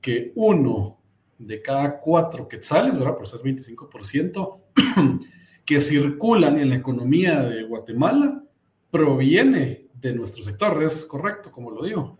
que 0.00 0.32
uno 0.34 0.98
de 1.38 1.62
cada 1.62 1.98
cuatro 1.98 2.48
quetzales, 2.48 2.98
¿verdad? 2.98 3.16
Por 3.16 3.26
ser 3.26 3.40
25%, 3.40 4.58
que 5.64 5.80
circulan 5.80 6.58
en 6.58 6.70
la 6.70 6.76
economía 6.76 7.42
de 7.42 7.62
Guatemala, 7.62 8.42
proviene 8.92 9.86
de 9.94 10.12
nuestro 10.12 10.44
sector. 10.44 10.80
¿Es 10.82 11.04
correcto, 11.04 11.50
como 11.50 11.72
lo 11.72 11.82
digo? 11.82 12.16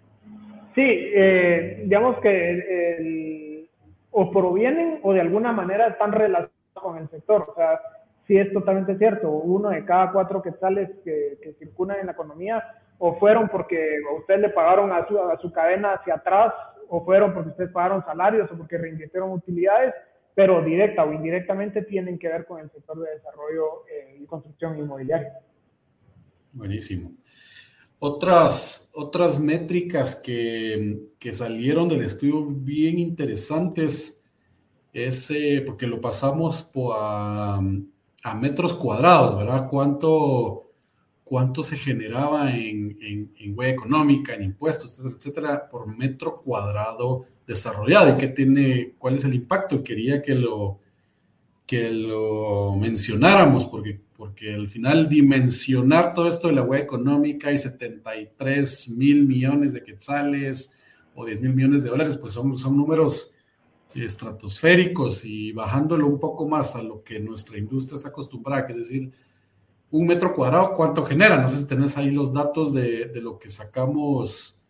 Sí, 0.75 0.83
eh, 0.85 1.83
digamos 1.85 2.19
que 2.21 3.69
o 4.11 4.31
provienen 4.31 5.01
o 5.03 5.13
de 5.13 5.21
alguna 5.21 5.53
manera 5.53 5.89
están 5.89 6.13
relacionados 6.13 6.53
con 6.75 6.99
el 6.99 7.09
sector. 7.11 7.47
O 7.49 7.55
sea, 7.55 7.79
sí 8.27 8.37
es 8.37 8.53
totalmente 8.53 8.97
cierto. 8.99 9.31
Uno 9.31 9.71
de 9.71 9.85
cada 9.85 10.11
cuatro 10.13 10.43
quetzales 10.43 10.91
que, 11.05 11.39
que 11.43 11.53
circulan 11.55 12.01
en 12.01 12.07
la 12.07 12.13
economía 12.13 12.63
o 12.99 13.19
fueron 13.19 13.49
porque 13.49 13.99
a 14.29 14.37
le 14.37 14.49
pagaron 14.51 14.93
a 14.93 15.07
su, 15.09 15.19
a 15.19 15.37
su 15.39 15.53
cadena 15.53 15.95
hacia 15.95 16.15
atrás, 16.15 16.55
o 16.89 17.05
fueron 17.05 17.35
porque 17.35 17.51
ustedes 17.51 17.73
pagaron 17.73 18.05
salarios 18.05 18.51
o 18.53 18.57
porque 18.57 18.79
reinvirtieron 18.79 19.33
utilidades, 19.33 19.93
pero 20.35 20.63
directa 20.63 21.05
o 21.05 21.13
indirectamente 21.13 21.83
tienen 21.83 22.19
que 22.19 22.29
ver 22.29 22.45
con 22.45 22.61
el 22.61 22.71
sector 22.71 23.01
de 23.01 23.11
desarrollo 23.11 23.85
eh, 23.91 24.19
y 24.21 24.27
construcción 24.27 24.79
inmobiliaria. 24.79 25.33
Buenísimo. 26.53 27.13
Otras, 27.99 28.91
otras 28.95 29.39
métricas 29.41 30.17
que, 30.17 31.09
que 31.19 31.33
salieron 31.33 31.89
del 31.89 32.03
estudio 32.03 32.45
bien 32.47 32.99
interesantes 32.99 34.25
es, 34.93 35.31
eh, 35.31 35.63
porque 35.65 35.87
lo 35.87 36.01
pasamos 36.01 36.63
por, 36.63 36.97
a 36.99 38.35
metros 38.35 38.75
cuadrados, 38.75 39.37
¿verdad? 39.37 39.69
¿Cuánto, 39.71 40.73
cuánto 41.33 41.63
se 41.63 41.79
generaba 41.79 42.55
en, 42.55 42.99
en, 43.01 43.59
huella 43.59 43.73
económica, 43.73 44.35
en 44.35 44.43
impuestos, 44.43 44.91
etcétera, 44.99 45.17
etcétera, 45.17 45.69
por 45.71 45.87
metro 45.87 46.43
cuadrado 46.43 47.25
desarrollado 47.47 48.15
y 48.15 48.19
qué 48.19 48.29
tiene, 48.29 48.95
cuál 48.99 49.15
es 49.17 49.25
el 49.25 49.35
impacto. 49.35 49.83
Quería 49.83 50.21
que 50.21 50.35
lo, 50.35 50.81
que 51.73 51.89
lo 51.89 52.77
mencionáramos 52.77 53.65
porque, 53.65 53.99
porque 54.15 54.53
al 54.53 54.69
final 54.69 55.09
dimensionar 55.09 56.13
todo 56.13 56.29
esto 56.29 56.49
de 56.49 56.53
la 56.53 56.63
huella 56.65 56.85
económica 56.85 57.51
y 57.51 57.57
73 57.57 58.91
mil 58.91 59.27
millones 59.27 59.73
de 59.73 59.83
quetzales 59.83 60.79
o 61.15 61.25
10 61.25 61.41
mil 61.41 61.55
millones 61.55 61.83
de 61.83 61.89
dólares, 61.89 62.19
pues 62.19 62.35
son, 62.35 62.59
son 62.59 62.77
números 62.77 63.37
estratosféricos 63.95 65.25
y 65.25 65.53
bajándolo 65.53 66.07
un 66.07 66.21
poco 66.21 66.47
más 66.47 66.77
a 66.77 66.83
lo 66.83 67.03
que 67.03 67.19
nuestra 67.19 67.57
industria 67.57 67.97
está 67.97 68.11
acostumbrada, 68.11 68.67
que 68.67 68.73
es 68.73 68.77
decir, 68.77 69.11
un 69.93 70.07
metro 70.07 70.35
cuadrado, 70.35 70.75
¿cuánto 70.75 71.07
genera? 71.07 71.41
No 71.41 71.49
sé 71.49 71.57
si 71.57 71.67
tenés 71.67 71.97
ahí 71.97 72.11
los 72.11 72.35
datos 72.35 72.75
de, 72.75 73.07
de 73.07 73.23
lo 73.23 73.39
que 73.39 73.49
sacamos, 73.49 74.63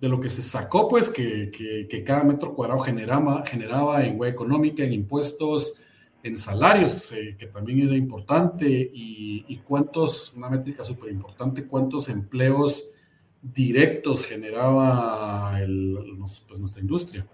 de 0.00 0.08
lo 0.08 0.18
que 0.18 0.30
se 0.30 0.40
sacó, 0.40 0.88
pues, 0.88 1.10
que, 1.10 1.50
que, 1.50 2.04
cada 2.04 2.24
metro 2.24 2.54
cuadrado 2.54 2.80
generaba, 2.80 3.44
generaba 3.44 4.02
en 4.06 4.16
web 4.16 4.32
económica, 4.32 4.82
en 4.82 4.94
impuestos, 4.94 5.81
en 6.22 6.36
salarios, 6.36 7.12
eh, 7.12 7.36
que 7.38 7.46
también 7.46 7.80
era 7.80 7.96
importante, 7.96 8.66
y, 8.68 9.56
cuántos, 9.66 10.34
una 10.36 10.48
métrica 10.48 10.84
súper 10.84 11.10
importante, 11.10 11.66
cuántos 11.66 12.08
empleos 12.08 12.94
directos 13.40 14.24
generaba 14.24 15.58
el, 15.60 15.98
pues, 16.46 16.60
nuestra 16.60 16.80
industria. 16.80 17.26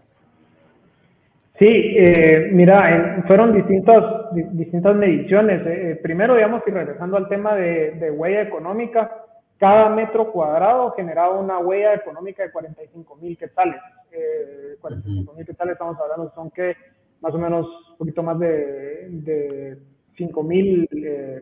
Sí, 1.59 1.67
eh, 1.67 2.51
mira, 2.53 3.25
fueron 3.27 3.53
distintas, 3.53 4.33
distintas 4.53 4.95
mediciones. 4.95 5.67
Eh, 5.67 5.91
eh, 5.91 5.97
primero, 5.97 6.37
digamos, 6.37 6.63
y 6.65 6.71
regresando 6.71 7.17
al 7.17 7.29
tema 7.29 7.57
de, 7.57 8.13
huella 8.13 8.43
económica, 8.43 9.25
cada 9.59 9.89
metro 9.89 10.31
cuadrado 10.31 10.93
generaba 10.93 11.37
una 11.37 11.59
huella 11.59 11.95
económica 11.95 12.45
de 12.45 12.53
45 12.53 13.17
mil 13.17 13.37
quetzales. 13.37 13.81
Eh, 14.13 14.77
45 14.81 15.35
mil 15.35 15.45
quetzales, 15.45 15.73
estamos 15.73 15.97
hablando, 15.99 16.33
son 16.33 16.49
que 16.53 16.77
más 17.21 17.35
o 17.35 17.39
menos 17.39 17.67
un 17.93 17.99
poquito 17.99 18.23
más 18.23 18.39
de, 18.39 19.09
de 19.11 19.79
5 20.17 20.43
mil 20.43 20.89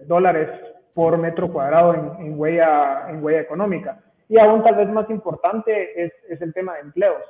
dólares 0.06 0.48
por 0.94 1.18
metro 1.18 1.52
cuadrado 1.52 1.94
en, 2.18 2.38
huella, 2.38 3.10
en 3.10 3.22
huella 3.22 3.40
económica. 3.40 4.00
Y 4.28 4.38
aún 4.38 4.62
tal 4.62 4.76
vez 4.76 4.88
más 4.88 5.08
importante 5.10 6.02
es, 6.04 6.12
es 6.28 6.40
el 6.40 6.52
tema 6.52 6.74
de 6.74 6.80
empleos 6.80 7.22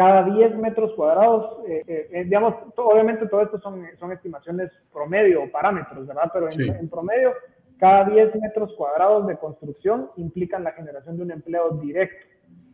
cada 0.00 0.24
10 0.24 0.56
metros 0.56 0.94
cuadrados, 0.94 1.58
eh, 1.68 1.84
eh, 1.86 2.08
eh, 2.10 2.24
digamos, 2.24 2.54
obviamente 2.76 3.26
todo 3.26 3.42
esto 3.42 3.60
son, 3.60 3.84
son 3.98 4.12
estimaciones 4.12 4.70
promedio 4.90 5.42
o 5.42 5.50
parámetros, 5.50 6.06
¿verdad? 6.06 6.30
Pero 6.32 6.48
en, 6.50 6.88
promedio, 6.88 7.34
cada 7.78 8.04
10 8.08 8.34
metros 8.36 8.72
cuadrados 8.78 9.26
de 9.26 9.36
construcción 9.36 10.08
implican 10.16 10.64
la 10.64 10.72
generación 10.72 11.18
de 11.18 11.24
un 11.24 11.32
empleo 11.32 11.72
directo. 11.82 12.26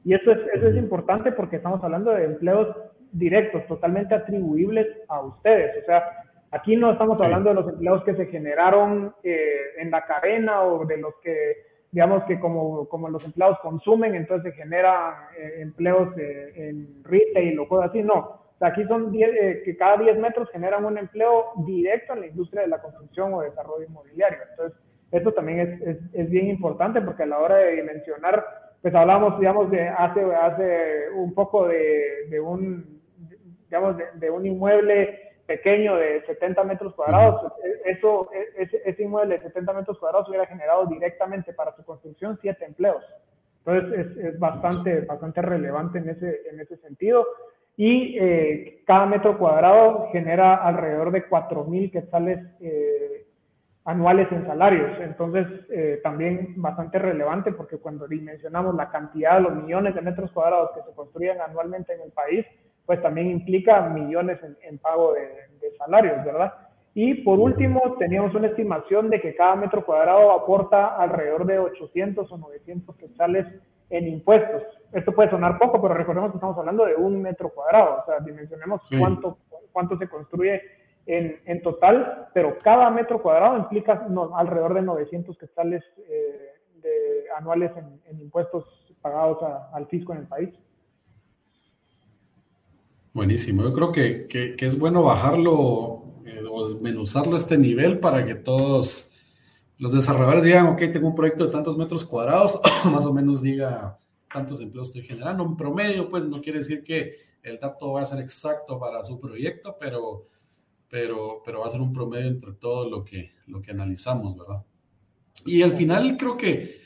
Y 0.04 0.14
eso 0.14 0.30
es, 0.30 0.38
eso 0.54 0.68
es 0.68 0.76
importante 0.76 1.32
porque 1.32 1.56
estamos 1.56 1.82
hablando 1.82 2.12
de 2.12 2.26
empleos 2.26 2.68
directos, 3.12 3.66
totalmente 3.66 4.14
atribuibles 4.14 4.86
a 5.08 5.20
ustedes. 5.20 5.82
O 5.82 5.86
sea, 5.86 6.04
aquí 6.50 6.76
no 6.76 6.92
estamos 6.92 7.20
hablando 7.20 7.50
de 7.50 7.54
los 7.54 7.68
empleos 7.68 8.04
que 8.04 8.14
se 8.14 8.26
generaron 8.26 9.14
en 9.22 9.90
la 9.90 10.04
cadena 10.04 10.62
o 10.62 10.84
de 10.84 10.98
los 10.98 11.14
que 11.22 11.66
digamos 11.96 12.24
que 12.24 12.38
como, 12.38 12.86
como 12.90 13.08
los 13.08 13.24
empleados 13.24 13.58
consumen, 13.60 14.14
entonces 14.14 14.52
se 14.52 14.60
generan 14.60 15.14
eh, 15.38 15.60
empleos 15.60 16.16
eh, 16.18 16.52
en 16.54 17.02
retail 17.04 17.58
o 17.58 17.66
cosas 17.66 17.88
así, 17.88 18.02
no. 18.02 18.18
O 18.18 18.58
sea, 18.58 18.68
aquí 18.68 18.84
son 18.84 19.10
10, 19.10 19.30
eh, 19.30 19.62
que 19.64 19.78
cada 19.78 19.96
10 19.96 20.18
metros 20.18 20.50
generan 20.50 20.84
un 20.84 20.98
empleo 20.98 21.52
directo 21.64 22.12
en 22.12 22.20
la 22.20 22.26
industria 22.26 22.62
de 22.62 22.68
la 22.68 22.82
construcción 22.82 23.32
o 23.32 23.40
desarrollo 23.40 23.86
inmobiliario. 23.86 24.38
Entonces, 24.50 24.78
esto 25.10 25.32
también 25.32 25.60
es, 25.60 25.80
es, 25.80 25.98
es 26.12 26.28
bien 26.28 26.48
importante 26.48 27.00
porque 27.00 27.22
a 27.22 27.26
la 27.26 27.38
hora 27.38 27.56
de 27.56 27.76
dimensionar, 27.76 28.44
pues 28.82 28.94
hablamos, 28.94 29.38
digamos, 29.38 29.70
de 29.70 29.88
hace, 29.88 30.20
hace 30.20 31.10
un 31.14 31.32
poco 31.32 31.66
de, 31.66 32.26
de 32.28 32.40
un, 32.40 32.95
digamos, 33.68 33.96
de, 33.96 34.04
de 34.14 34.30
un 34.30 34.46
inmueble 34.46 35.20
pequeño 35.46 35.96
de 35.96 36.22
70 36.26 36.64
metros 36.64 36.94
cuadrados, 36.94 37.52
e, 37.62 37.90
eso, 37.90 38.30
e, 38.32 38.62
ese, 38.62 38.82
ese, 38.84 39.02
inmueble 39.02 39.38
de 39.38 39.44
70 39.44 39.72
metros 39.72 39.98
cuadrados 39.98 40.28
hubiera 40.28 40.46
generado 40.46 40.86
directamente 40.86 41.52
para 41.52 41.74
su 41.76 41.84
construcción 41.84 42.38
siete 42.40 42.64
empleos. 42.64 43.04
Entonces 43.64 44.06
es, 44.06 44.24
es 44.24 44.38
bastante, 44.38 45.00
bastante 45.00 45.42
relevante 45.42 45.98
en 45.98 46.10
ese, 46.10 46.40
en 46.50 46.60
ese 46.60 46.76
sentido. 46.78 47.26
Y 47.76 48.16
eh, 48.18 48.82
cada 48.86 49.06
metro 49.06 49.36
cuadrado 49.38 50.08
genera 50.12 50.54
alrededor 50.56 51.10
de 51.10 51.28
4.000 51.28 51.92
quetzales 51.92 52.38
eh, 52.60 53.26
anuales 53.84 54.30
en 54.30 54.46
salarios. 54.46 54.98
Entonces 55.00 55.46
eh, 55.70 56.00
también 56.02 56.54
bastante 56.56 56.98
relevante 56.98 57.52
porque 57.52 57.78
cuando 57.78 58.06
dimensionamos 58.06 58.74
la 58.74 58.88
cantidad 58.90 59.34
de 59.36 59.42
los 59.42 59.54
millones 59.56 59.94
de 59.94 60.00
metros 60.00 60.30
cuadrados 60.32 60.70
que 60.74 60.82
se 60.82 60.94
construyen 60.94 61.40
anualmente 61.40 61.92
en 61.92 62.02
el 62.02 62.12
país, 62.12 62.46
pues 62.86 63.02
también 63.02 63.28
implica 63.28 63.88
millones 63.88 64.38
en, 64.62 64.78
pago 64.78 65.12
de, 65.12 65.76
salarios, 65.76 66.24
¿verdad? 66.24 66.54
Y 66.94 67.14
por 67.22 67.38
último, 67.38 67.96
teníamos 67.98 68.34
una 68.34 68.46
estimación 68.46 69.10
de 69.10 69.20
que 69.20 69.34
cada 69.34 69.56
metro 69.56 69.84
cuadrado 69.84 70.32
aporta 70.32 70.96
alrededor 70.96 71.44
de 71.44 71.58
800 71.58 72.30
o 72.32 72.38
900 72.38 72.96
quetzales 72.96 73.46
en 73.90 74.08
impuestos. 74.08 74.62
Esto 74.92 75.12
puede 75.12 75.28
sonar 75.28 75.58
poco, 75.58 75.82
pero 75.82 75.94
recordemos 75.94 76.30
que 76.30 76.38
estamos 76.38 76.56
hablando 76.56 76.86
de 76.86 76.94
un 76.94 77.20
metro 77.20 77.50
cuadrado, 77.50 78.02
o 78.02 78.06
sea, 78.06 78.20
dimensionemos 78.20 78.80
cuánto, 78.98 79.38
cuánto 79.72 79.98
se 79.98 80.08
construye 80.08 80.62
en, 81.06 81.38
en, 81.44 81.62
total, 81.62 82.28
pero 82.32 82.58
cada 82.60 82.90
metro 82.90 83.20
cuadrado 83.20 83.58
implica 83.58 84.06
alrededor 84.34 84.74
de 84.74 84.82
900 84.82 85.36
quetzales 85.38 85.84
eh, 86.08 86.54
de, 86.82 87.24
anuales 87.36 87.72
en, 87.76 88.20
impuestos 88.20 88.64
pagados 89.00 89.38
al 89.72 89.86
fisco 89.86 90.12
en 90.12 90.20
el 90.20 90.26
país. 90.26 90.50
Buenísimo, 93.16 93.62
yo 93.62 93.72
creo 93.72 93.92
que, 93.92 94.26
que, 94.28 94.66
es 94.66 94.78
bueno 94.78 95.02
bajarlo 95.02 96.02
eh, 96.26 96.42
o 96.50 96.68
desmenuzarlo 96.68 97.32
a 97.32 97.38
este 97.38 97.56
nivel 97.56 97.98
para 97.98 98.26
que 98.26 98.34
todos 98.34 99.14
los 99.78 99.94
desarrolladores 99.94 100.44
digan, 100.44 100.66
ok, 100.66 100.78
tengo 100.92 101.08
un 101.08 101.14
proyecto 101.14 101.46
de 101.46 101.50
tantos 101.50 101.78
metros 101.78 102.04
cuadrados, 102.04 102.60
más 102.84 103.06
o 103.06 103.14
menos 103.14 103.40
diga 103.40 103.96
tantos 104.30 104.60
empleos 104.60 104.88
estoy 104.88 105.00
generando. 105.00 105.44
Un 105.44 105.56
promedio, 105.56 106.10
pues 106.10 106.28
no 106.28 106.42
quiere 106.42 106.58
decir 106.58 106.84
que 106.84 107.14
el 107.42 107.58
dato 107.58 107.94
va 107.94 108.02
a 108.02 108.04
ser 108.04 108.20
exacto 108.20 108.78
para 108.78 109.02
su 109.02 109.18
proyecto, 109.18 109.78
pero, 109.80 110.28
pero, 110.90 111.40
pero 111.42 111.60
va 111.60 111.68
a 111.68 111.70
ser 111.70 111.80
un 111.80 111.94
promedio 111.94 112.28
entre 112.28 112.52
todo 112.52 112.86
lo 112.86 113.02
que, 113.02 113.32
lo 113.46 113.62
que 113.62 113.70
analizamos, 113.70 114.36
¿verdad? 114.36 114.62
Y 115.46 115.62
al 115.62 115.72
final 115.72 116.18
creo 116.18 116.36
que, 116.36 116.82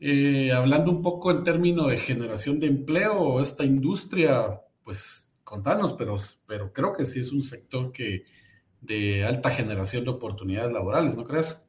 eh, 0.00 0.52
hablando 0.52 0.90
un 0.90 1.00
poco 1.00 1.30
en 1.30 1.42
términos 1.42 1.88
de 1.88 1.96
generación 1.96 2.60
de 2.60 2.66
empleo, 2.66 3.40
esta 3.40 3.64
industria, 3.64 4.60
pues 4.84 5.31
contanos, 5.52 5.92
pero, 5.92 6.16
pero 6.48 6.72
creo 6.72 6.94
que 6.94 7.04
sí 7.04 7.20
es 7.20 7.30
un 7.30 7.42
sector 7.42 7.92
que 7.92 8.22
de 8.80 9.22
alta 9.22 9.50
generación 9.50 10.02
de 10.02 10.10
oportunidades 10.10 10.72
laborales, 10.72 11.14
¿no 11.14 11.24
crees? 11.24 11.68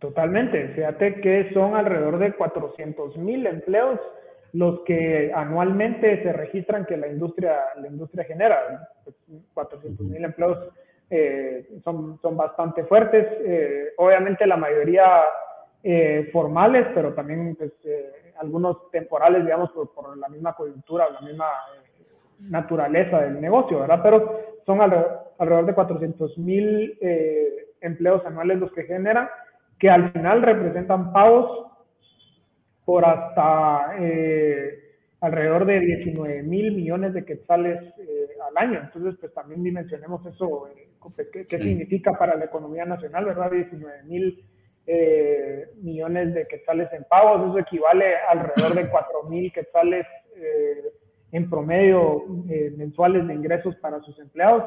Totalmente. 0.00 0.68
Fíjate 0.74 1.20
que 1.20 1.52
son 1.54 1.76
alrededor 1.76 2.18
de 2.18 2.34
400 2.34 3.16
mil 3.18 3.46
empleos 3.46 4.00
los 4.52 4.80
que 4.80 5.30
anualmente 5.32 6.22
se 6.24 6.32
registran 6.32 6.86
que 6.86 6.96
la 6.96 7.06
industria, 7.06 7.56
la 7.80 7.86
industria 7.86 8.24
genera. 8.24 8.88
400 9.54 10.06
mil 10.06 10.24
empleos 10.24 10.58
eh, 11.08 11.68
son, 11.84 12.18
son 12.20 12.36
bastante 12.36 12.82
fuertes. 12.84 13.26
Eh, 13.44 13.92
obviamente 13.98 14.44
la 14.44 14.56
mayoría 14.56 15.22
eh, 15.84 16.28
formales, 16.32 16.86
pero 16.94 17.14
también 17.14 17.54
pues, 17.54 17.72
algunos 18.40 18.90
temporales, 18.90 19.44
digamos, 19.44 19.70
por, 19.70 19.92
por, 19.92 20.16
la 20.16 20.28
misma 20.28 20.54
coyuntura, 20.54 21.08
la 21.10 21.20
misma 21.20 21.46
naturaleza 22.40 23.20
del 23.20 23.40
negocio, 23.40 23.80
¿verdad? 23.80 24.00
Pero 24.02 24.40
son 24.66 24.80
alrededor, 24.80 25.34
alrededor 25.38 25.66
de 25.66 25.74
400 25.74 26.38
mil 26.38 26.98
empleos 27.80 28.24
anuales 28.26 28.58
los 28.58 28.72
que 28.72 28.84
generan 28.84 29.28
que 29.78 29.88
al 29.88 30.12
final 30.12 30.42
representan 30.42 31.12
pagos 31.12 31.66
por 32.84 33.04
hasta 33.04 33.96
eh, 34.00 34.96
alrededor 35.20 35.66
de 35.66 35.80
19 35.80 36.42
mil 36.42 36.72
millones 36.72 37.14
de 37.14 37.24
quetzales 37.24 37.80
eh, 37.98 38.28
al 38.48 38.56
año. 38.56 38.80
Entonces, 38.80 39.16
pues 39.20 39.32
también 39.34 39.62
dimensionemos 39.62 40.24
eso, 40.26 40.68
eh, 40.68 40.88
qué, 41.48 41.58
significa 41.58 42.12
para 42.12 42.34
la 42.34 42.46
economía 42.46 42.84
nacional, 42.84 43.26
¿verdad? 43.26 43.50
19 43.50 44.04
mil 44.04 44.44
millones 45.82 46.32
de 46.32 46.46
quetzales 46.46 46.90
en 46.94 47.04
pagos, 47.04 47.50
eso 47.50 47.58
equivale 47.58 48.16
a 48.16 48.30
alrededor 48.30 48.74
de 48.74 48.88
4 48.88 49.22
mil 49.24 49.52
quetzales 49.52 50.06
en 51.32 51.50
promedio 51.50 52.24
mensuales 52.76 53.26
de 53.26 53.34
ingresos 53.34 53.76
para 53.76 54.00
sus 54.00 54.18
empleados 54.18 54.64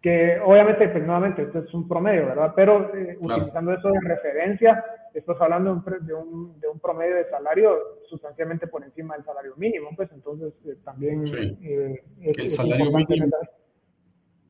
que 0.00 0.38
obviamente, 0.42 0.88
pues 0.88 1.04
nuevamente, 1.04 1.42
esto 1.42 1.58
es 1.58 1.74
un 1.74 1.86
promedio, 1.86 2.26
¿verdad? 2.26 2.52
Pero 2.56 2.94
eh, 2.94 3.18
utilizando 3.20 3.72
eso 3.72 3.88
de 3.88 4.00
referencia, 4.00 4.82
estás 5.12 5.38
hablando 5.40 5.74
de 6.00 6.14
un, 6.14 6.58
de, 6.58 6.68
un, 6.68 6.80
promedio 6.80 7.16
de 7.16 7.28
salario 7.28 7.76
sustancialmente 8.08 8.66
por 8.66 8.82
encima 8.82 9.14
del 9.14 9.24
salario 9.24 9.54
mínimo, 9.56 9.90
pues 9.94 10.10
entonces 10.12 10.54
eh, 10.66 10.76
también... 10.84 11.24
Eh, 11.62 12.02
el 12.22 12.50
salario 12.50 12.90
mínimo... 12.90 13.36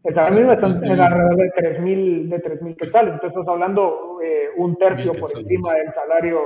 El 0.05 0.15
salario 0.15 0.35
mínimo 0.37 0.53
está 0.53 0.87
en 0.87 1.01
alrededor 1.01 1.37
de 1.37 1.53
3.000 1.53 2.29
de 2.29 2.43
3.000 2.43 2.77
quetzales, 2.77 3.15
entonces 3.15 3.39
estás 3.39 3.49
hablando 3.49 4.19
un 4.57 4.77
tercio 4.77 5.13
por 5.13 5.29
encima 5.37 5.75
del 5.75 5.93
salario, 5.93 6.41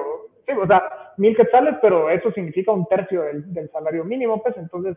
sí, 0.46 0.52
o 0.52 0.66
sea, 0.66 0.82
mil 1.16 1.36
quetzales, 1.36 1.76
pero 1.80 2.10
eso 2.10 2.32
significa 2.32 2.72
un 2.72 2.86
tercio 2.86 3.22
del, 3.22 3.52
del 3.52 3.70
salario 3.70 4.04
mínimo, 4.04 4.42
pues 4.42 4.56
entonces 4.56 4.96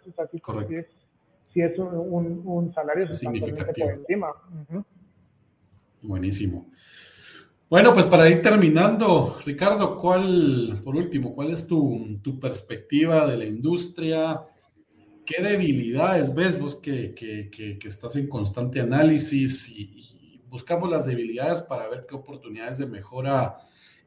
si 1.53 1.61
es 1.61 1.77
un, 1.79 2.41
un, 2.45 2.73
salario 2.73 3.11
significativo. 3.13 3.87
por 3.87 3.99
encima. 3.99 4.33
Buenísimo. 6.01 6.67
Bueno, 7.69 7.93
pues 7.93 8.05
para 8.05 8.29
ir 8.29 8.41
terminando, 8.41 9.35
Ricardo, 9.45 9.97
¿cuál, 9.97 10.79
por 10.85 10.95
último, 10.95 11.35
cuál 11.35 11.51
es 11.51 11.67
tu, 11.67 12.17
tu 12.23 12.39
perspectiva 12.39 13.27
de 13.27 13.37
la 13.37 13.45
industria? 13.45 14.41
¿Qué 15.25 15.43
debilidades 15.43 16.33
ves 16.33 16.57
vos 16.57 16.75
que, 16.75 17.13
que, 17.13 17.49
que, 17.49 17.87
estás 17.87 18.15
en 18.15 18.29
constante 18.29 18.79
análisis 18.79 19.69
y, 19.69 20.03
buscamos 20.49 20.89
las 20.89 21.05
debilidades 21.05 21.61
para 21.61 21.89
ver 21.89 22.05
qué 22.07 22.15
oportunidades 22.15 22.77
de 22.77 22.85
mejora 22.85 23.57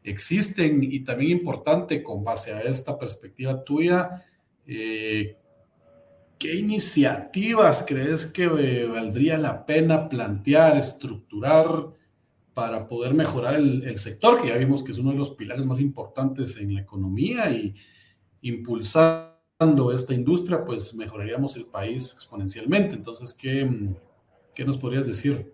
existen? 0.03 0.83
Y 0.83 1.01
también 1.01 1.39
importante, 1.39 2.03
con 2.03 2.25
base 2.25 2.53
a 2.53 2.61
esta 2.61 2.99
perspectiva 2.99 3.63
tuya, 3.63 4.25
eh, 4.67 5.37
¿Qué 6.41 6.55
iniciativas 6.55 7.85
crees 7.87 8.25
que 8.25 8.45
eh, 8.45 8.87
valdría 8.87 9.37
la 9.37 9.67
pena 9.67 10.09
plantear, 10.09 10.79
estructurar 10.79 11.69
para 12.55 12.89
poder 12.89 13.13
mejorar 13.13 13.57
el, 13.57 13.95
sector, 13.99 14.41
que 14.41 14.49
ya 14.49 14.57
vimos 14.57 14.83
que 14.83 14.91
es 14.91 14.97
uno 14.97 15.11
de 15.11 15.19
los 15.19 15.29
pilares 15.29 15.67
más 15.67 15.79
importantes 15.81 16.59
en 16.59 16.75
la 16.75 16.81
economía 16.81 17.51
y 17.51 17.75
impulsando 18.41 19.93
esta 19.93 20.15
industria, 20.15 20.65
pues 20.65 20.95
mejoraríamos 20.95 21.57
el 21.57 21.67
país 21.67 22.15
exponencialmente. 22.15 22.95
Entonces, 22.95 23.35
¿qué, 23.35 23.69
qué 24.55 24.65
nos 24.65 24.79
podrías 24.79 25.07
decir? 25.07 25.53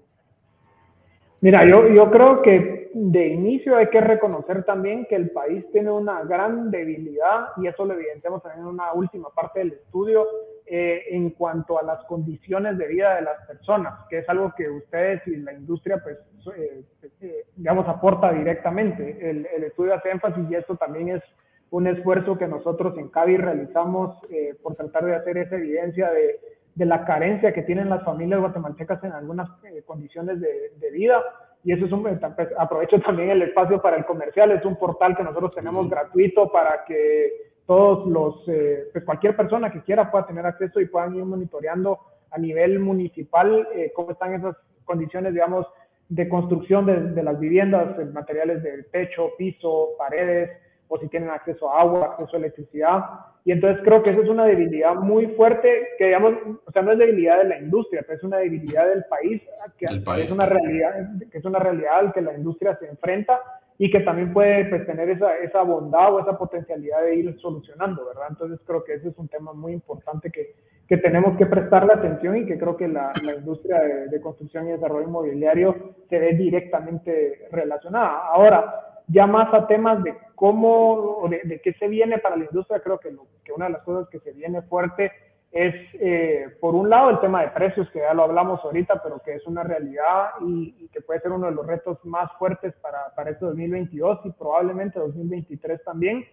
Mira, 1.40 1.68
yo, 1.68 1.92
yo 1.92 2.09
creo 2.12 2.42
que 2.42 2.75
de 2.99 3.28
inicio 3.28 3.76
hay 3.76 3.88
que 3.88 4.01
reconocer 4.01 4.64
también 4.64 5.05
que 5.05 5.16
el 5.16 5.30
país 5.30 5.66
tiene 5.70 5.90
una 5.90 6.22
gran 6.22 6.70
debilidad 6.70 7.49
y 7.59 7.66
eso 7.66 7.84
lo 7.84 7.92
evidenciamos 7.92 8.42
también 8.42 8.62
en 8.62 8.72
una 8.72 8.94
última 8.94 9.28
parte 9.28 9.59
del 9.59 9.72
estudio 9.72 10.26
eh, 10.64 11.03
en 11.11 11.28
cuanto 11.30 11.78
a 11.78 11.82
las 11.82 12.03
condiciones 12.05 12.78
de 12.78 12.88
vida 12.88 13.16
de 13.16 13.20
las 13.20 13.47
personas, 13.47 13.92
que 14.09 14.20
es 14.20 14.28
algo 14.30 14.51
que 14.57 14.70
ustedes 14.70 15.20
y 15.26 15.36
la 15.36 15.53
industria, 15.53 16.03
pues, 16.03 16.16
eh, 16.57 16.84
eh, 17.20 17.44
aporta 17.68 18.32
directamente. 18.32 19.18
El, 19.20 19.47
el, 19.55 19.64
estudio 19.64 19.92
hace 19.92 20.11
énfasis 20.11 20.51
y 20.51 20.55
esto 20.55 20.76
también 20.76 21.11
es 21.11 21.22
un 21.68 21.86
esfuerzo 21.88 22.38
que 22.38 22.49
nosotros 22.49 22.97
en 22.97 23.09
CAVI 23.09 23.36
realizamos 23.36 24.18
por 24.62 24.74
tratar 24.74 25.05
de 25.05 25.16
hacer 25.16 25.36
esa 25.36 25.57
evidencia 25.57 26.11
de, 26.11 26.40
de, 26.74 26.86
la 26.86 27.05
carencia 27.05 27.53
que 27.53 27.62
tienen 27.62 27.90
las 27.90 28.05
familias 28.05 28.40
guatemaltecas 28.40 29.05
en 29.05 29.12
algunas 29.12 29.51
condiciones 29.84 30.40
de, 30.40 30.70
de 30.78 30.90
vida. 30.92 31.22
Y 31.66 31.72
eso 31.72 31.86
es 31.86 31.90
un, 31.90 32.04
pues, 32.04 32.48
aprovecho 32.56 33.00
también 33.00 33.30
el 33.30 33.42
espacio 33.42 33.82
para 33.82 33.96
el 33.96 34.04
comercial, 34.06 34.52
es 34.52 34.64
un 34.64 34.76
portal 34.76 35.16
que 35.16 35.24
nosotros 35.24 35.52
tenemos 35.52 35.90
gratuito 35.90 36.48
para 36.52 36.84
que 36.84 37.32
todos 37.66 38.06
los, 38.06 38.48
eh, 38.48 38.84
pues 38.92 39.04
cualquier 39.04 39.34
persona 39.34 39.72
que 39.72 39.82
quiera 39.82 40.08
pueda 40.08 40.28
tener 40.28 40.46
acceso 40.46 40.80
y 40.80 40.86
puedan 40.86 41.16
ir 41.16 41.24
monitoreando 41.24 41.98
a 42.30 42.38
nivel 42.38 42.78
municipal 42.78 43.66
eh, 43.74 43.90
cómo 43.96 44.12
están 44.12 44.34
esas 44.34 44.56
condiciones, 44.84 45.34
digamos, 45.34 45.66
de 46.08 46.28
construcción 46.28 46.86
de, 46.86 47.00
de 47.00 47.22
las 47.24 47.36
viviendas, 47.40 47.98
materiales 48.12 48.62
del 48.62 48.86
techo, 48.92 49.32
piso, 49.36 49.88
paredes, 49.98 50.52
o 50.89 50.99
si 50.99 51.09
tienen 51.09 51.30
acceso 51.30 51.70
a 51.70 51.80
agua, 51.80 52.07
acceso 52.12 52.37
a 52.37 52.39
electricidad. 52.39 53.05
Y 53.45 53.53
entonces 53.53 53.82
creo 53.84 54.03
que 54.03 54.11
eso 54.11 54.22
es 54.22 54.28
una 54.28 54.45
debilidad 54.45 54.95
muy 54.95 55.26
fuerte, 55.28 55.89
que 55.99 56.07
digamos, 56.07 56.34
o 56.64 56.72
sea, 56.72 56.82
no 56.82 56.93
es 56.93 56.99
debilidad 56.99 57.39
de 57.39 57.49
la 57.49 57.59
industria, 57.59 58.03
pero 58.03 58.18
es 58.18 58.24
una 58.24 58.39
debilidad 58.39 58.87
del 58.89 59.05
país, 59.05 59.43
que, 59.78 59.87
es 59.87 60.32
una 60.32 60.47
realidad, 60.47 61.11
que 61.30 61.39
es 61.39 61.45
una 61.45 61.59
realidad 61.59 61.99
al 61.99 62.12
que 62.12 62.22
la 62.22 62.34
industria 62.34 62.76
se 62.76 62.89
enfrenta 62.89 63.41
y 63.78 63.91
que 63.91 64.01
también 64.01 64.32
puede 64.32 64.64
pues, 64.66 64.87
tener 64.87 65.11
esa, 65.11 65.37
esa 65.39 65.62
bondad 65.62 66.14
o 66.14 66.20
esa 66.20 66.37
potencialidad 66.39 67.03
de 67.03 67.16
ir 67.16 67.39
solucionando, 67.41 68.07
¿verdad? 68.07 68.28
Entonces 68.30 68.59
creo 68.66 68.82
que 68.82 68.95
ese 68.95 69.09
es 69.09 69.18
un 69.18 69.28
tema 69.28 69.53
muy 69.53 69.72
importante 69.72 70.30
que, 70.30 70.55
que 70.89 70.97
tenemos 70.99 71.37
que 71.37 71.47
prestarle 71.47 71.93
atención 71.93 72.37
y 72.37 72.47
que 72.47 72.59
creo 72.59 72.76
que 72.76 72.89
la, 72.89 73.12
la 73.24 73.34
industria 73.34 73.80
de, 74.11 74.20
construcción 74.20 74.66
y 74.66 74.72
desarrollo 74.72 75.09
inmobiliario 75.09 75.95
se 76.09 76.18
ve 76.18 76.34
directamente 76.34 77.49
relacionada. 77.51 78.28
Ahora, 78.32 78.95
ya 79.09 79.26
más 79.26 79.52
a 79.54 79.66
temas 79.66 80.02
de 80.02 80.14
cómo 80.34 81.26
de, 81.30 81.40
de 81.44 81.61
qué 81.61 81.72
se 81.74 81.88
viene 81.88 82.18
para 82.18 82.36
la 82.36 82.44
industria, 82.44 82.80
creo 82.80 82.98
que, 82.98 83.11
lo, 83.11 83.26
que 83.44 83.52
una 83.52 83.66
de 83.66 83.72
las 83.72 83.82
cosas 83.82 84.09
que 84.09 84.20
se 84.20 84.32
viene 84.32 84.62
fuerte 84.62 85.12
es, 85.52 85.74
eh, 85.94 86.48
por 86.61 86.74
un 86.74 86.90
lado, 86.90 87.11
el 87.11 87.20
tema 87.20 87.42
de 87.42 87.48
precios, 87.48 87.88
que 87.90 88.00
ya 88.00 88.12
lo 88.12 88.24
hablamos 88.24 88.62
ahorita, 88.62 89.02
pero 89.02 89.20
que 89.24 89.34
es 89.34 89.46
una 89.46 89.62
realidad 89.62 90.30
y, 90.42 90.88
que 90.88 91.00
puede 91.00 91.20
ser 91.20 91.32
uno 91.32 91.46
de 91.46 91.52
los 91.52 91.66
retos 91.66 91.98
más 92.04 92.30
fuertes 92.38 92.74
para, 92.82 93.14
para 93.14 93.30
este 93.30 93.44
2022 93.46 94.20
y 94.24 94.30
probablemente 94.32 94.98
2023 94.98 95.82
también. 95.84 96.26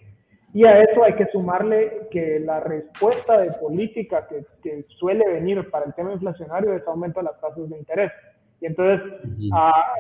Y 0.54 0.66
a 0.66 0.82
eso 0.82 1.04
hay 1.04 1.14
que 1.14 1.26
sumarle 1.28 2.08
que 2.12 2.40
la 2.40 2.60
respuesta 2.60 3.40
de 3.40 3.52
política 3.54 4.28
que, 4.28 4.46
que 4.62 4.86
suele 5.00 5.28
venir 5.28 5.70
para 5.72 5.86
el 5.86 5.94
tema 5.94 6.14
inflacionario 6.14 6.74
es 6.74 6.88
aumento 6.88 7.20
de 7.20 7.26
las 7.26 7.40
tasas 7.40 7.70
de 7.70 7.78
interés. 7.78 8.12
Y 8.64 8.68
entonces, 8.68 9.02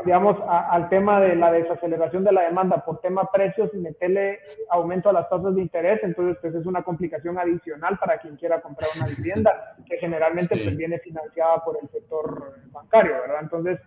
digamos, 0.06 0.38
al 0.48 0.88
tema 0.88 1.20
de 1.20 1.36
la 1.36 1.52
desaceleración 1.52 2.24
de 2.24 2.32
la 2.32 2.44
demanda 2.44 2.78
por 2.86 3.02
tema 3.02 3.30
precios 3.30 3.70
y 3.74 3.78
meterle 3.78 4.40
aumento 4.70 5.10
a 5.10 5.14
las 5.14 5.28
tasas 5.28 5.54
de 5.54 5.62
interés, 5.62 6.00
entonces 6.02 6.38
pues 6.40 6.56
es 6.56 6.66
una 6.66 6.82
complicación 6.82 7.38
adicional 7.38 8.00
para 8.00 8.20
quien 8.20 8.38
quiera 8.38 8.62
comprar 8.62 8.90
una 8.96 9.08
vivienda, 9.08 9.76
que 9.86 9.98
generalmente 9.98 10.56
pues, 10.56 10.78
viene 10.78 10.98
financiada 11.00 11.62
por 11.66 11.78
el 11.82 11.90
sector 11.90 12.54
bancario, 12.72 13.12
¿verdad? 13.12 13.40
Entonces, 13.42 13.80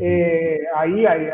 eh, 0.00 0.58
ahí 0.74 1.06
hay, 1.06 1.30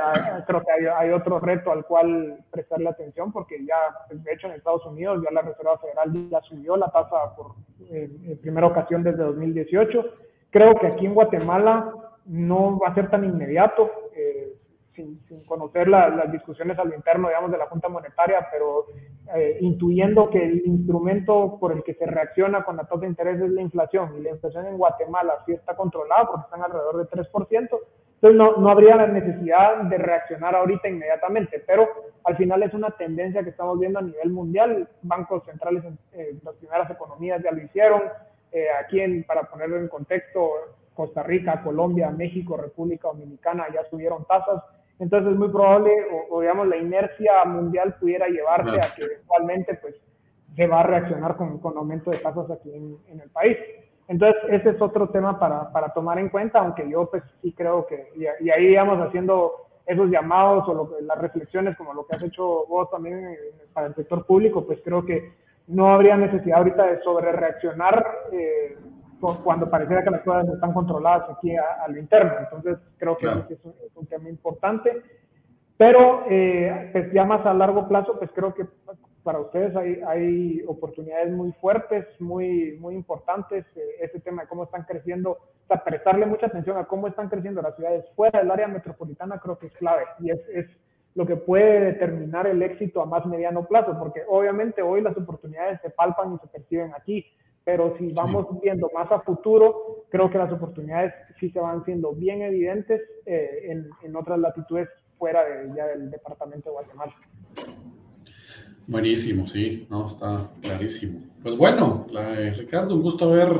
creo 0.47 0.63
que 0.63 0.73
hay, 0.73 0.85
hay, 0.95 1.11
otro 1.13 1.41
reto 1.41 1.73
al 1.73 1.87
cual 1.87 2.45
prestarle 2.51 2.91
atención, 2.91 3.33
porque 3.33 3.65
ya, 3.65 3.77
pues, 4.07 4.23
de 4.23 4.35
hecho, 4.35 4.49
en 4.49 4.53
Estados 4.53 4.85
Unidos 4.85 5.23
ya 5.25 5.31
la 5.33 5.41
Reserva 5.41 5.79
Federal 5.79 6.29
ya 6.29 6.43
subió 6.43 6.77
la 6.77 6.91
tasa 6.91 7.35
por 7.35 7.55
eh, 7.91 8.11
en 8.27 8.37
primera 8.37 8.67
ocasión 8.67 9.03
desde 9.03 9.23
2018 9.23 10.05
Creo 10.53 10.75
que 10.75 10.87
aquí 10.87 11.07
en 11.07 11.15
Guatemala 11.15 11.95
no 12.27 12.79
va 12.79 12.89
a 12.89 12.95
ser 12.95 13.11
tan 13.11 13.25
inmediato. 13.25 13.91
Eh, 14.15 14.53
sin, 14.95 15.45
conocer 15.47 15.89
las 15.89 16.31
discusiones 16.31 16.79
al 16.79 16.93
interno, 16.95 17.29
digamos, 17.29 17.51
de 17.51 17.59
la 17.59 17.67
Junta 17.67 17.89
Monetaria, 17.89 18.47
pero 18.51 18.87
eh, 19.35 19.59
intuyendo 19.61 20.31
que 20.31 20.45
el 20.45 20.63
instrumento 20.67 21.57
por 21.59 21.73
el 21.73 21.83
que 21.83 21.95
se 21.95 22.07
reacciona 22.07 22.65
con 22.65 22.77
la 22.77 22.85
tasa 22.85 23.01
de 23.01 23.07
interés 23.09 23.41
es 23.41 23.51
la 23.51 23.63
inflación, 23.63 24.15
y 24.19 24.23
la 24.23 24.31
inflación 24.31 24.67
en 24.67 24.79
Guatemala 24.79 25.35
sí 25.47 25.53
está 25.53 25.75
controlada 25.77 26.27
porque 26.27 26.45
están 26.45 26.63
alrededor 26.63 26.99
de 26.99 27.23
3%, 27.23 27.79
entonces 28.23 28.39
no, 28.39 28.57
no 28.57 28.71
habría 28.71 28.97
la 28.97 29.09
necesidad 29.09 29.83
de 29.83 29.99
reaccionar 29.99 30.55
ahorita 30.55 30.89
inmediatamente, 30.89 31.63
pero 31.67 31.89
al 32.25 32.37
final 32.37 32.63
es 32.63 32.73
una 32.73 32.91
tendencia 32.91 33.43
que 33.43 33.51
estamos 33.51 33.79
viendo 33.81 33.99
a 33.99 34.03
nivel 34.03 34.31
mundial, 34.31 34.89
bancos 35.03 35.45
centrales, 35.45 35.83
eh, 36.13 36.37
las 36.45 36.55
primeras 36.57 36.91
economías 36.91 37.43
ya 37.43 37.51
lo 37.51 37.63
hicieron, 37.63 38.03
eh, 38.53 38.67
aquí 38.79 39.01
para 39.23 39.45
ponerlo 39.45 39.79
en 39.79 39.89
contexto, 39.89 40.51
Costa 40.95 41.23
Rica, 41.23 41.63
Colombia, 41.63 42.11
México, 42.11 42.57
República 42.57 43.09
Dominicana 43.09 43.67
ya 43.73 43.85
subieron 43.91 44.25
tasas, 44.25 44.63
entonces 44.99 45.33
es 45.33 45.39
muy 45.39 45.49
probable, 45.49 45.91
o, 46.31 46.41
digamos, 46.41 46.69
la 46.69 46.77
inercia 46.77 47.45
mundial 47.45 47.97
pudiera 47.99 48.29
llevarte 48.29 48.79
a 48.79 48.95
que 48.95 49.03
eventualmente 49.03 49.75
pues, 49.75 49.97
se 50.55 50.67
va 50.67 50.81
a 50.81 50.85
reaccionar 50.85 51.37
con, 51.37 51.59
con 51.59 51.77
aumento 51.77 52.11
de 52.11 52.19
tasas 52.19 52.51
aquí 52.51 52.71
en, 52.73 53.21
el 53.21 53.31
país. 53.31 53.57
Entonces, 54.09 54.41
ese 54.51 54.71
es 54.71 54.83
otro 54.83 55.09
tema 55.09 55.39
para, 55.39 55.73
para, 55.73 55.93
tomar 55.93 56.19
en 56.19 56.29
cuenta, 56.29 56.61
aunque 56.61 56.89
yo 56.89 57.09
pues 57.11 57.23
sí 57.41 57.53
creo 57.53 57.87
que, 57.87 58.13
y, 58.15 58.51
ahí 58.51 58.67
digamos 58.69 58.99
haciendo 59.01 59.53
esos 59.87 60.09
llamados 60.11 60.69
o 60.69 60.75
lo, 60.75 61.01
las 61.01 61.19
reflexiones 61.19 61.77
como 61.77 61.95
lo 61.95 62.07
que 62.07 62.17
has 62.17 62.23
hecho 62.23 62.67
vos 62.69 62.89
también 62.91 63.37
para 63.73 63.89
el 63.89 63.95
sector 63.95 64.25
público, 64.27 64.65
pues 64.65 64.79
creo 64.85 65.05
que 65.05 65.33
no 65.67 65.89
habría 65.89 66.17
necesidad 66.17 66.59
ahorita 66.59 66.87
de 66.87 67.03
sobre 67.03 67.33
reaccionar 67.33 68.07
eh, 68.33 68.77
cuando 69.45 69.71
pareciera 69.71 70.03
que 70.03 70.11
las 70.11 70.23
cosas 70.23 70.49
están 70.49 70.73
controladas 70.73 71.31
aquí 71.31 71.55
a, 71.55 71.87
lo 71.89 71.99
interno. 71.99 72.33
Entonces, 72.41 72.79
creo 72.99 73.17
que 73.17 73.27
es, 73.27 73.65
un, 73.95 74.07
tema 74.07 74.29
importante. 74.29 75.03
Pero, 75.77 76.25
eh, 76.29 76.91
pues 76.93 77.13
ya 77.13 77.25
más 77.25 77.45
a 77.47 77.55
largo 77.55 77.89
plazo, 77.89 78.19
pues 78.19 78.31
creo 78.35 78.53
que 78.53 78.67
para 79.23 79.39
ustedes 79.39 79.75
hay, 79.77 80.01
hay 80.07 80.63
oportunidades 80.67 81.33
muy 81.33 81.53
fuertes, 81.53 82.05
muy, 82.21 82.77
muy 82.81 82.95
importantes. 82.95 83.65
Eh, 83.77 83.97
ese 84.01 84.21
tema 84.21 84.43
de 84.43 84.49
cómo 84.49 84.65
están 84.65 84.83
creciendo, 84.83 85.31
o 85.31 85.67
sea, 85.69 85.85
prestarle 85.85 86.27
mucha 86.27 86.47
atención 86.47 86.77
a 86.77 86.85
cómo 86.85 87.07
están 87.07 87.29
creciendo 87.29 87.63
las 87.63 87.77
ciudades 87.77 88.05
fuera 88.17 88.41
del 88.41 88.51
área 88.51 88.67
metropolitana, 88.67 89.39
creo 89.39 89.57
que 89.57 89.67
es 89.69 89.73
clave. 89.75 90.03
Y 90.19 90.31
es, 90.31 90.41
es 90.53 90.67
lo 91.15 91.27
que 91.27 91.37
puede 91.37 91.81
determinar 91.81 92.49
el 92.49 92.61
éxito 92.63 93.01
a 93.01 93.07
más 93.07 93.25
mediano 93.27 93.67
plazo, 93.67 93.97
porque 93.99 94.23
obviamente 94.29 94.83
hoy 94.83 95.01
las 95.01 95.17
oportunidades 95.17 95.81
se 95.81 95.91
palpan 95.91 96.35
y 96.35 96.39
se 96.39 96.49
perciben 96.49 96.93
aquí 96.97 97.25
pero 97.65 97.97
si 97.99 98.13
vamos 98.13 98.47
viendo 98.61 98.91
más 98.95 99.11
a 99.13 99.21
futuro, 99.21 100.07
creo 100.11 100.31
que 100.31 100.39
las 100.39 100.53
oportunidades 100.53 101.15
sí 101.39 101.51
se 101.51 101.61
van 101.61 101.85
siendo 101.85 102.13
bien 102.13 102.43
evidentes 102.43 103.01
eh, 103.27 103.67
en, 103.71 103.89
en, 104.03 104.17
otras 104.17 104.39
latitudes 104.39 104.89
fuera 105.19 105.45
de, 105.45 105.75
ya 105.77 105.87
del 105.87 106.11
departamento 106.11 106.71
de 106.71 106.73
Guatemala. 106.73 107.15
Buenísimo, 108.87 109.47
sí, 109.47 109.87
no, 109.89 110.07
está 110.07 110.51
clarísimo. 110.61 111.21
Pues 111.41 111.57
bueno, 111.57 112.07
eh, 112.19 112.53
Ricardo, 112.57 112.97
un 112.97 113.03
gusto 113.03 113.33
haber 113.33 113.51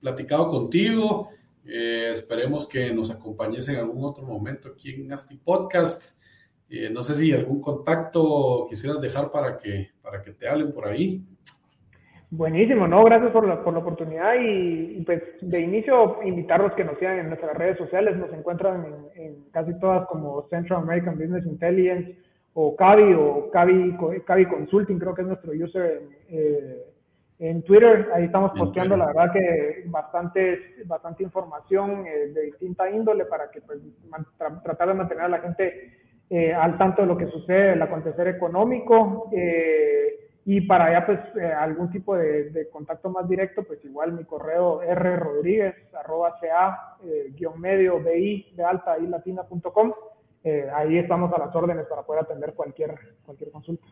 platicado 0.00 0.48
contigo. 0.48 1.28
Eh, 1.66 2.08
esperemos 2.10 2.66
que 2.66 2.92
nos 2.92 3.10
acompañes 3.10 3.68
en 3.68 3.76
algún 3.76 4.04
otro 4.04 4.24
momento 4.24 4.68
aquí 4.68 4.94
en 4.94 5.12
Asti 5.12 5.36
Podcast. 5.36 6.18
no 6.90 7.02
sé 7.02 7.14
si 7.14 7.32
algún 7.32 7.60
contacto 7.60 8.66
quisieras 8.68 9.00
dejar 9.00 9.30
para 9.30 9.58
que, 9.58 9.90
para 10.02 10.22
que 10.22 10.32
te 10.32 10.48
hablen 10.48 10.72
por 10.72 10.88
ahí. 10.88 11.22
Buenísimo, 12.30 12.88
no, 12.88 13.04
gracias 13.04 13.30
por 13.30 13.46
la, 13.46 13.62
por 13.62 13.72
la 13.72 13.80
oportunidad 13.80 14.34
y, 14.40 15.02
pues 15.04 15.22
de 15.40 15.60
inicio 15.60 16.18
invitarlos 16.24 16.72
que 16.72 16.84
nos 16.84 16.98
sigan 16.98 17.18
en 17.18 17.28
nuestras 17.28 17.56
redes 17.56 17.78
sociales, 17.78 18.16
nos 18.16 18.32
encuentran 18.32 18.86
en, 19.14 19.44
casi 19.52 19.78
todas 19.78 20.06
como 20.08 20.42
Central 20.48 20.82
American 20.82 21.16
Business 21.16 21.46
Intelligence 21.46 22.16
o 22.54 22.74
CAVI 22.74 23.14
o 23.14 23.50
CAVI, 23.50 24.46
Consulting, 24.50 24.98
creo 24.98 25.14
que 25.14 25.22
es 25.22 25.28
nuestro 25.28 25.52
user 25.52 26.02
en, 26.28 26.88
eh, 27.38 27.62
Twitter, 27.66 28.08
ahí 28.14 28.24
estamos 28.24 28.52
posteando 28.58 28.96
la 28.96 29.06
verdad 29.06 29.32
que 29.32 29.84
bastante, 29.86 30.76
bastante 30.86 31.22
información 31.22 32.06
eh, 32.06 32.28
de 32.34 32.42
distinta 32.42 32.90
índole 32.90 33.26
para 33.26 33.50
que 33.50 33.60
pues 33.60 33.78
tratar 34.64 34.88
de 34.88 34.94
mantener 34.94 35.24
a 35.24 35.28
la 35.28 35.40
gente 35.40 35.92
eh, 36.30 36.52
al 36.54 36.78
tanto 36.78 37.02
de 37.02 37.08
lo 37.08 37.16
que 37.16 37.26
sucede, 37.26 37.74
el 37.74 37.82
acontecer 37.82 38.26
económico. 38.28 39.28
Eh, 39.32 40.23
y 40.46 40.60
para 40.60 40.86
allá, 40.86 41.06
pues, 41.06 41.20
eh, 41.40 41.52
algún 41.52 41.90
tipo 41.90 42.14
de, 42.16 42.68
contacto 42.70 43.08
más 43.08 43.26
directo, 43.26 43.64
pues 43.64 43.82
igual 43.84 44.12
mi 44.12 44.24
correo 44.24 44.80
rrodríguez, 44.80 45.74
arroba 45.94 46.36
ca, 46.38 46.98
eh, 47.02 47.32
guion 47.34 47.58
medio, 47.58 47.98
bi, 47.98 48.52
de 48.54 48.62
alta, 48.62 48.98
y 48.98 49.06
latina.com. 49.06 49.92
Eh, 50.42 50.68
ahí 50.74 50.98
estamos 50.98 51.32
a 51.32 51.38
las 51.38 51.54
órdenes 51.56 51.86
para 51.86 52.02
poder 52.02 52.24
atender 52.24 52.52
cualquier, 52.52 52.94
cualquier 53.24 53.50
consulta. 53.50 53.86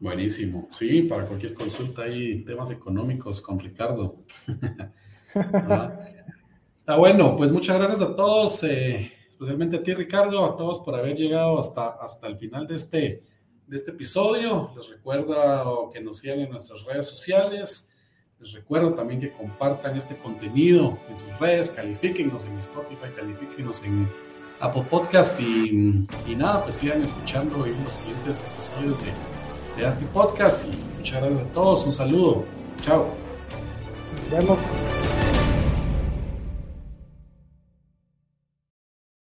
Buenísimo. 0.00 0.68
Sí, 0.70 1.02
para 1.02 1.26
cualquier 1.26 1.52
consulta 1.52 2.02
hay 2.02 2.42
temas 2.44 2.70
económicos 2.70 3.42
con 3.42 3.58
Ricardo. 3.58 4.20
Está 5.34 6.96
bueno, 6.96 7.36
pues 7.36 7.52
muchas 7.52 7.76
gracias 7.76 8.00
a 8.00 8.16
todos, 8.16 8.62
especialmente 8.64 9.76
a 9.76 9.82
ti, 9.82 9.92
Ricardo, 9.92 10.42
a 10.46 10.56
todos 10.56 10.78
por 10.78 10.94
haber 10.94 11.14
llegado 11.14 11.58
hasta, 11.58 11.88
hasta 12.02 12.26
el 12.28 12.38
final 12.38 12.66
de 12.66 12.76
este 12.76 13.24
de 13.68 13.76
este 13.76 13.90
episodio. 13.90 14.72
Les 14.74 14.88
recuerdo 14.88 15.90
que 15.92 16.00
nos 16.00 16.18
sigan 16.18 16.40
en 16.40 16.50
nuestras 16.50 16.84
redes 16.84 17.06
sociales. 17.06 17.94
Les 18.40 18.52
recuerdo 18.52 18.94
también 18.94 19.20
que 19.20 19.32
compartan 19.32 19.96
este 19.96 20.16
contenido 20.16 20.98
en 21.08 21.18
sus 21.18 21.38
redes, 21.38 21.70
califíquenos 21.70 22.44
en 22.46 22.58
Spotify, 22.58 23.08
califíquenos 23.14 23.82
en 23.82 24.08
Apple 24.60 24.84
Podcast 24.88 25.38
y, 25.40 26.06
nada, 26.36 26.62
pues 26.62 26.76
sigan 26.76 27.02
escuchando 27.02 27.66
en 27.66 27.82
los 27.84 27.94
siguientes 27.94 28.44
episodios 28.52 28.98
de, 29.02 29.12
de 29.80 29.86
Asti 29.86 30.04
Podcast 30.06 30.66
y 30.66 30.76
muchas 30.96 31.20
gracias 31.20 31.42
a 31.42 31.52
todos. 31.52 31.84
Un 31.84 31.92
saludo. 31.92 32.44
Chao. 32.80 33.08
Nos 34.22 34.30
vemos. 34.30 34.58